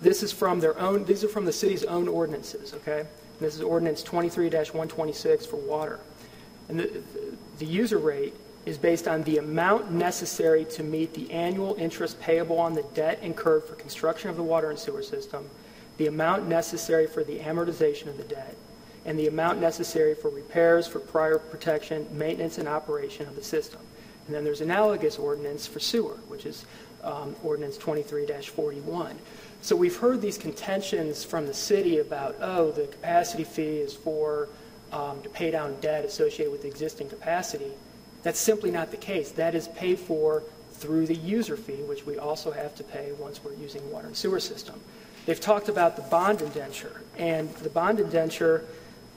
this 0.00 0.22
is 0.22 0.32
from 0.32 0.60
their 0.60 0.78
own, 0.78 1.04
these 1.04 1.24
are 1.24 1.28
from 1.28 1.44
the 1.44 1.52
city's 1.52 1.84
own 1.84 2.08
ordinances, 2.08 2.72
okay? 2.74 3.06
This 3.40 3.54
is 3.54 3.62
ordinance 3.62 4.02
23-126 4.02 5.46
for 5.46 5.56
water. 5.56 6.00
And 6.68 6.80
the, 6.80 7.02
the 7.58 7.66
user 7.66 7.98
rate 7.98 8.34
is 8.64 8.76
based 8.76 9.06
on 9.06 9.22
the 9.22 9.38
amount 9.38 9.92
necessary 9.92 10.64
to 10.64 10.82
meet 10.82 11.14
the 11.14 11.30
annual 11.30 11.76
interest 11.78 12.20
payable 12.20 12.58
on 12.58 12.74
the 12.74 12.82
debt 12.94 13.20
incurred 13.22 13.64
for 13.64 13.74
construction 13.76 14.28
of 14.28 14.36
the 14.36 14.42
water 14.42 14.70
and 14.70 14.78
sewer 14.78 15.02
system, 15.02 15.48
the 15.98 16.08
amount 16.08 16.48
necessary 16.48 17.06
for 17.06 17.22
the 17.22 17.38
amortization 17.38 18.08
of 18.08 18.16
the 18.16 18.24
debt, 18.24 18.56
and 19.04 19.16
the 19.16 19.28
amount 19.28 19.60
necessary 19.60 20.14
for 20.14 20.30
repairs 20.30 20.88
for 20.88 20.98
prior 20.98 21.38
protection, 21.38 22.06
maintenance, 22.10 22.58
and 22.58 22.68
operation 22.68 23.26
of 23.28 23.36
the 23.36 23.44
system. 23.44 23.80
And 24.26 24.34
then 24.34 24.42
there's 24.42 24.60
analogous 24.60 25.16
ordinance 25.16 25.68
for 25.68 25.78
sewer, 25.78 26.18
which 26.26 26.44
is 26.44 26.64
um, 27.06 27.34
ordinance 27.42 27.78
23-41. 27.78 29.14
So 29.62 29.74
we've 29.74 29.96
heard 29.96 30.20
these 30.20 30.36
contentions 30.36 31.24
from 31.24 31.46
the 31.46 31.54
city 31.54 31.98
about, 31.98 32.36
oh, 32.40 32.72
the 32.72 32.86
capacity 32.86 33.44
fee 33.44 33.78
is 33.78 33.94
for 33.94 34.48
um, 34.92 35.22
to 35.22 35.28
pay 35.28 35.50
down 35.50 35.76
debt 35.80 36.04
associated 36.04 36.52
with 36.52 36.64
existing 36.64 37.08
capacity. 37.08 37.70
That's 38.22 38.38
simply 38.38 38.70
not 38.70 38.90
the 38.90 38.96
case. 38.96 39.30
That 39.32 39.54
is 39.54 39.68
paid 39.68 39.98
for 39.98 40.42
through 40.72 41.06
the 41.06 41.14
user 41.14 41.56
fee, 41.56 41.82
which 41.84 42.04
we 42.04 42.18
also 42.18 42.50
have 42.50 42.74
to 42.76 42.84
pay 42.84 43.12
once 43.12 43.42
we're 43.42 43.54
using 43.54 43.90
water 43.90 44.08
and 44.08 44.16
sewer 44.16 44.40
system. 44.40 44.78
They've 45.24 45.40
talked 45.40 45.68
about 45.68 45.96
the 45.96 46.02
bond 46.02 46.42
indenture, 46.42 47.02
and 47.18 47.52
the 47.56 47.70
bond 47.70 47.98
indenture, 47.98 48.64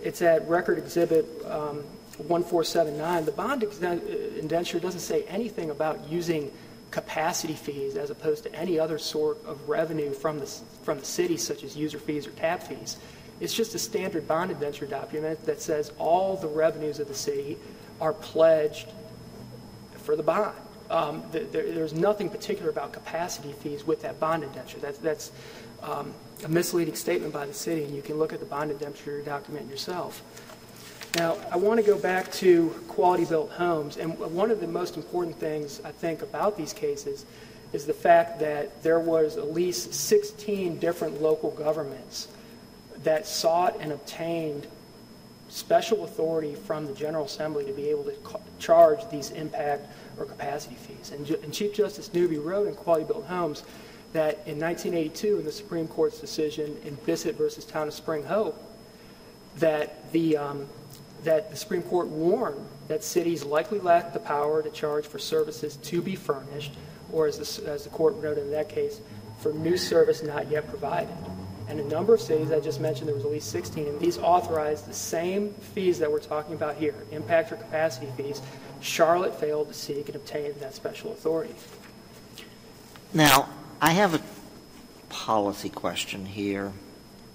it's 0.01 0.21
at 0.21 0.47
record 0.47 0.77
exhibit 0.77 1.25
um, 1.45 1.83
1479. 2.17 3.25
The 3.25 3.31
bond 3.31 3.63
indenture 3.63 4.79
doesn't 4.79 5.01
say 5.01 5.23
anything 5.23 5.69
about 5.69 6.09
using 6.09 6.51
capacity 6.91 7.53
fees 7.53 7.95
as 7.95 8.09
opposed 8.09 8.43
to 8.43 8.53
any 8.55 8.79
other 8.79 8.97
sort 8.97 9.43
of 9.45 9.69
revenue 9.69 10.11
from 10.11 10.39
the, 10.39 10.47
from 10.83 10.99
the 10.99 11.05
city, 11.05 11.37
such 11.37 11.63
as 11.63 11.75
user 11.77 11.99
fees 11.99 12.25
or 12.25 12.31
tap 12.31 12.63
fees. 12.63 12.97
It's 13.39 13.53
just 13.53 13.75
a 13.75 13.79
standard 13.79 14.27
bond 14.27 14.51
indenture 14.51 14.85
document 14.85 15.45
that 15.45 15.61
says 15.61 15.91
all 15.97 16.35
the 16.35 16.47
revenues 16.47 16.99
of 16.99 17.07
the 17.07 17.13
city 17.13 17.57
are 18.01 18.13
pledged 18.13 18.87
for 19.97 20.15
the 20.15 20.23
bond. 20.23 20.55
Um, 20.89 21.23
th- 21.31 21.51
there, 21.51 21.71
there's 21.71 21.93
nothing 21.93 22.29
particular 22.29 22.71
about 22.71 22.91
capacity 22.91 23.53
fees 23.53 23.85
with 23.85 24.01
that 24.01 24.19
bond 24.19 24.43
indenture. 24.43 24.79
That's, 24.79 24.97
that's 24.97 25.31
um, 25.83 26.13
a 26.43 26.49
misleading 26.49 26.95
statement 26.95 27.31
by 27.31 27.45
the 27.45 27.53
city, 27.53 27.83
and 27.83 27.95
you 27.95 28.01
can 28.01 28.17
look 28.17 28.33
at 28.33 28.39
the 28.39 28.45
bond 28.45 28.71
indenture 28.71 29.21
document 29.21 29.69
yourself. 29.69 30.23
Now, 31.15 31.37
I 31.51 31.57
want 31.57 31.79
to 31.79 31.85
go 31.85 31.97
back 31.97 32.31
to 32.33 32.69
quality 32.87 33.25
built 33.25 33.51
homes, 33.51 33.97
and 33.97 34.17
one 34.17 34.51
of 34.51 34.59
the 34.59 34.67
most 34.67 34.95
important 34.95 35.39
things 35.39 35.81
I 35.83 35.91
think 35.91 36.21
about 36.21 36.55
these 36.55 36.71
cases 36.71 37.25
is 37.73 37.85
the 37.85 37.93
fact 37.93 38.39
that 38.39 38.83
there 38.83 38.99
was 38.99 39.37
at 39.37 39.51
least 39.51 39.93
16 39.93 40.77
different 40.79 41.21
local 41.21 41.51
governments 41.51 42.27
that 43.03 43.25
sought 43.25 43.75
and 43.79 43.91
obtained 43.91 44.67
special 45.49 46.03
authority 46.03 46.53
from 46.53 46.85
the 46.85 46.93
General 46.93 47.25
Assembly 47.25 47.65
to 47.65 47.73
be 47.73 47.89
able 47.89 48.03
to 48.03 48.13
charge 48.59 48.99
these 49.09 49.31
impact 49.31 49.87
or 50.19 50.25
capacity 50.25 50.75
fees. 50.75 51.11
And, 51.11 51.27
and 51.29 51.51
Chief 51.51 51.73
Justice 51.73 52.13
Newby 52.13 52.37
wrote 52.37 52.67
in 52.67 52.75
Quality 52.75 53.05
Built 53.05 53.25
Homes 53.25 53.63
that 54.13 54.35
in 54.45 54.59
1982, 54.59 55.39
in 55.39 55.45
the 55.45 55.51
Supreme 55.51 55.87
Court's 55.87 56.19
decision 56.19 56.77
in 56.83 56.95
Bissett 57.05 57.35
versus 57.35 57.65
Town 57.65 57.87
of 57.87 57.93
Spring 57.93 58.23
Hope, 58.23 58.63
that 59.57 60.11
the, 60.11 60.37
um, 60.37 60.67
that 61.23 61.49
the 61.51 61.57
Supreme 61.57 61.81
Court 61.83 62.07
warned 62.07 62.65
that 62.87 63.03
cities 63.03 63.43
likely 63.43 63.79
lack 63.79 64.13
the 64.13 64.19
power 64.19 64.61
to 64.61 64.69
charge 64.69 65.05
for 65.05 65.19
services 65.19 65.75
to 65.77 66.01
be 66.01 66.15
furnished, 66.15 66.73
or 67.11 67.27
as 67.27 67.37
the, 67.37 67.69
as 67.69 67.83
the 67.83 67.89
court 67.89 68.21
noted 68.21 68.45
in 68.45 68.51
that 68.51 68.69
case, 68.69 69.01
for 69.39 69.53
new 69.53 69.77
service 69.77 70.23
not 70.23 70.49
yet 70.49 70.67
provided. 70.67 71.15
And 71.67 71.79
a 71.79 71.83
number 71.83 72.15
of 72.15 72.21
cities, 72.21 72.51
I 72.51 72.59
just 72.59 72.81
mentioned 72.81 73.07
there 73.07 73.15
was 73.15 73.25
at 73.25 73.31
least 73.31 73.51
16, 73.51 73.87
and 73.87 73.99
these 73.99 74.17
authorized 74.17 74.87
the 74.87 74.93
same 74.93 75.53
fees 75.53 75.99
that 75.99 76.11
we're 76.11 76.19
talking 76.19 76.55
about 76.55 76.75
here, 76.75 76.95
impact 77.11 77.51
or 77.51 77.57
capacity 77.57 78.07
fees. 78.17 78.41
Charlotte 78.81 79.39
failed 79.39 79.67
to 79.67 79.73
seek 79.73 80.07
and 80.07 80.15
obtain 80.15 80.53
that 80.59 80.73
special 80.73 81.11
authority. 81.11 81.53
Now, 83.13 83.49
I 83.81 83.91
have 83.91 84.15
a 84.15 84.21
policy 85.09 85.69
question 85.69 86.25
here. 86.25 86.73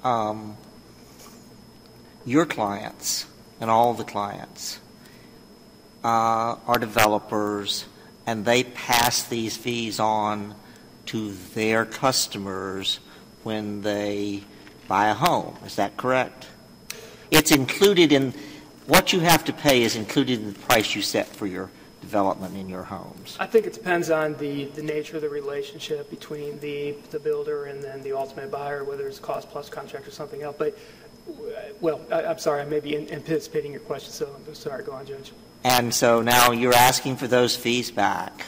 Um, 0.02 0.56
your 2.24 2.46
clients 2.46 3.26
and 3.60 3.70
all 3.70 3.94
the 3.94 4.04
clients 4.04 4.80
uh, 6.02 6.56
are 6.66 6.78
developers, 6.78 7.86
and 8.26 8.44
they 8.44 8.64
pass 8.64 9.22
these 9.24 9.56
fees 9.56 9.98
on 9.98 10.54
to 11.06 11.32
their 11.54 11.84
customers 11.84 13.00
when 13.42 13.82
they 13.82 14.42
buy 14.88 15.08
a 15.08 15.14
home. 15.14 15.56
Is 15.64 15.76
that 15.76 15.96
correct? 15.96 16.46
It's 17.30 17.50
included 17.50 18.12
in, 18.12 18.32
what 18.86 19.12
you 19.12 19.20
have 19.20 19.44
to 19.44 19.52
pay 19.52 19.82
is 19.82 19.96
included 19.96 20.40
in 20.40 20.52
the 20.52 20.58
price 20.58 20.94
you 20.94 21.02
set 21.02 21.26
for 21.26 21.46
your 21.46 21.70
development 22.00 22.54
in 22.54 22.68
your 22.68 22.82
homes. 22.82 23.36
I 23.40 23.46
think 23.46 23.66
it 23.66 23.72
depends 23.72 24.10
on 24.10 24.36
the, 24.36 24.66
the 24.66 24.82
nature 24.82 25.16
of 25.16 25.22
the 25.22 25.28
relationship 25.30 26.10
between 26.10 26.60
the, 26.60 26.94
the 27.10 27.18
builder 27.18 27.64
and 27.64 27.82
then 27.82 28.02
the 28.02 28.12
ultimate 28.12 28.50
buyer, 28.50 28.84
whether 28.84 29.08
it's 29.08 29.18
cost 29.18 29.48
plus 29.48 29.70
contract 29.70 30.06
or 30.06 30.10
something 30.10 30.42
else. 30.42 30.56
But, 30.58 30.78
well, 31.80 32.00
I, 32.10 32.24
I'm 32.24 32.38
sorry, 32.38 32.62
I 32.62 32.64
may 32.64 32.80
be 32.80 32.96
anticipating 33.10 33.72
your 33.72 33.80
question, 33.80 34.12
so 34.12 34.34
I'm 34.34 34.54
sorry. 34.54 34.82
Go 34.84 34.92
on, 34.92 35.06
Judge. 35.06 35.32
And 35.62 35.94
so 35.94 36.22
now 36.22 36.52
you're 36.52 36.74
asking 36.74 37.16
for 37.16 37.26
those 37.26 37.56
fees 37.56 37.90
back. 37.90 38.46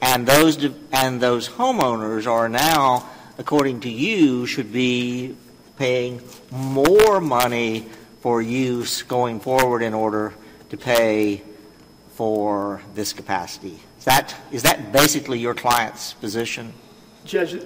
And 0.00 0.26
those, 0.26 0.62
and 0.92 1.20
those 1.20 1.48
homeowners 1.48 2.26
are 2.26 2.48
now, 2.48 3.08
according 3.38 3.80
to 3.80 3.90
you, 3.90 4.46
should 4.46 4.72
be 4.72 5.36
paying 5.78 6.22
more 6.50 7.20
money 7.20 7.86
for 8.20 8.40
use 8.42 9.02
going 9.02 9.40
forward 9.40 9.82
in 9.82 9.94
order 9.94 10.34
to 10.70 10.76
pay 10.76 11.42
for 12.10 12.80
this 12.94 13.12
capacity. 13.12 13.78
Is 13.98 14.04
that, 14.04 14.34
is 14.50 14.62
that 14.62 14.92
basically 14.92 15.38
your 15.38 15.54
client's 15.54 16.14
position? 16.14 16.72
Judge, 17.24 17.56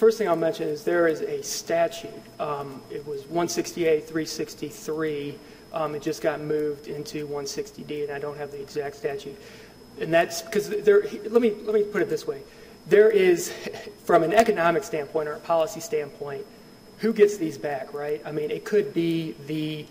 first 0.00 0.16
thing 0.16 0.28
I'll 0.28 0.34
mention 0.34 0.66
is 0.66 0.82
there 0.82 1.06
is 1.08 1.20
a 1.20 1.42
statute. 1.42 2.10
Um, 2.40 2.80
it 2.90 3.06
was 3.06 3.24
160A 3.24 4.02
363. 4.04 5.38
Um, 5.74 5.94
it 5.94 6.00
just 6.00 6.22
got 6.22 6.40
moved 6.40 6.88
into 6.88 7.28
160D, 7.28 8.04
and 8.04 8.10
I 8.10 8.18
don't 8.18 8.38
have 8.38 8.50
the 8.50 8.62
exact 8.62 8.96
statute. 8.96 9.38
And 10.00 10.12
that's 10.12 10.40
because 10.40 10.70
there. 10.70 11.02
Let 11.28 11.42
me 11.42 11.50
let 11.64 11.74
me 11.74 11.82
put 11.82 12.00
it 12.00 12.08
this 12.08 12.26
way: 12.26 12.40
there 12.86 13.10
is, 13.10 13.52
from 14.04 14.22
an 14.22 14.32
economic 14.32 14.84
standpoint 14.84 15.28
or 15.28 15.34
a 15.34 15.40
policy 15.40 15.80
standpoint, 15.80 16.46
who 17.00 17.12
gets 17.12 17.36
these 17.36 17.58
back, 17.58 17.92
right? 17.92 18.22
I 18.24 18.32
mean, 18.32 18.50
it 18.50 18.64
could 18.64 18.94
be 18.94 19.34
the 19.46 19.84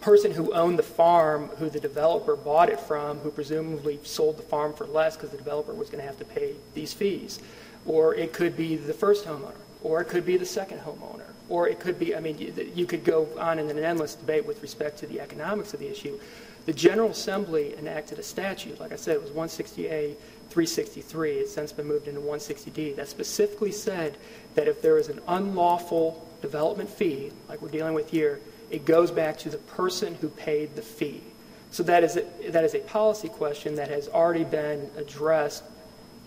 person 0.00 0.32
who 0.32 0.52
owned 0.52 0.80
the 0.80 0.82
farm 0.82 1.46
who 1.58 1.70
the 1.70 1.80
developer 1.80 2.34
bought 2.34 2.70
it 2.70 2.80
from, 2.80 3.18
who 3.18 3.30
presumably 3.30 4.00
sold 4.02 4.36
the 4.36 4.42
farm 4.42 4.72
for 4.72 4.86
less 4.86 5.16
because 5.16 5.30
the 5.30 5.36
developer 5.36 5.74
was 5.74 5.90
going 5.90 6.00
to 6.00 6.06
have 6.06 6.18
to 6.18 6.24
pay 6.24 6.54
these 6.74 6.92
fees. 6.92 7.38
Or 7.86 8.14
it 8.14 8.32
could 8.32 8.56
be 8.56 8.76
the 8.76 8.92
first 8.92 9.24
homeowner, 9.24 9.54
or 9.82 10.00
it 10.00 10.08
could 10.08 10.26
be 10.26 10.36
the 10.36 10.46
second 10.46 10.80
homeowner, 10.80 11.22
or 11.48 11.68
it 11.68 11.80
could 11.80 11.98
be, 11.98 12.14
I 12.14 12.20
mean, 12.20 12.36
you 12.74 12.86
could 12.86 13.04
go 13.04 13.28
on 13.38 13.58
in 13.58 13.70
an 13.70 13.78
endless 13.78 14.14
debate 14.14 14.46
with 14.46 14.60
respect 14.62 14.98
to 14.98 15.06
the 15.06 15.20
economics 15.20 15.72
of 15.74 15.80
the 15.80 15.90
issue. 15.90 16.18
The 16.66 16.72
General 16.74 17.10
Assembly 17.10 17.74
enacted 17.78 18.18
a 18.18 18.22
statute, 18.22 18.78
like 18.78 18.92
I 18.92 18.96
said, 18.96 19.16
it 19.16 19.22
was 19.22 19.30
160A 19.30 20.16
363. 20.50 21.32
It's 21.32 21.54
since 21.54 21.72
been 21.72 21.86
moved 21.86 22.08
into 22.08 22.20
160D 22.20 22.96
that 22.96 23.08
specifically 23.08 23.72
said 23.72 24.18
that 24.54 24.68
if 24.68 24.82
there 24.82 24.98
is 24.98 25.08
an 25.08 25.20
unlawful 25.28 26.28
development 26.42 26.90
fee, 26.90 27.32
like 27.48 27.62
we're 27.62 27.68
dealing 27.68 27.94
with 27.94 28.10
here, 28.10 28.40
it 28.70 28.84
goes 28.84 29.10
back 29.10 29.38
to 29.38 29.48
the 29.48 29.58
person 29.58 30.14
who 30.16 30.28
paid 30.28 30.76
the 30.76 30.82
fee. 30.82 31.22
So 31.70 31.82
that 31.84 32.04
is 32.04 32.16
a, 32.16 32.50
that 32.50 32.64
is 32.64 32.74
a 32.74 32.80
policy 32.80 33.28
question 33.28 33.74
that 33.76 33.88
has 33.88 34.08
already 34.08 34.44
been 34.44 34.90
addressed 34.96 35.64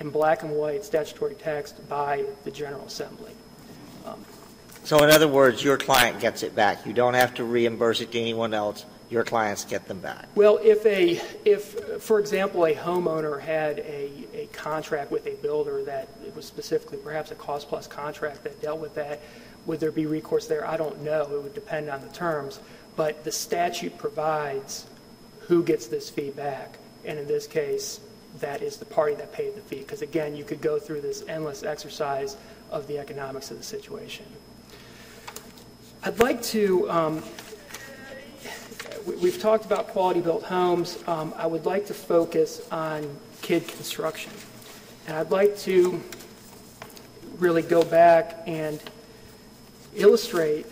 in 0.01 0.09
black 0.09 0.41
and 0.41 0.51
white 0.51 0.83
statutory 0.83 1.35
text 1.35 1.87
by 1.87 2.25
the 2.43 2.51
General 2.51 2.83
Assembly. 2.85 3.31
Um, 4.05 4.25
so, 4.83 5.03
in 5.03 5.11
other 5.11 5.27
words, 5.27 5.63
your 5.63 5.77
client 5.77 6.19
gets 6.19 6.41
it 6.41 6.55
back. 6.55 6.85
You 6.87 6.91
don't 6.91 7.13
have 7.13 7.35
to 7.35 7.43
reimburse 7.43 8.01
it 8.01 8.11
to 8.11 8.19
anyone 8.19 8.53
else. 8.53 8.83
Your 9.11 9.23
clients 9.23 9.63
get 9.63 9.87
them 9.87 9.99
back. 9.99 10.27
Well, 10.35 10.59
if 10.63 10.85
a 10.85 11.21
if 11.45 12.01
for 12.01 12.19
example 12.19 12.65
a 12.65 12.73
homeowner 12.73 13.39
had 13.39 13.79
a, 13.79 14.09
a 14.33 14.49
contract 14.53 15.11
with 15.11 15.27
a 15.27 15.35
builder 15.35 15.83
that 15.83 16.07
it 16.25 16.33
was 16.35 16.45
specifically 16.45 16.97
perhaps 16.97 17.29
a 17.29 17.35
cost 17.35 17.67
plus 17.67 17.87
contract 17.87 18.43
that 18.43 18.61
dealt 18.61 18.79
with 18.79 18.95
that, 18.95 19.19
would 19.65 19.81
there 19.81 19.91
be 19.91 20.05
recourse 20.05 20.47
there? 20.47 20.65
I 20.65 20.77
don't 20.77 21.01
know. 21.03 21.23
It 21.23 21.43
would 21.43 21.53
depend 21.53 21.89
on 21.89 22.01
the 22.01 22.07
terms. 22.07 22.59
But 22.95 23.23
the 23.23 23.31
statute 23.31 23.97
provides 23.97 24.85
who 25.41 25.61
gets 25.61 25.87
this 25.87 26.09
fee 26.09 26.31
back. 26.31 26.77
And 27.03 27.19
in 27.19 27.27
this 27.27 27.47
case, 27.47 27.99
that 28.39 28.61
is 28.61 28.77
the 28.77 28.85
party 28.85 29.15
that 29.15 29.31
paid 29.33 29.55
the 29.55 29.61
fee. 29.61 29.79
Because 29.79 30.01
again, 30.01 30.35
you 30.35 30.43
could 30.43 30.61
go 30.61 30.79
through 30.79 31.01
this 31.01 31.23
endless 31.27 31.63
exercise 31.63 32.37
of 32.71 32.87
the 32.87 32.97
economics 32.97 33.51
of 33.51 33.57
the 33.57 33.63
situation. 33.63 34.25
I'd 36.03 36.19
like 36.19 36.41
to, 36.43 36.89
um, 36.89 37.23
we've 39.05 39.39
talked 39.39 39.65
about 39.65 39.89
quality 39.89 40.21
built 40.21 40.43
homes. 40.43 40.97
Um, 41.05 41.33
I 41.37 41.45
would 41.45 41.65
like 41.65 41.85
to 41.87 41.93
focus 41.93 42.67
on 42.71 43.17
Kidd 43.41 43.67
construction. 43.67 44.31
And 45.07 45.17
I'd 45.17 45.31
like 45.31 45.57
to 45.59 46.01
really 47.37 47.61
go 47.61 47.83
back 47.83 48.43
and 48.47 48.81
illustrate 49.95 50.65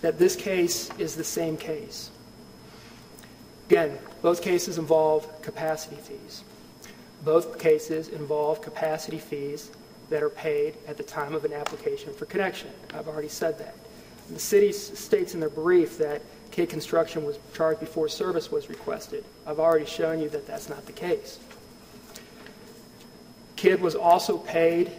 that 0.00 0.18
this 0.18 0.36
case 0.36 0.90
is 0.98 1.16
the 1.16 1.24
same 1.24 1.56
case. 1.56 2.10
Again, 3.68 3.98
both 4.22 4.42
cases 4.42 4.78
involve 4.78 5.42
capacity 5.42 5.96
fees. 5.96 6.42
Both 7.24 7.58
cases 7.58 8.08
involve 8.08 8.60
capacity 8.60 9.18
fees 9.18 9.70
that 10.10 10.22
are 10.22 10.30
paid 10.30 10.74
at 10.86 10.96
the 10.96 11.02
time 11.02 11.34
of 11.34 11.44
an 11.44 11.52
application 11.52 12.12
for 12.14 12.26
connection. 12.26 12.70
I've 12.94 13.08
already 13.08 13.28
said 13.28 13.58
that. 13.58 13.74
The 14.30 14.38
city 14.38 14.72
states 14.72 15.34
in 15.34 15.40
their 15.40 15.48
brief 15.48 15.98
that 15.98 16.22
Kidd 16.50 16.68
construction 16.68 17.24
was 17.24 17.38
charged 17.54 17.80
before 17.80 18.08
service 18.08 18.50
was 18.50 18.68
requested. 18.68 19.24
I've 19.46 19.58
already 19.58 19.86
shown 19.86 20.20
you 20.20 20.28
that 20.30 20.46
that's 20.46 20.68
not 20.68 20.86
the 20.86 20.92
case. 20.92 21.38
Kidd 23.56 23.80
was 23.80 23.94
also 23.94 24.38
paid 24.38 24.92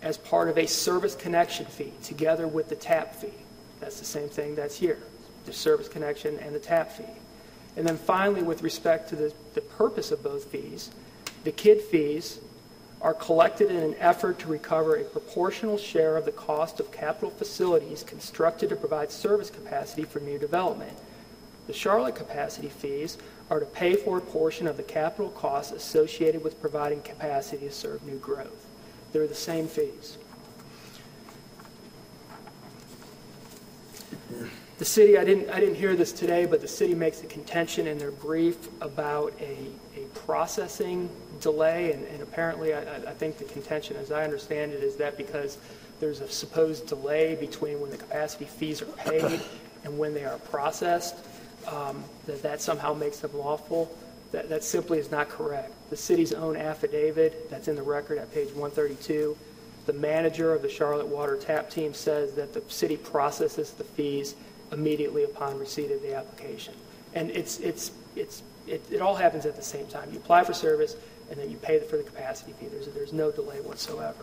as 0.00 0.16
part 0.18 0.48
of 0.48 0.58
a 0.58 0.66
service 0.66 1.14
connection 1.14 1.66
fee 1.66 1.92
together 2.02 2.46
with 2.46 2.68
the 2.68 2.74
tap 2.74 3.14
fee. 3.14 3.32
That's 3.80 3.98
the 3.98 4.04
same 4.04 4.28
thing 4.28 4.54
that's 4.54 4.76
here 4.76 4.98
the 5.44 5.52
service 5.52 5.88
connection 5.88 6.38
and 6.38 6.54
the 6.54 6.58
tap 6.60 6.92
fee. 6.92 7.04
And 7.76 7.86
then 7.86 7.96
finally, 7.96 8.42
with 8.42 8.62
respect 8.62 9.08
to 9.08 9.16
the, 9.16 9.34
the 9.54 9.60
purpose 9.60 10.12
of 10.12 10.22
both 10.22 10.44
fees, 10.44 10.90
the 11.44 11.52
Kidd 11.52 11.80
fees 11.80 12.40
are 13.00 13.14
collected 13.14 13.70
in 13.70 13.76
an 13.76 13.96
effort 13.98 14.38
to 14.38 14.48
recover 14.48 14.96
a 14.96 15.04
proportional 15.04 15.76
share 15.76 16.16
of 16.16 16.24
the 16.24 16.32
cost 16.32 16.78
of 16.78 16.92
capital 16.92 17.30
facilities 17.30 18.04
constructed 18.04 18.68
to 18.68 18.76
provide 18.76 19.10
service 19.10 19.50
capacity 19.50 20.04
for 20.04 20.20
new 20.20 20.38
development. 20.38 20.96
The 21.66 21.72
Charlotte 21.72 22.14
capacity 22.14 22.68
fees 22.68 23.18
are 23.50 23.58
to 23.58 23.66
pay 23.66 23.96
for 23.96 24.18
a 24.18 24.20
portion 24.20 24.68
of 24.68 24.76
the 24.76 24.82
capital 24.84 25.30
costs 25.30 25.72
associated 25.72 26.44
with 26.44 26.60
providing 26.60 27.02
capacity 27.02 27.66
to 27.66 27.72
serve 27.72 28.04
new 28.04 28.18
growth. 28.18 28.66
They're 29.12 29.26
the 29.26 29.34
same 29.34 29.66
fees. 29.66 30.16
The 34.78 34.84
city, 34.84 35.18
I 35.18 35.24
didn't, 35.24 35.50
I 35.50 35.60
didn't 35.60 35.76
hear 35.76 35.94
this 35.94 36.12
today, 36.12 36.46
but 36.46 36.60
the 36.60 36.68
city 36.68 36.94
makes 36.94 37.22
a 37.22 37.26
contention 37.26 37.86
in 37.86 37.98
their 37.98 38.10
brief 38.10 38.68
about 38.80 39.32
a, 39.40 39.56
a 39.96 40.04
processing 40.14 41.08
delay, 41.42 41.92
and, 41.92 42.06
and 42.06 42.22
apparently 42.22 42.72
I, 42.72 42.96
I 42.96 43.12
think 43.12 43.38
the 43.38 43.44
contention, 43.44 43.96
as 43.96 44.10
I 44.10 44.24
understand 44.24 44.72
it, 44.72 44.82
is 44.82 44.96
that 44.96 45.16
because 45.16 45.58
there's 46.00 46.20
a 46.20 46.28
supposed 46.28 46.86
delay 46.86 47.34
between 47.34 47.80
when 47.80 47.90
the 47.90 47.96
capacity 47.96 48.46
fees 48.46 48.82
are 48.82 48.86
paid 48.86 49.40
and 49.84 49.98
when 49.98 50.14
they 50.14 50.24
are 50.24 50.38
processed, 50.38 51.16
um, 51.70 52.02
that 52.26 52.42
that 52.42 52.60
somehow 52.60 52.94
makes 52.94 53.20
them 53.20 53.36
lawful. 53.36 53.94
That, 54.32 54.48
that 54.48 54.64
simply 54.64 54.98
is 54.98 55.10
not 55.10 55.28
correct. 55.28 55.72
The 55.90 55.96
city's 55.96 56.32
own 56.32 56.56
affidavit, 56.56 57.50
that's 57.50 57.68
in 57.68 57.76
the 57.76 57.82
record 57.82 58.18
at 58.18 58.32
page 58.32 58.48
132, 58.48 59.36
the 59.84 59.92
manager 59.92 60.54
of 60.54 60.62
the 60.62 60.68
Charlotte 60.68 61.06
Water 61.06 61.36
Tap 61.36 61.68
Team 61.68 61.92
says 61.92 62.34
that 62.34 62.54
the 62.54 62.62
city 62.68 62.96
processes 62.96 63.72
the 63.72 63.84
fees 63.84 64.34
immediately 64.70 65.24
upon 65.24 65.58
receipt 65.58 65.90
of 65.90 66.00
the 66.02 66.14
application. 66.14 66.74
And 67.14 67.30
it's, 67.30 67.58
it's, 67.58 67.92
it's, 68.16 68.42
it, 68.66 68.82
it 68.90 69.02
all 69.02 69.14
happens 69.14 69.44
at 69.44 69.56
the 69.56 69.62
same 69.62 69.86
time. 69.86 70.08
You 70.12 70.18
apply 70.18 70.44
for 70.44 70.54
service, 70.54 70.96
and 71.32 71.40
then 71.40 71.50
you 71.50 71.56
pay 71.56 71.80
for 71.80 71.96
the 71.96 72.02
capacity 72.02 72.52
fee. 72.52 72.66
There's, 72.66 72.86
there's 72.88 73.12
no 73.14 73.30
delay 73.30 73.56
whatsoever. 73.62 74.22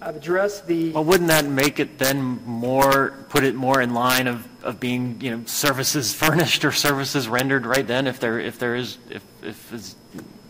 I've 0.00 0.14
addressed 0.14 0.68
the. 0.68 0.92
Well, 0.92 1.02
wouldn't 1.02 1.28
that 1.30 1.46
make 1.46 1.80
it 1.80 1.98
then 1.98 2.40
more, 2.46 3.14
put 3.28 3.42
it 3.42 3.56
more 3.56 3.80
in 3.80 3.92
line 3.92 4.28
of, 4.28 4.46
of 4.62 4.78
being, 4.78 5.20
you 5.20 5.32
know, 5.32 5.42
services 5.46 6.14
furnished 6.22 6.64
or 6.64 6.70
services 6.70 7.28
rendered 7.28 7.66
right 7.66 7.84
then 7.84 8.06
if 8.06 8.20
there, 8.20 8.38
if 8.38 8.60
there 8.60 8.76
is, 8.76 8.98
if, 9.10 9.24
if 9.42 9.94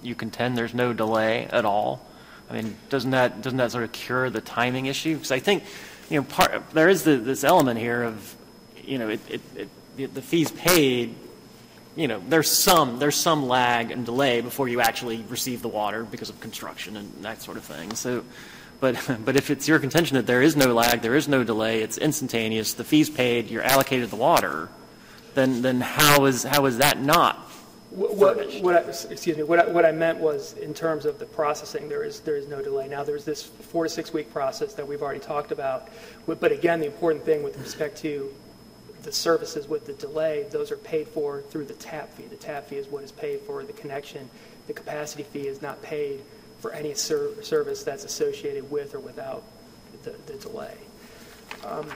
you 0.02 0.14
contend 0.14 0.58
there's 0.58 0.74
no 0.74 0.92
delay 0.92 1.46
at 1.46 1.64
all? 1.64 2.06
I 2.50 2.52
mean, 2.52 2.76
doesn't 2.90 3.12
that, 3.12 3.40
doesn't 3.40 3.56
that 3.56 3.72
sort 3.72 3.84
of 3.84 3.92
cure 3.92 4.28
the 4.28 4.42
timing 4.42 4.86
issue? 4.86 5.14
Because 5.14 5.32
I 5.32 5.38
think, 5.38 5.64
you 6.10 6.20
know, 6.20 6.24
part, 6.24 6.70
there 6.70 6.90
is 6.90 7.02
the, 7.02 7.16
this 7.16 7.44
element 7.44 7.80
here 7.80 8.02
of, 8.02 8.36
you 8.84 8.98
know, 8.98 9.08
it, 9.08 9.20
it, 9.30 9.40
it, 9.96 10.14
the 10.14 10.22
fees 10.22 10.50
paid, 10.50 11.14
you 11.96 12.08
know, 12.08 12.22
there's 12.28 12.50
some, 12.50 12.98
there's 12.98 13.16
some 13.16 13.48
lag 13.48 13.90
and 13.90 14.04
delay 14.04 14.42
before 14.42 14.68
you 14.68 14.80
actually 14.80 15.22
receive 15.28 15.62
the 15.62 15.68
water 15.68 16.04
because 16.04 16.28
of 16.28 16.38
construction 16.40 16.96
and 16.96 17.10
that 17.24 17.42
sort 17.42 17.56
of 17.56 17.64
thing. 17.64 17.94
So, 17.94 18.24
but, 18.80 18.96
but 19.24 19.36
if 19.36 19.50
it's 19.50 19.66
your 19.66 19.78
contention 19.78 20.16
that 20.16 20.26
there 20.26 20.42
is 20.42 20.54
no 20.54 20.72
lag, 20.74 21.00
there 21.00 21.16
is 21.16 21.26
no 21.26 21.42
delay, 21.42 21.80
it's 21.80 21.98
instantaneous, 21.98 22.74
the 22.74 22.84
fee's 22.84 23.10
paid, 23.10 23.50
you're 23.50 23.62
allocated 23.62 24.10
the 24.10 24.16
water, 24.16 24.68
then, 25.34 25.62
then 25.62 25.80
how 25.80 26.26
is, 26.26 26.42
how 26.44 26.66
is 26.66 26.78
that 26.78 27.00
not? 27.00 27.38
What, 27.90 28.14
what- 28.16 28.36
furnished. 28.36 28.62
what, 28.62 28.76
I- 28.76 29.10
excuse 29.10 29.36
me, 29.36 29.42
what 29.42 29.58
I, 29.58 29.66
what 29.68 29.86
I 29.86 29.92
meant 29.92 30.18
was, 30.18 30.52
in 30.54 30.74
terms 30.74 31.06
of 31.06 31.18
the 31.18 31.24
processing, 31.24 31.88
there 31.88 32.02
is, 32.02 32.20
there 32.20 32.36
is 32.36 32.46
no 32.46 32.60
delay. 32.60 32.88
Now, 32.88 33.04
there's 33.04 33.24
this 33.24 33.42
four 33.42 33.84
to 33.84 33.90
six 33.90 34.12
week 34.12 34.30
process 34.32 34.74
that 34.74 34.86
we've 34.86 35.02
already 35.02 35.20
talked 35.20 35.50
about. 35.50 35.88
But 36.26 36.52
again, 36.52 36.80
the 36.80 36.86
important 36.86 37.24
thing 37.24 37.42
with 37.42 37.56
respect 37.58 37.96
to 37.98 38.34
the 39.06 39.12
services 39.12 39.68
with 39.68 39.86
the 39.86 39.92
delay, 39.92 40.46
those 40.50 40.72
are 40.72 40.76
paid 40.76 41.06
for 41.06 41.40
through 41.42 41.64
the 41.64 41.74
tap 41.74 42.12
fee. 42.14 42.24
The 42.24 42.34
tap 42.36 42.66
fee 42.66 42.76
is 42.76 42.88
what 42.88 43.04
is 43.04 43.12
paid 43.12 43.40
for 43.42 43.62
the 43.62 43.72
connection. 43.72 44.28
The 44.66 44.72
capacity 44.72 45.22
fee 45.22 45.46
is 45.46 45.62
not 45.62 45.80
paid 45.80 46.22
for 46.58 46.72
any 46.72 46.92
ser- 46.92 47.40
service 47.42 47.84
that's 47.84 48.02
associated 48.02 48.68
with 48.68 48.94
or 48.94 48.98
without 48.98 49.44
the, 50.02 50.10
the 50.26 50.34
delay. 50.34 50.76
Um, 51.64 51.86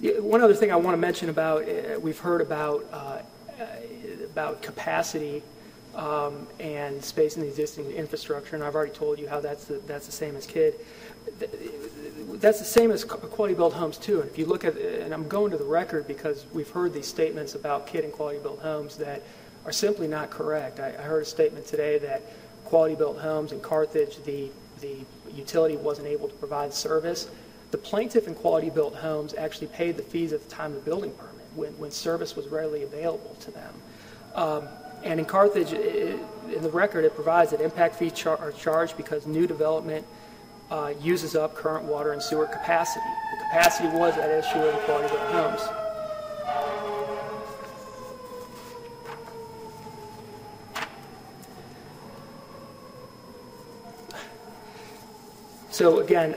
One 0.00 0.42
other 0.42 0.54
thing 0.54 0.70
I 0.70 0.76
want 0.76 0.94
to 0.94 1.00
mention 1.00 1.28
about, 1.28 1.68
uh, 1.68 1.98
we've 1.98 2.20
heard 2.20 2.40
about, 2.40 2.86
uh, 2.92 3.18
about 4.24 4.62
capacity 4.62 5.42
um, 5.98 6.46
and 6.60 7.04
space 7.04 7.36
in 7.36 7.42
the 7.42 7.48
existing 7.48 7.90
infrastructure, 7.90 8.54
and 8.54 8.64
I've 8.64 8.76
already 8.76 8.92
told 8.92 9.18
you 9.18 9.28
how 9.28 9.40
that's 9.40 9.64
the, 9.64 9.78
that's 9.86 10.06
the 10.06 10.12
same 10.12 10.36
as 10.36 10.46
Kidd. 10.46 10.74
That's 12.34 12.60
the 12.60 12.64
same 12.64 12.92
as 12.92 13.04
quality 13.04 13.54
built 13.54 13.74
homes 13.74 13.98
too. 13.98 14.20
And 14.20 14.30
if 14.30 14.38
you 14.38 14.46
look 14.46 14.64
at, 14.64 14.76
and 14.76 15.12
I'm 15.12 15.26
going 15.26 15.50
to 15.50 15.58
the 15.58 15.64
record 15.64 16.06
because 16.06 16.46
we've 16.52 16.70
heard 16.70 16.94
these 16.94 17.08
statements 17.08 17.56
about 17.56 17.88
Kidd 17.88 18.04
and 18.04 18.12
quality 18.12 18.38
built 18.38 18.60
homes 18.60 18.96
that 18.96 19.22
are 19.66 19.72
simply 19.72 20.06
not 20.06 20.30
correct. 20.30 20.78
I, 20.78 20.90
I 20.90 21.02
heard 21.02 21.22
a 21.22 21.26
statement 21.26 21.66
today 21.66 21.98
that 21.98 22.22
quality 22.64 22.94
built 22.94 23.18
homes 23.18 23.50
in 23.50 23.60
Carthage, 23.60 24.22
the, 24.22 24.50
the 24.80 24.98
utility 25.34 25.76
wasn't 25.76 26.06
able 26.06 26.28
to 26.28 26.34
provide 26.36 26.72
service. 26.72 27.28
The 27.72 27.78
plaintiff 27.78 28.28
in 28.28 28.36
quality 28.36 28.70
built 28.70 28.94
homes 28.94 29.34
actually 29.34 29.66
paid 29.66 29.96
the 29.96 30.04
fees 30.04 30.32
at 30.32 30.48
the 30.48 30.50
time 30.50 30.70
of 30.70 30.84
the 30.84 30.88
building 30.88 31.10
permit 31.10 31.46
when, 31.56 31.72
when 31.72 31.90
service 31.90 32.36
was 32.36 32.46
readily 32.46 32.84
available 32.84 33.36
to 33.40 33.50
them. 33.50 33.74
Um, 34.34 34.68
and 35.04 35.18
in 35.20 35.26
Carthage, 35.26 35.72
i- 35.72 35.76
i- 35.76 36.54
in 36.54 36.62
the 36.62 36.70
record, 36.70 37.04
it 37.04 37.14
provides 37.14 37.50
that 37.50 37.60
impact 37.60 37.94
fees 37.96 38.12
char- 38.12 38.38
are 38.38 38.52
charged 38.52 38.96
because 38.96 39.26
new 39.26 39.46
development 39.46 40.06
uh, 40.70 40.92
uses 41.00 41.34
up 41.34 41.54
current 41.54 41.84
water 41.84 42.12
and 42.12 42.22
sewer 42.22 42.46
capacity. 42.46 43.04
The 43.32 43.38
capacity 43.44 43.88
was 43.96 44.16
at 44.18 44.28
issue 44.30 44.58
in 44.58 44.76
quality 44.80 45.08
built 45.08 45.20
homes. 45.30 45.62
So 55.70 56.00
again, 56.00 56.34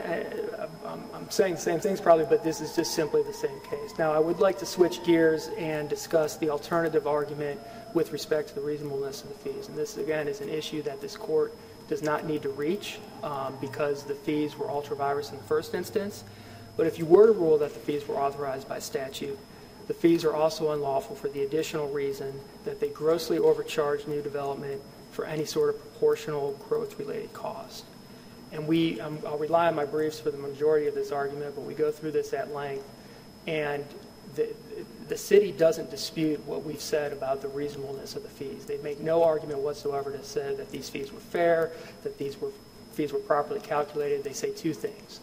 I'm- 0.86 1.04
I'm 1.14 1.30
saying 1.30 1.54
the 1.54 1.60
same 1.60 1.80
things 1.80 2.00
probably, 2.00 2.26
but 2.26 2.44
this 2.44 2.60
is 2.60 2.74
just 2.76 2.94
simply 2.94 3.22
the 3.22 3.32
same 3.32 3.58
case. 3.60 3.94
Now, 3.98 4.12
I 4.12 4.18
would 4.18 4.40
like 4.40 4.58
to 4.58 4.66
switch 4.66 5.02
gears 5.04 5.48
and 5.58 5.88
discuss 5.88 6.36
the 6.36 6.50
alternative 6.50 7.06
argument 7.06 7.60
with 7.94 8.12
respect 8.12 8.48
to 8.48 8.54
the 8.54 8.60
reasonableness 8.60 9.22
of 9.22 9.28
the 9.28 9.34
fees. 9.34 9.68
And 9.68 9.76
this, 9.76 9.96
again, 9.96 10.28
is 10.28 10.40
an 10.40 10.48
issue 10.48 10.82
that 10.82 11.00
this 11.00 11.16
court 11.16 11.54
does 11.88 12.02
not 12.02 12.24
need 12.26 12.42
to 12.42 12.48
reach 12.48 12.98
um, 13.22 13.56
because 13.60 14.04
the 14.04 14.14
fees 14.14 14.56
were 14.56 14.70
ultra-vires 14.70 15.30
in 15.30 15.36
the 15.36 15.42
first 15.44 15.74
instance. 15.74 16.24
But 16.76 16.86
if 16.86 16.98
you 16.98 17.04
were 17.04 17.26
to 17.26 17.32
rule 17.32 17.58
that 17.58 17.74
the 17.74 17.80
fees 17.80 18.06
were 18.08 18.16
authorized 18.16 18.68
by 18.68 18.78
statute, 18.78 19.38
the 19.88 19.94
fees 19.94 20.24
are 20.24 20.34
also 20.34 20.72
unlawful 20.72 21.16
for 21.16 21.28
the 21.28 21.42
additional 21.42 21.88
reason 21.88 22.40
that 22.64 22.80
they 22.80 22.88
grossly 22.88 23.38
overcharge 23.38 24.06
new 24.06 24.22
development 24.22 24.80
for 25.10 25.26
any 25.26 25.44
sort 25.44 25.68
of 25.68 25.80
proportional 25.80 26.52
growth-related 26.68 27.32
cost. 27.34 27.84
And 28.52 28.66
we, 28.66 29.00
um, 29.00 29.18
I'll 29.26 29.38
rely 29.38 29.66
on 29.66 29.74
my 29.74 29.84
briefs 29.84 30.20
for 30.20 30.30
the 30.30 30.38
majority 30.38 30.86
of 30.86 30.94
this 30.94 31.10
argument, 31.10 31.54
but 31.54 31.62
we 31.62 31.74
go 31.74 31.90
through 31.90 32.12
this 32.12 32.32
at 32.32 32.54
length. 32.54 32.84
And 33.46 33.84
the, 34.34 34.54
the 35.08 35.16
city 35.16 35.52
doesn't 35.52 35.90
dispute 35.90 36.44
what 36.46 36.64
we've 36.64 36.80
said 36.80 37.12
about 37.12 37.42
the 37.42 37.48
reasonableness 37.48 38.16
of 38.16 38.22
the 38.22 38.28
fees. 38.28 38.64
They 38.64 38.78
make 38.78 39.00
no 39.00 39.22
argument 39.22 39.60
whatsoever 39.60 40.10
to 40.10 40.22
say 40.22 40.54
that 40.54 40.70
these 40.70 40.88
fees 40.88 41.12
were 41.12 41.20
fair, 41.20 41.72
that 42.02 42.18
these 42.18 42.40
were, 42.40 42.50
fees 42.92 43.12
were 43.12 43.18
properly 43.18 43.60
calculated. 43.60 44.24
They 44.24 44.32
say 44.32 44.50
two 44.52 44.74
things. 44.74 45.20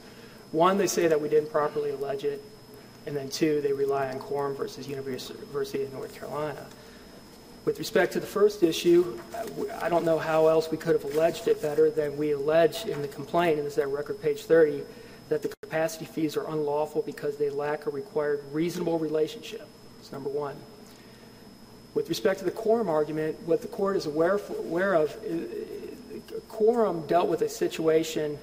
One, 0.52 0.78
they 0.78 0.88
say 0.88 1.08
that 1.08 1.20
we 1.20 1.30
didn't 1.30 1.52
properly 1.52 1.92
allege 1.92 2.24
it. 2.24 2.44
And 3.06 3.16
then 3.16 3.30
two, 3.30 3.62
they 3.62 3.72
rely 3.72 4.10
on 4.10 4.20
Corum 4.20 4.56
versus 4.56 4.88
University 4.88 5.84
of 5.84 5.94
North 5.94 6.14
Carolina. 6.14 6.66
With 7.66 7.80
respect 7.80 8.14
to 8.14 8.20
the 8.20 8.28
first 8.28 8.64
issue, 8.64 9.20
I 9.82 9.90
don't 9.90 10.06
know 10.06 10.18
how 10.18 10.48
else 10.48 10.70
we 10.72 10.78
could 10.78 11.02
have 11.02 11.14
alleged 11.14 11.48
it 11.48 11.62
better 11.62 11.90
than 11.90 12.18
we 12.18 12.32
allege 12.32 12.86
in 12.86 13.02
the 13.02 13.08
complaint, 13.08 13.58
and 13.58 13.66
this 13.66 13.74
is 13.74 13.80
at 13.80 13.90
record 13.90 14.22
page 14.22 14.44
30, 14.44 14.84
that 15.30 15.42
the 15.42 15.54
capacity 15.70 16.06
fees 16.06 16.36
are 16.36 16.48
unlawful 16.48 17.04
because 17.04 17.38
they 17.38 17.52
lack 17.52 17.86
a 17.86 17.92
required 17.92 18.44
reasonable 18.52 18.98
relationship. 18.98 19.68
That's 19.98 20.12
number 20.12 20.30
one. 20.30 20.56
With 21.94 22.10
respect 22.10 22.40
to 22.40 22.46
the 22.46 22.52
Corum 22.52 22.88
argument, 22.88 23.38
what 23.46 23.62
the 23.62 23.68
court 23.68 23.96
is 23.96 24.08
aware, 24.08 24.40
aware 24.58 24.96
of, 24.96 25.16
Corum 26.50 27.08
dealt 27.08 27.30
with 27.30 27.42
a 27.44 27.50
situation 27.50 28.38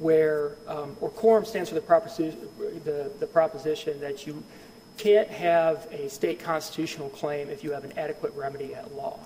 where, 0.00 0.52
um, 0.66 0.96
or 1.00 1.10
Corum 1.10 1.46
stands 1.46 1.68
for 1.68 1.76
the 1.76 1.80
proposition, 1.80 2.48
the, 2.84 3.10
the 3.20 3.26
proposition 3.26 4.00
that 4.00 4.26
you 4.26 4.42
can't 4.96 5.28
have 5.28 5.86
a 5.92 6.08
state 6.08 6.40
constitutional 6.40 7.08
claim 7.10 7.48
if 7.50 7.62
you 7.62 7.70
have 7.72 7.84
an 7.84 7.92
adequate 7.96 8.32
remedy 8.34 8.74
at 8.74 8.94
law. 8.96 9.18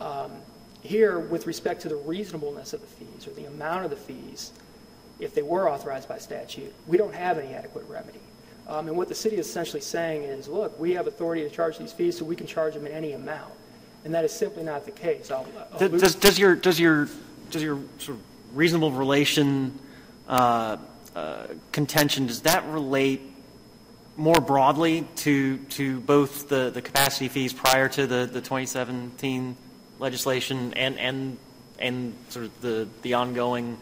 Um, 0.00 0.30
Here, 0.82 1.18
with 1.18 1.46
respect 1.46 1.82
to 1.82 1.88
the 1.88 1.96
reasonableness 1.96 2.72
of 2.72 2.80
the 2.80 2.86
fees 2.86 3.26
or 3.26 3.30
the 3.30 3.46
amount 3.46 3.84
of 3.84 3.90
the 3.90 3.96
fees, 3.96 4.52
if 5.18 5.34
they 5.34 5.42
were 5.42 5.68
authorized 5.68 6.08
by 6.08 6.18
statute, 6.18 6.72
we 6.86 6.96
don't 6.96 7.14
have 7.14 7.38
any 7.38 7.54
adequate 7.54 7.86
remedy. 7.88 8.20
Um, 8.68 8.88
And 8.88 8.96
what 8.96 9.08
the 9.08 9.14
city 9.14 9.36
is 9.36 9.46
essentially 9.48 9.80
saying 9.80 10.22
is, 10.22 10.46
look, 10.48 10.78
we 10.78 10.92
have 10.92 11.06
authority 11.06 11.42
to 11.42 11.50
charge 11.50 11.78
these 11.78 11.92
fees, 11.92 12.18
so 12.18 12.24
we 12.24 12.36
can 12.36 12.46
charge 12.46 12.74
them 12.74 12.86
in 12.86 12.92
any 12.92 13.12
amount. 13.12 13.52
And 14.04 14.14
that 14.14 14.24
is 14.24 14.32
simply 14.32 14.62
not 14.62 14.84
the 14.84 14.90
case. 14.92 15.30
I'll- 15.30 15.46
I'll 15.72 15.88
Does- 15.88 16.00
Does, 16.00 16.14
does 16.14 16.38
your, 16.38 16.54
does 16.54 16.78
your, 16.78 17.08
does 17.50 17.62
your 17.62 17.80
sort 17.98 18.18
of 18.18 18.24
reasonable 18.56 18.92
relation 18.92 19.78
uh, 20.28 20.76
uh, 21.16 21.46
contention, 21.72 22.26
does 22.26 22.42
that 22.42 22.64
relate 22.66 23.22
more 24.16 24.40
broadly 24.40 25.06
to, 25.16 25.58
to 25.58 26.00
both 26.00 26.48
the, 26.48 26.70
the 26.70 26.82
capacity 26.82 27.28
fees 27.28 27.52
prior 27.52 27.88
to 27.88 28.06
the, 28.06 28.28
the 28.30 28.40
2017 28.40 29.56
legislation 29.98 30.74
and, 30.74 30.98
and, 30.98 31.38
and 31.78 32.14
sort 32.28 32.44
of 32.44 32.60
the, 32.60 32.88
the 33.02 33.14
ongoing? 33.14 33.78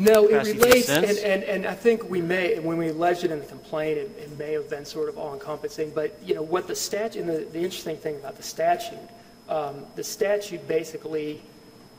No, 0.00 0.26
it 0.26 0.30
capacity 0.30 0.58
relates, 0.58 0.88
and, 0.88 1.04
and, 1.04 1.44
and 1.44 1.66
I 1.66 1.74
think 1.74 2.08
we 2.08 2.22
may, 2.22 2.58
when 2.58 2.78
we 2.78 2.88
alleged 2.88 3.24
it 3.24 3.30
in 3.30 3.38
the 3.38 3.46
complaint, 3.46 3.98
it, 3.98 4.10
it 4.18 4.38
may 4.38 4.52
have 4.52 4.68
been 4.70 4.84
sort 4.84 5.08
of 5.08 5.18
all-encompassing, 5.18 5.90
but, 5.90 6.18
you 6.24 6.34
know, 6.34 6.42
what 6.42 6.66
the 6.66 6.74
statute, 6.74 7.20
and 7.20 7.28
the, 7.28 7.44
the 7.52 7.58
interesting 7.58 7.96
thing 7.96 8.16
about 8.16 8.36
the 8.36 8.42
statute, 8.42 8.98
um, 9.48 9.84
the 9.96 10.04
statute 10.04 10.66
basically 10.66 11.42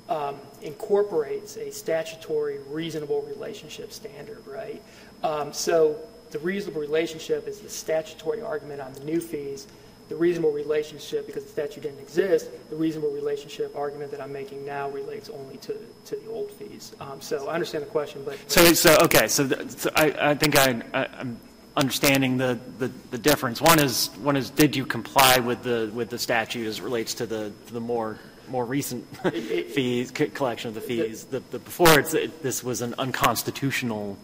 um, 0.09 0.35
incorporates 0.61 1.57
a 1.57 1.71
statutory 1.71 2.57
reasonable 2.69 3.21
relationship 3.21 3.91
standard, 3.91 4.45
right? 4.47 4.81
Um, 5.23 5.53
so 5.53 5.99
the 6.31 6.39
reasonable 6.39 6.81
relationship 6.81 7.47
is 7.47 7.59
the 7.59 7.69
statutory 7.69 8.41
argument 8.41 8.81
on 8.81 8.93
the 8.93 9.01
new 9.01 9.21
fees. 9.21 9.67
The 10.11 10.17
reasonable 10.17 10.51
relationship, 10.51 11.25
because 11.25 11.45
the 11.45 11.49
statute 11.51 11.83
didn't 11.83 11.99
exist, 12.01 12.49
the 12.69 12.75
reasonable 12.75 13.11
relationship 13.11 13.73
argument 13.77 14.11
that 14.11 14.19
I'm 14.19 14.33
making 14.33 14.65
now 14.65 14.89
relates 14.89 15.29
only 15.29 15.55
to, 15.59 15.73
to 16.07 16.15
the 16.17 16.27
old 16.29 16.51
fees. 16.51 16.93
Um, 16.99 17.21
so 17.21 17.47
I 17.47 17.53
understand 17.53 17.85
the 17.85 17.89
question, 17.89 18.21
but. 18.25 18.37
So, 18.51 18.73
so, 18.73 18.97
okay, 19.03 19.29
so, 19.29 19.47
th- 19.47 19.69
so 19.69 19.89
I, 19.95 20.31
I 20.31 20.35
think 20.35 20.57
I, 20.57 20.81
I- 20.93 21.07
I'm 21.17 21.39
understanding 21.77 22.35
the, 22.35 22.59
the, 22.77 22.91
the 23.11 23.17
difference. 23.17 23.61
One 23.61 23.79
is, 23.79 24.07
one 24.21 24.35
is, 24.35 24.49
did 24.49 24.75
you 24.75 24.85
comply 24.85 25.39
with 25.39 25.63
the, 25.63 25.89
with 25.93 26.09
the 26.09 26.19
statute 26.19 26.67
as 26.67 26.79
it 26.79 26.83
relates 26.83 27.13
to 27.13 27.25
the, 27.25 27.53
to 27.67 27.73
the 27.73 27.79
more, 27.79 28.19
more 28.49 28.65
recent 28.65 29.07
it- 29.23 29.71
fees, 29.73 30.11
co- 30.11 30.27
collection 30.27 30.67
of 30.67 30.73
the 30.73 30.81
fees? 30.81 31.23
The, 31.23 31.39
the, 31.51 31.59
before, 31.59 31.97
it's, 31.97 32.13
it- 32.13 32.43
this 32.43 32.65
was 32.65 32.81
an 32.81 32.95
unconstitutional 32.99 34.17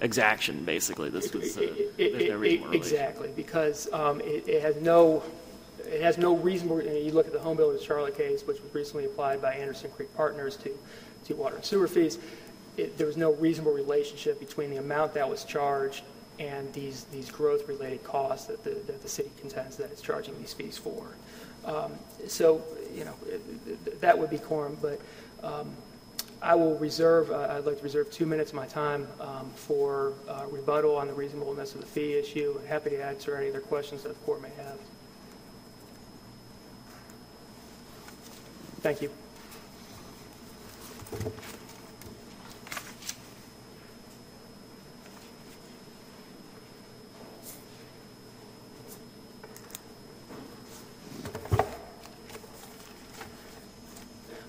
exaction, 0.00 0.64
basically. 0.64 1.08
This 1.10 1.32
was, 1.32 1.56
uh, 1.56 1.62
It- 1.62 1.92
it- 1.98 2.12
there's 2.18 2.28
no 2.30 2.36
reasonable 2.38 2.66
relation. 2.72 2.74
Exactly, 2.94 3.30
because 3.36 3.88
um, 3.92 4.20
it 4.20 4.48
it 4.48 4.62
has 4.62 4.76
no, 4.76 5.22
it 5.84 6.00
has 6.02 6.18
no 6.18 6.36
reasonable, 6.36 6.82
you 6.82 7.12
look 7.12 7.26
at 7.26 7.32
the 7.32 7.38
Home 7.40 7.56
Builders 7.56 7.82
Charlotte 7.82 8.16
case, 8.16 8.46
which 8.46 8.60
was 8.62 8.74
recently 8.74 9.04
applied 9.04 9.40
by 9.40 9.54
Anderson 9.54 9.90
Creek 9.90 10.14
Partners 10.16 10.56
to, 10.58 10.70
to 11.26 11.34
water 11.34 11.56
and 11.56 11.64
sewer 11.64 11.88
fees, 11.88 12.18
it- 12.76 12.96
there 12.98 13.06
was 13.06 13.16
no 13.16 13.32
reasonable 13.34 13.72
relationship 13.72 14.38
between 14.40 14.70
the 14.70 14.76
amount 14.78 15.14
that 15.14 15.28
was 15.28 15.44
charged 15.44 16.02
and 16.38 16.70
these, 16.74 17.04
these 17.04 17.30
growth-related 17.30 18.04
costs 18.04 18.46
that 18.46 18.62
the, 18.62 18.70
that 18.86 19.00
the 19.02 19.08
city 19.08 19.30
contends 19.40 19.76
that 19.76 19.90
it's 19.90 20.02
charging 20.02 20.36
these 20.38 20.52
fees 20.52 20.76
for. 20.76 21.06
Um, 21.64 21.92
So, 22.28 22.62
you 22.94 23.04
know, 23.04 23.14
it- 23.28 23.40
it- 23.66 24.00
that 24.02 24.18
would 24.18 24.28
be 24.30 24.38
Corum, 24.38 24.76
but 24.82 25.00
um, 25.42 25.70
I 26.42 26.54
will 26.54 26.76
reserve, 26.78 27.30
uh, 27.30 27.48
I'd 27.50 27.64
like 27.64 27.78
to 27.78 27.82
reserve 27.82 28.10
two 28.10 28.26
minutes 28.26 28.50
of 28.50 28.56
my 28.56 28.66
time 28.66 29.08
um, 29.20 29.50
for 29.54 30.12
uh, 30.28 30.44
rebuttal 30.50 30.96
on 30.96 31.06
the 31.08 31.14
reasonableness 31.14 31.74
of 31.74 31.80
the 31.80 31.86
fee 31.86 32.14
issue. 32.14 32.58
Happy 32.66 32.90
to 32.90 33.02
answer 33.02 33.36
any 33.36 33.48
other 33.48 33.60
questions 33.60 34.02
that 34.02 34.10
the 34.10 34.24
court 34.26 34.42
may 34.42 34.50
have. 34.56 34.78
Thank 38.82 39.02
you. 39.02 39.10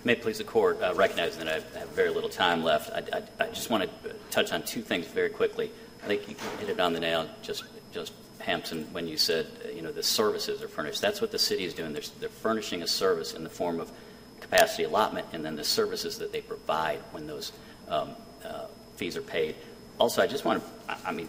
May 0.07 0.13
it 0.13 0.21
please 0.21 0.37
the 0.37 0.45
court, 0.45 0.81
uh, 0.81 0.93
recognizing 0.95 1.43
that 1.43 1.65
I 1.75 1.79
have 1.79 1.89
very 1.89 2.11
little 2.11 2.29
time 2.29 2.63
left, 2.63 2.91
I, 2.93 3.03
I, 3.17 3.43
I 3.43 3.47
just 3.49 3.69
want 3.69 3.83
to 3.83 4.13
touch 4.31 4.53
on 4.53 4.63
two 4.63 4.81
things 4.81 5.05
very 5.05 5.29
quickly. 5.29 5.69
I 6.01 6.07
think 6.07 6.29
you 6.29 6.35
hit 6.59 6.69
it 6.69 6.79
on 6.79 6.93
the 6.93 7.01
nail, 7.01 7.27
just, 7.41 7.65
just 7.91 8.13
Hampson, 8.39 8.85
when 8.93 9.05
you 9.05 9.17
said, 9.17 9.47
uh, 9.65 9.69
you 9.71 9.81
know, 9.81 9.91
the 9.91 10.01
services 10.01 10.61
are 10.61 10.69
furnished. 10.69 11.01
That's 11.01 11.19
what 11.19 11.31
the 11.31 11.37
city 11.37 11.65
is 11.65 11.73
doing. 11.73 11.91
They're, 11.91 12.03
they're 12.21 12.29
furnishing 12.29 12.83
a 12.83 12.87
service 12.87 13.33
in 13.33 13.43
the 13.43 13.49
form 13.49 13.81
of 13.81 13.91
capacity 14.39 14.85
allotment 14.85 15.27
and 15.33 15.43
then 15.43 15.57
the 15.57 15.65
services 15.65 16.19
that 16.19 16.31
they 16.31 16.39
provide 16.39 16.99
when 17.11 17.27
those 17.27 17.51
um, 17.89 18.11
uh, 18.45 18.67
fees 18.95 19.17
are 19.17 19.21
paid. 19.21 19.57
Also, 19.99 20.21
I 20.21 20.27
just 20.27 20.45
want 20.45 20.63
to, 20.63 20.97
I, 21.05 21.11
mean, 21.11 21.27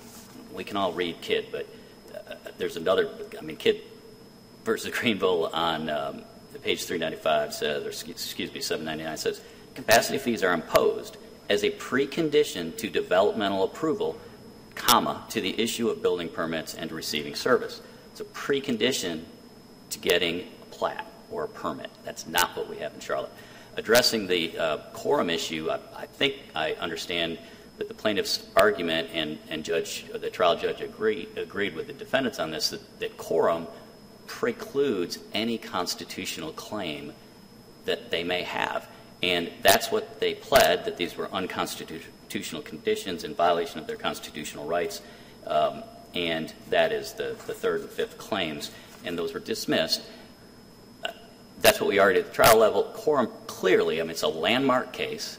we 0.55 0.63
can 0.63 0.77
all 0.77 0.93
read 0.93 1.21
Kidd, 1.21 1.47
but 1.51 1.67
uh, 2.15 2.35
there's 2.59 2.77
another, 2.77 3.11
I 3.37 3.43
mean, 3.43 3.57
Kidd 3.57 3.81
versus 4.65 4.97
Greenville 4.97 5.51
on 5.53 5.91
um, 5.91 6.23
page 6.57 6.85
395 6.85 7.55
says, 7.55 7.85
or 7.85 7.89
excuse 7.89 8.53
me, 8.53 8.61
799 8.61 9.17
says, 9.17 9.41
capacity 9.75 10.19
fees 10.19 10.43
are 10.43 10.53
imposed 10.53 11.17
as 11.49 11.65
a 11.65 11.71
precondition 11.71 12.77
to 12.77 12.91
developmental 12.91 13.65
approval, 13.65 14.19
comma, 14.75 15.25
to 15.31 15.41
the 15.41 15.61
issue 15.61 15.89
of 15.89 16.03
building 16.03 16.29
permits 16.29 16.75
and 16.75 16.93
receiving 16.93 17.35
service. 17.35 17.81
It's 18.13 18.21
a 18.21 18.25
precondition 18.25 19.23
to 19.91 19.99
getting 19.99 20.41
a 20.41 20.67
plat 20.71 21.11
or 21.31 21.45
a 21.45 21.49
permit. 21.49 21.91
That's 22.05 22.27
not 22.27 22.57
what 22.57 22.69
we 22.69 22.79
have 22.79 22.95
in 22.95 23.01
Charlotte. 23.01 23.33
Addressing 23.77 24.27
the 24.27 24.59
uh, 24.59 24.79
Corum 24.93 25.33
issue, 25.33 25.71
I, 25.71 25.79
I, 25.97 26.07
think 26.07 26.37
I 26.55 26.73
understand 26.75 27.39
that 27.79 27.89
the 27.89 27.95
plaintiff's 27.95 28.45
argument 28.57 29.11
and, 29.13 29.39
and 29.49 29.65
judge, 29.65 30.07
the 30.13 30.31
trial 30.31 30.57
judge 30.57 30.81
agreed, 30.81 31.29
agreed 31.37 31.75
with 31.75 31.87
the 31.87 31.93
defendants 31.93 32.39
on 32.39 32.51
this, 32.51 32.71
that, 32.71 33.01
that 33.01 33.17
Corum 33.17 33.69
precludes 34.29 35.19
any 35.33 35.59
constitutional 35.59 36.53
claim 36.53 37.13
that 37.87 38.11
they 38.11 38.23
may 38.23 38.43
have. 38.43 38.89
And 39.23 39.51
that's 39.63 39.91
what 39.91 40.21
they 40.21 40.35
pled, 40.35 40.85
that 40.85 40.97
these 40.97 41.17
were 41.17 41.29
unconstitutional 41.33 42.63
conditions 42.63 43.25
in 43.25 43.35
violation 43.35 43.81
of 43.81 43.89
their 43.89 43.97
constitutional 43.97 44.67
rights. 44.67 45.03
Um, 45.47 45.83
and 46.15 46.53
that 46.71 46.93
is 46.93 47.15
the, 47.15 47.37
the 47.47 47.55
third 47.55 47.81
and 47.81 47.91
fifth 47.91 48.17
claims. 48.19 48.71
And 49.05 49.19
those 49.19 49.35
were 49.35 49.41
dismissed. 49.41 50.03
Uh, 51.05 51.11
that's 51.61 51.81
what 51.81 51.89
we 51.89 51.99
argued 51.99 52.25
at 52.25 52.31
the 52.31 52.35
trial 52.35 52.59
level. 52.59 52.93
Corum 52.95 53.31
clearly, 53.47 54.01
I 54.01 54.05
mean, 54.05 54.11
it's 54.11 54.23
a 54.23 54.29
landmark 54.29 54.93
case 54.93 55.39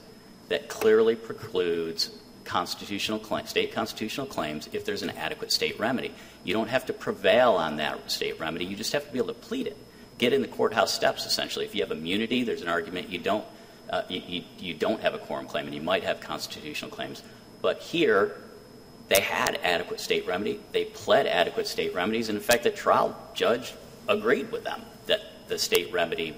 that 0.49 0.67
clearly 0.67 1.15
precludes 1.15 2.09
constitutional 2.43 3.19
claims, 3.19 3.49
state 3.49 3.71
constitutional 3.71 4.25
claims, 4.25 4.67
if 4.73 4.83
there's 4.83 5.03
an 5.03 5.11
adequate 5.11 5.51
state 5.51 5.79
remedy. 5.79 6.11
You 6.43 6.53
don't 6.53 6.69
have 6.69 6.85
to 6.87 6.93
prevail 6.93 7.53
on 7.53 7.77
that 7.77 8.09
state 8.11 8.39
remedy. 8.39 8.65
You 8.65 8.75
just 8.75 8.93
have 8.93 9.05
to 9.05 9.11
be 9.11 9.17
able 9.17 9.29
to 9.29 9.33
plead 9.33 9.67
it. 9.67 9.77
Get 10.17 10.33
in 10.33 10.41
the 10.41 10.47
courthouse 10.47 10.93
steps, 10.93 11.25
essentially. 11.25 11.65
If 11.65 11.75
you 11.75 11.81
have 11.81 11.91
immunity, 11.91 12.43
there's 12.43 12.61
an 12.61 12.67
argument 12.67 13.09
you 13.09 13.19
don't, 13.19 13.45
uh, 13.89 14.03
you, 14.09 14.21
you, 14.27 14.43
you 14.59 14.73
don't 14.73 15.01
have 15.01 15.13
a 15.13 15.19
Corum 15.19 15.47
claim, 15.47 15.65
and 15.65 15.75
you 15.75 15.81
might 15.81 16.03
have 16.03 16.19
constitutional 16.19 16.91
claims. 16.91 17.23
But 17.61 17.81
here, 17.81 18.35
they 19.09 19.21
had 19.21 19.59
adequate 19.63 19.99
state 19.99 20.27
remedy. 20.27 20.59
They 20.71 20.85
pled 20.85 21.25
adequate 21.25 21.67
state 21.67 21.93
remedies. 21.93 22.29
And 22.29 22.37
in 22.37 22.43
fact, 22.43 22.63
the 22.63 22.69
trial 22.69 23.17
judge 23.33 23.73
agreed 24.07 24.51
with 24.51 24.63
them 24.63 24.81
that 25.07 25.21
the 25.47 25.57
state 25.57 25.91
remedy 25.91 26.35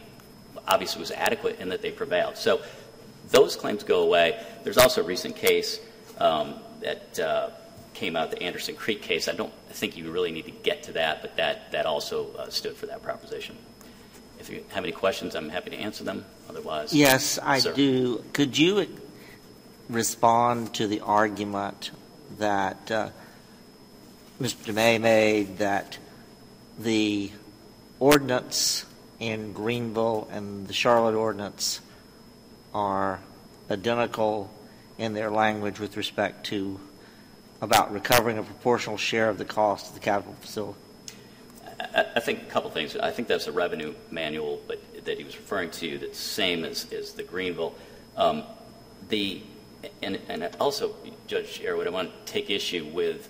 obviously 0.68 1.00
was 1.00 1.12
adequate 1.12 1.58
and 1.60 1.72
that 1.72 1.82
they 1.82 1.92
prevailed. 1.92 2.38
So 2.38 2.62
those 3.30 3.56
claims 3.56 3.84
go 3.84 4.04
away. 4.04 4.44
There's 4.64 4.78
also 4.78 5.02
a 5.02 5.06
recent 5.06 5.36
case 5.36 5.80
um, 6.18 6.56
that 6.82 7.20
uh, 7.20 7.50
came 8.02 8.16
out, 8.16 8.32
the 8.32 8.42
Anderson 8.42 8.76
Creek 8.76 9.04
case. 9.04 9.28
I 9.28 9.34
don't 9.34 9.54
think 9.70 9.96
you 9.96 10.10
really 10.10 10.32
need 10.32 10.46
to 10.46 10.52
get 10.52 10.82
to 10.84 10.94
that, 10.94 11.22
but 11.22 11.38
that, 11.38 11.72
that 11.72 11.86
also 11.86 12.34
uh, 12.34 12.50
stood 12.50 12.76
for 12.76 12.88
that 12.88 13.04
proposition. 13.04 13.56
If 14.40 14.50
you 14.50 14.66
have 14.70 14.84
any 14.84 14.92
questions, 14.92 15.36
I'm 15.36 15.50
happy 15.50 15.70
to 15.70 15.76
answer 15.76 16.04
them. 16.04 16.26
Otherwise, 16.50 16.96
yes, 16.96 17.38
I 17.38 17.60
sir. 17.60 17.74
do. 17.74 18.26
Could 18.34 18.58
you 18.58 18.88
respond 19.88 20.74
to 20.74 20.88
the 20.88 21.02
argument 21.02 21.92
that 22.40 22.90
uh, 22.90 23.10
Mr. 24.42 24.74
May 24.74 24.98
made 24.98 25.60
that 25.60 26.00
the 26.80 27.32
ordinance 28.00 28.84
in 29.20 29.54
Greenville 29.54 30.28
and 30.32 30.68
the 30.68 30.74
Charlotte 30.74 31.14
ordinance 31.14 31.82
are 32.74 33.20
identical 33.70 34.50
in 34.98 35.14
their 35.14 35.30
language 35.30 35.80
with 35.80 35.96
respect 35.98 36.48
to 36.48 36.80
about 37.62 37.94
recovering 37.94 38.38
a 38.40 38.44
proportional 38.44 38.98
share 38.98 39.30
of 39.30 39.38
the 39.38 39.46
cost 39.46 39.90
of 39.90 39.94
the 39.94 40.00
capital 40.00 40.36
facility? 40.42 40.78
I, 41.80 42.06
I 42.16 42.20
think 42.20 42.42
a 42.42 42.46
couple 42.46 42.70
things. 42.72 42.98
I 42.98 43.12
think 43.12 43.28
that's 43.28 43.48
a 43.48 43.52
revenue 43.52 43.94
manual 44.10 44.62
but, 44.68 44.82
that 45.06 45.18
he 45.18 45.24
was 45.24 45.38
referring 45.38 45.70
to 45.72 45.98
that's 46.00 46.18
same 46.18 46.66
as, 46.66 46.92
as 46.92 47.14
the 47.14 47.24
Greenville. 47.24 47.76
Um, 48.18 48.44
the, 49.10 49.42
and, 50.02 50.20
and 50.28 50.50
also, 50.60 50.96
Judge 51.28 51.48
Sherwood, 51.48 51.88
I 51.88 51.92
want 51.92 52.26
to 52.26 52.32
take 52.32 52.50
issue 52.50 52.86
with 52.86 53.30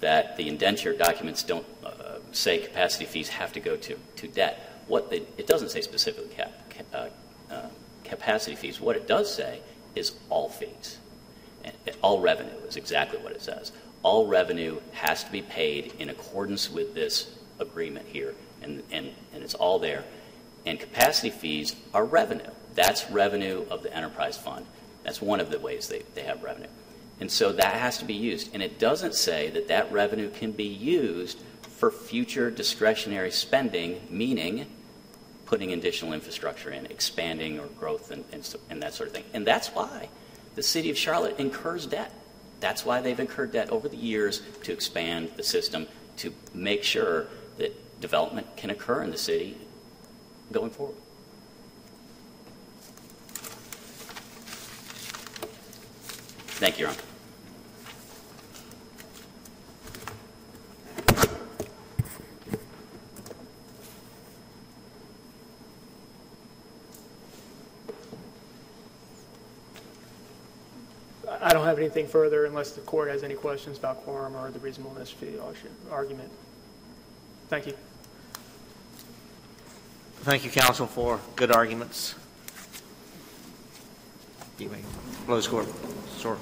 that 0.00 0.36
the 0.36 0.48
indenture 0.48 0.92
documents 0.92 1.42
don't 1.42 1.66
uh, 1.84 2.18
say 2.32 2.58
capacity 2.58 3.04
fees 3.04 3.28
have 3.28 3.52
to 3.52 3.60
go 3.60 3.76
to, 3.76 3.98
to 4.16 4.28
debt. 4.28 4.82
What 4.86 5.12
it 5.12 5.46
doesn't 5.46 5.70
say 5.70 5.80
specifically 5.80 6.34
cap, 6.34 6.52
uh, 6.94 7.08
uh, 7.50 7.68
capacity 8.04 8.56
fees. 8.56 8.80
What 8.80 8.96
it 8.96 9.06
does 9.08 9.32
say 9.32 9.60
is 9.94 10.12
all 10.30 10.48
fees 10.48 10.98
all 12.02 12.20
revenue 12.20 12.56
is 12.66 12.76
exactly 12.76 13.18
what 13.18 13.32
it 13.32 13.42
says. 13.42 13.72
All 14.02 14.26
revenue 14.26 14.80
has 14.92 15.24
to 15.24 15.32
be 15.32 15.42
paid 15.42 15.94
in 15.98 16.08
accordance 16.08 16.70
with 16.70 16.94
this 16.94 17.34
agreement 17.58 18.06
here, 18.06 18.34
and, 18.62 18.82
and, 18.90 19.10
and 19.32 19.42
it's 19.42 19.54
all 19.54 19.78
there. 19.78 20.04
And 20.66 20.78
capacity 20.78 21.30
fees 21.30 21.74
are 21.94 22.04
revenue. 22.04 22.50
That's 22.74 23.10
revenue 23.10 23.64
of 23.70 23.82
the 23.82 23.94
enterprise 23.94 24.36
fund. 24.36 24.66
That's 25.02 25.20
one 25.20 25.40
of 25.40 25.50
the 25.50 25.58
ways 25.58 25.88
they, 25.88 26.02
they 26.14 26.22
have 26.22 26.42
revenue. 26.42 26.68
And 27.20 27.30
so 27.30 27.52
that 27.52 27.74
has 27.74 27.98
to 27.98 28.04
be 28.04 28.14
used. 28.14 28.50
And 28.54 28.62
it 28.62 28.78
doesn't 28.78 29.14
say 29.14 29.50
that 29.50 29.68
that 29.68 29.90
revenue 29.90 30.30
can 30.30 30.52
be 30.52 30.64
used 30.64 31.40
for 31.62 31.90
future 31.90 32.50
discretionary 32.50 33.30
spending, 33.30 34.00
meaning 34.10 34.66
putting 35.46 35.72
additional 35.72 36.12
infrastructure 36.12 36.70
in, 36.70 36.86
expanding 36.86 37.58
or 37.58 37.66
growth, 37.68 38.10
and, 38.10 38.24
and, 38.32 38.54
and 38.70 38.82
that 38.82 38.94
sort 38.94 39.08
of 39.08 39.14
thing. 39.14 39.24
And 39.32 39.46
that's 39.46 39.68
why 39.68 40.08
the 40.54 40.62
city 40.62 40.90
of 40.90 40.98
Charlotte 40.98 41.38
incurs 41.38 41.86
debt. 41.86 42.12
That's 42.60 42.84
why 42.84 43.00
they've 43.00 43.18
incurred 43.18 43.52
debt 43.52 43.70
over 43.70 43.88
the 43.88 43.96
years 43.96 44.42
to 44.64 44.72
expand 44.72 45.30
the 45.36 45.42
system 45.42 45.86
to 46.18 46.34
make 46.52 46.82
sure 46.82 47.28
that 47.58 48.00
development 48.00 48.56
can 48.56 48.70
occur 48.70 49.02
in 49.02 49.10
the 49.10 49.18
city 49.18 49.56
going 50.50 50.70
forward. 50.70 50.96
Thank 56.58 56.78
you, 56.78 56.86
Your 56.86 56.90
Honor. 56.90 57.02
I 71.40 71.52
don't 71.52 71.57
have 71.68 71.78
anything 71.78 72.06
further 72.06 72.44
unless 72.44 72.72
the 72.72 72.80
court 72.82 73.08
has 73.08 73.22
any 73.22 73.34
questions 73.34 73.78
about 73.78 74.04
Corum 74.04 74.34
or 74.34 74.50
the 74.50 74.58
reasonableness 74.58 75.12
of 75.12 75.20
the 75.20 75.40
argument. 75.90 76.30
Thank 77.48 77.66
you. 77.66 77.74
Thank 80.22 80.44
you, 80.44 80.50
counsel, 80.50 80.86
for 80.86 81.20
good 81.36 81.52
arguments. 81.52 82.14
You 84.58 84.68
may 84.68 84.80
close 85.24 85.46
court. 85.46 85.68
Sir. 86.16 86.36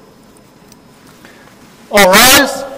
All 1.91 2.11
rise. 2.11 2.76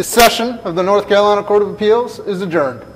This 0.00 0.08
session 0.08 0.58
of 0.60 0.76
the 0.76 0.82
North 0.82 1.08
Carolina 1.08 1.42
Court 1.42 1.62
of 1.62 1.68
Appeals 1.68 2.20
is 2.20 2.40
adjourned. 2.40 2.89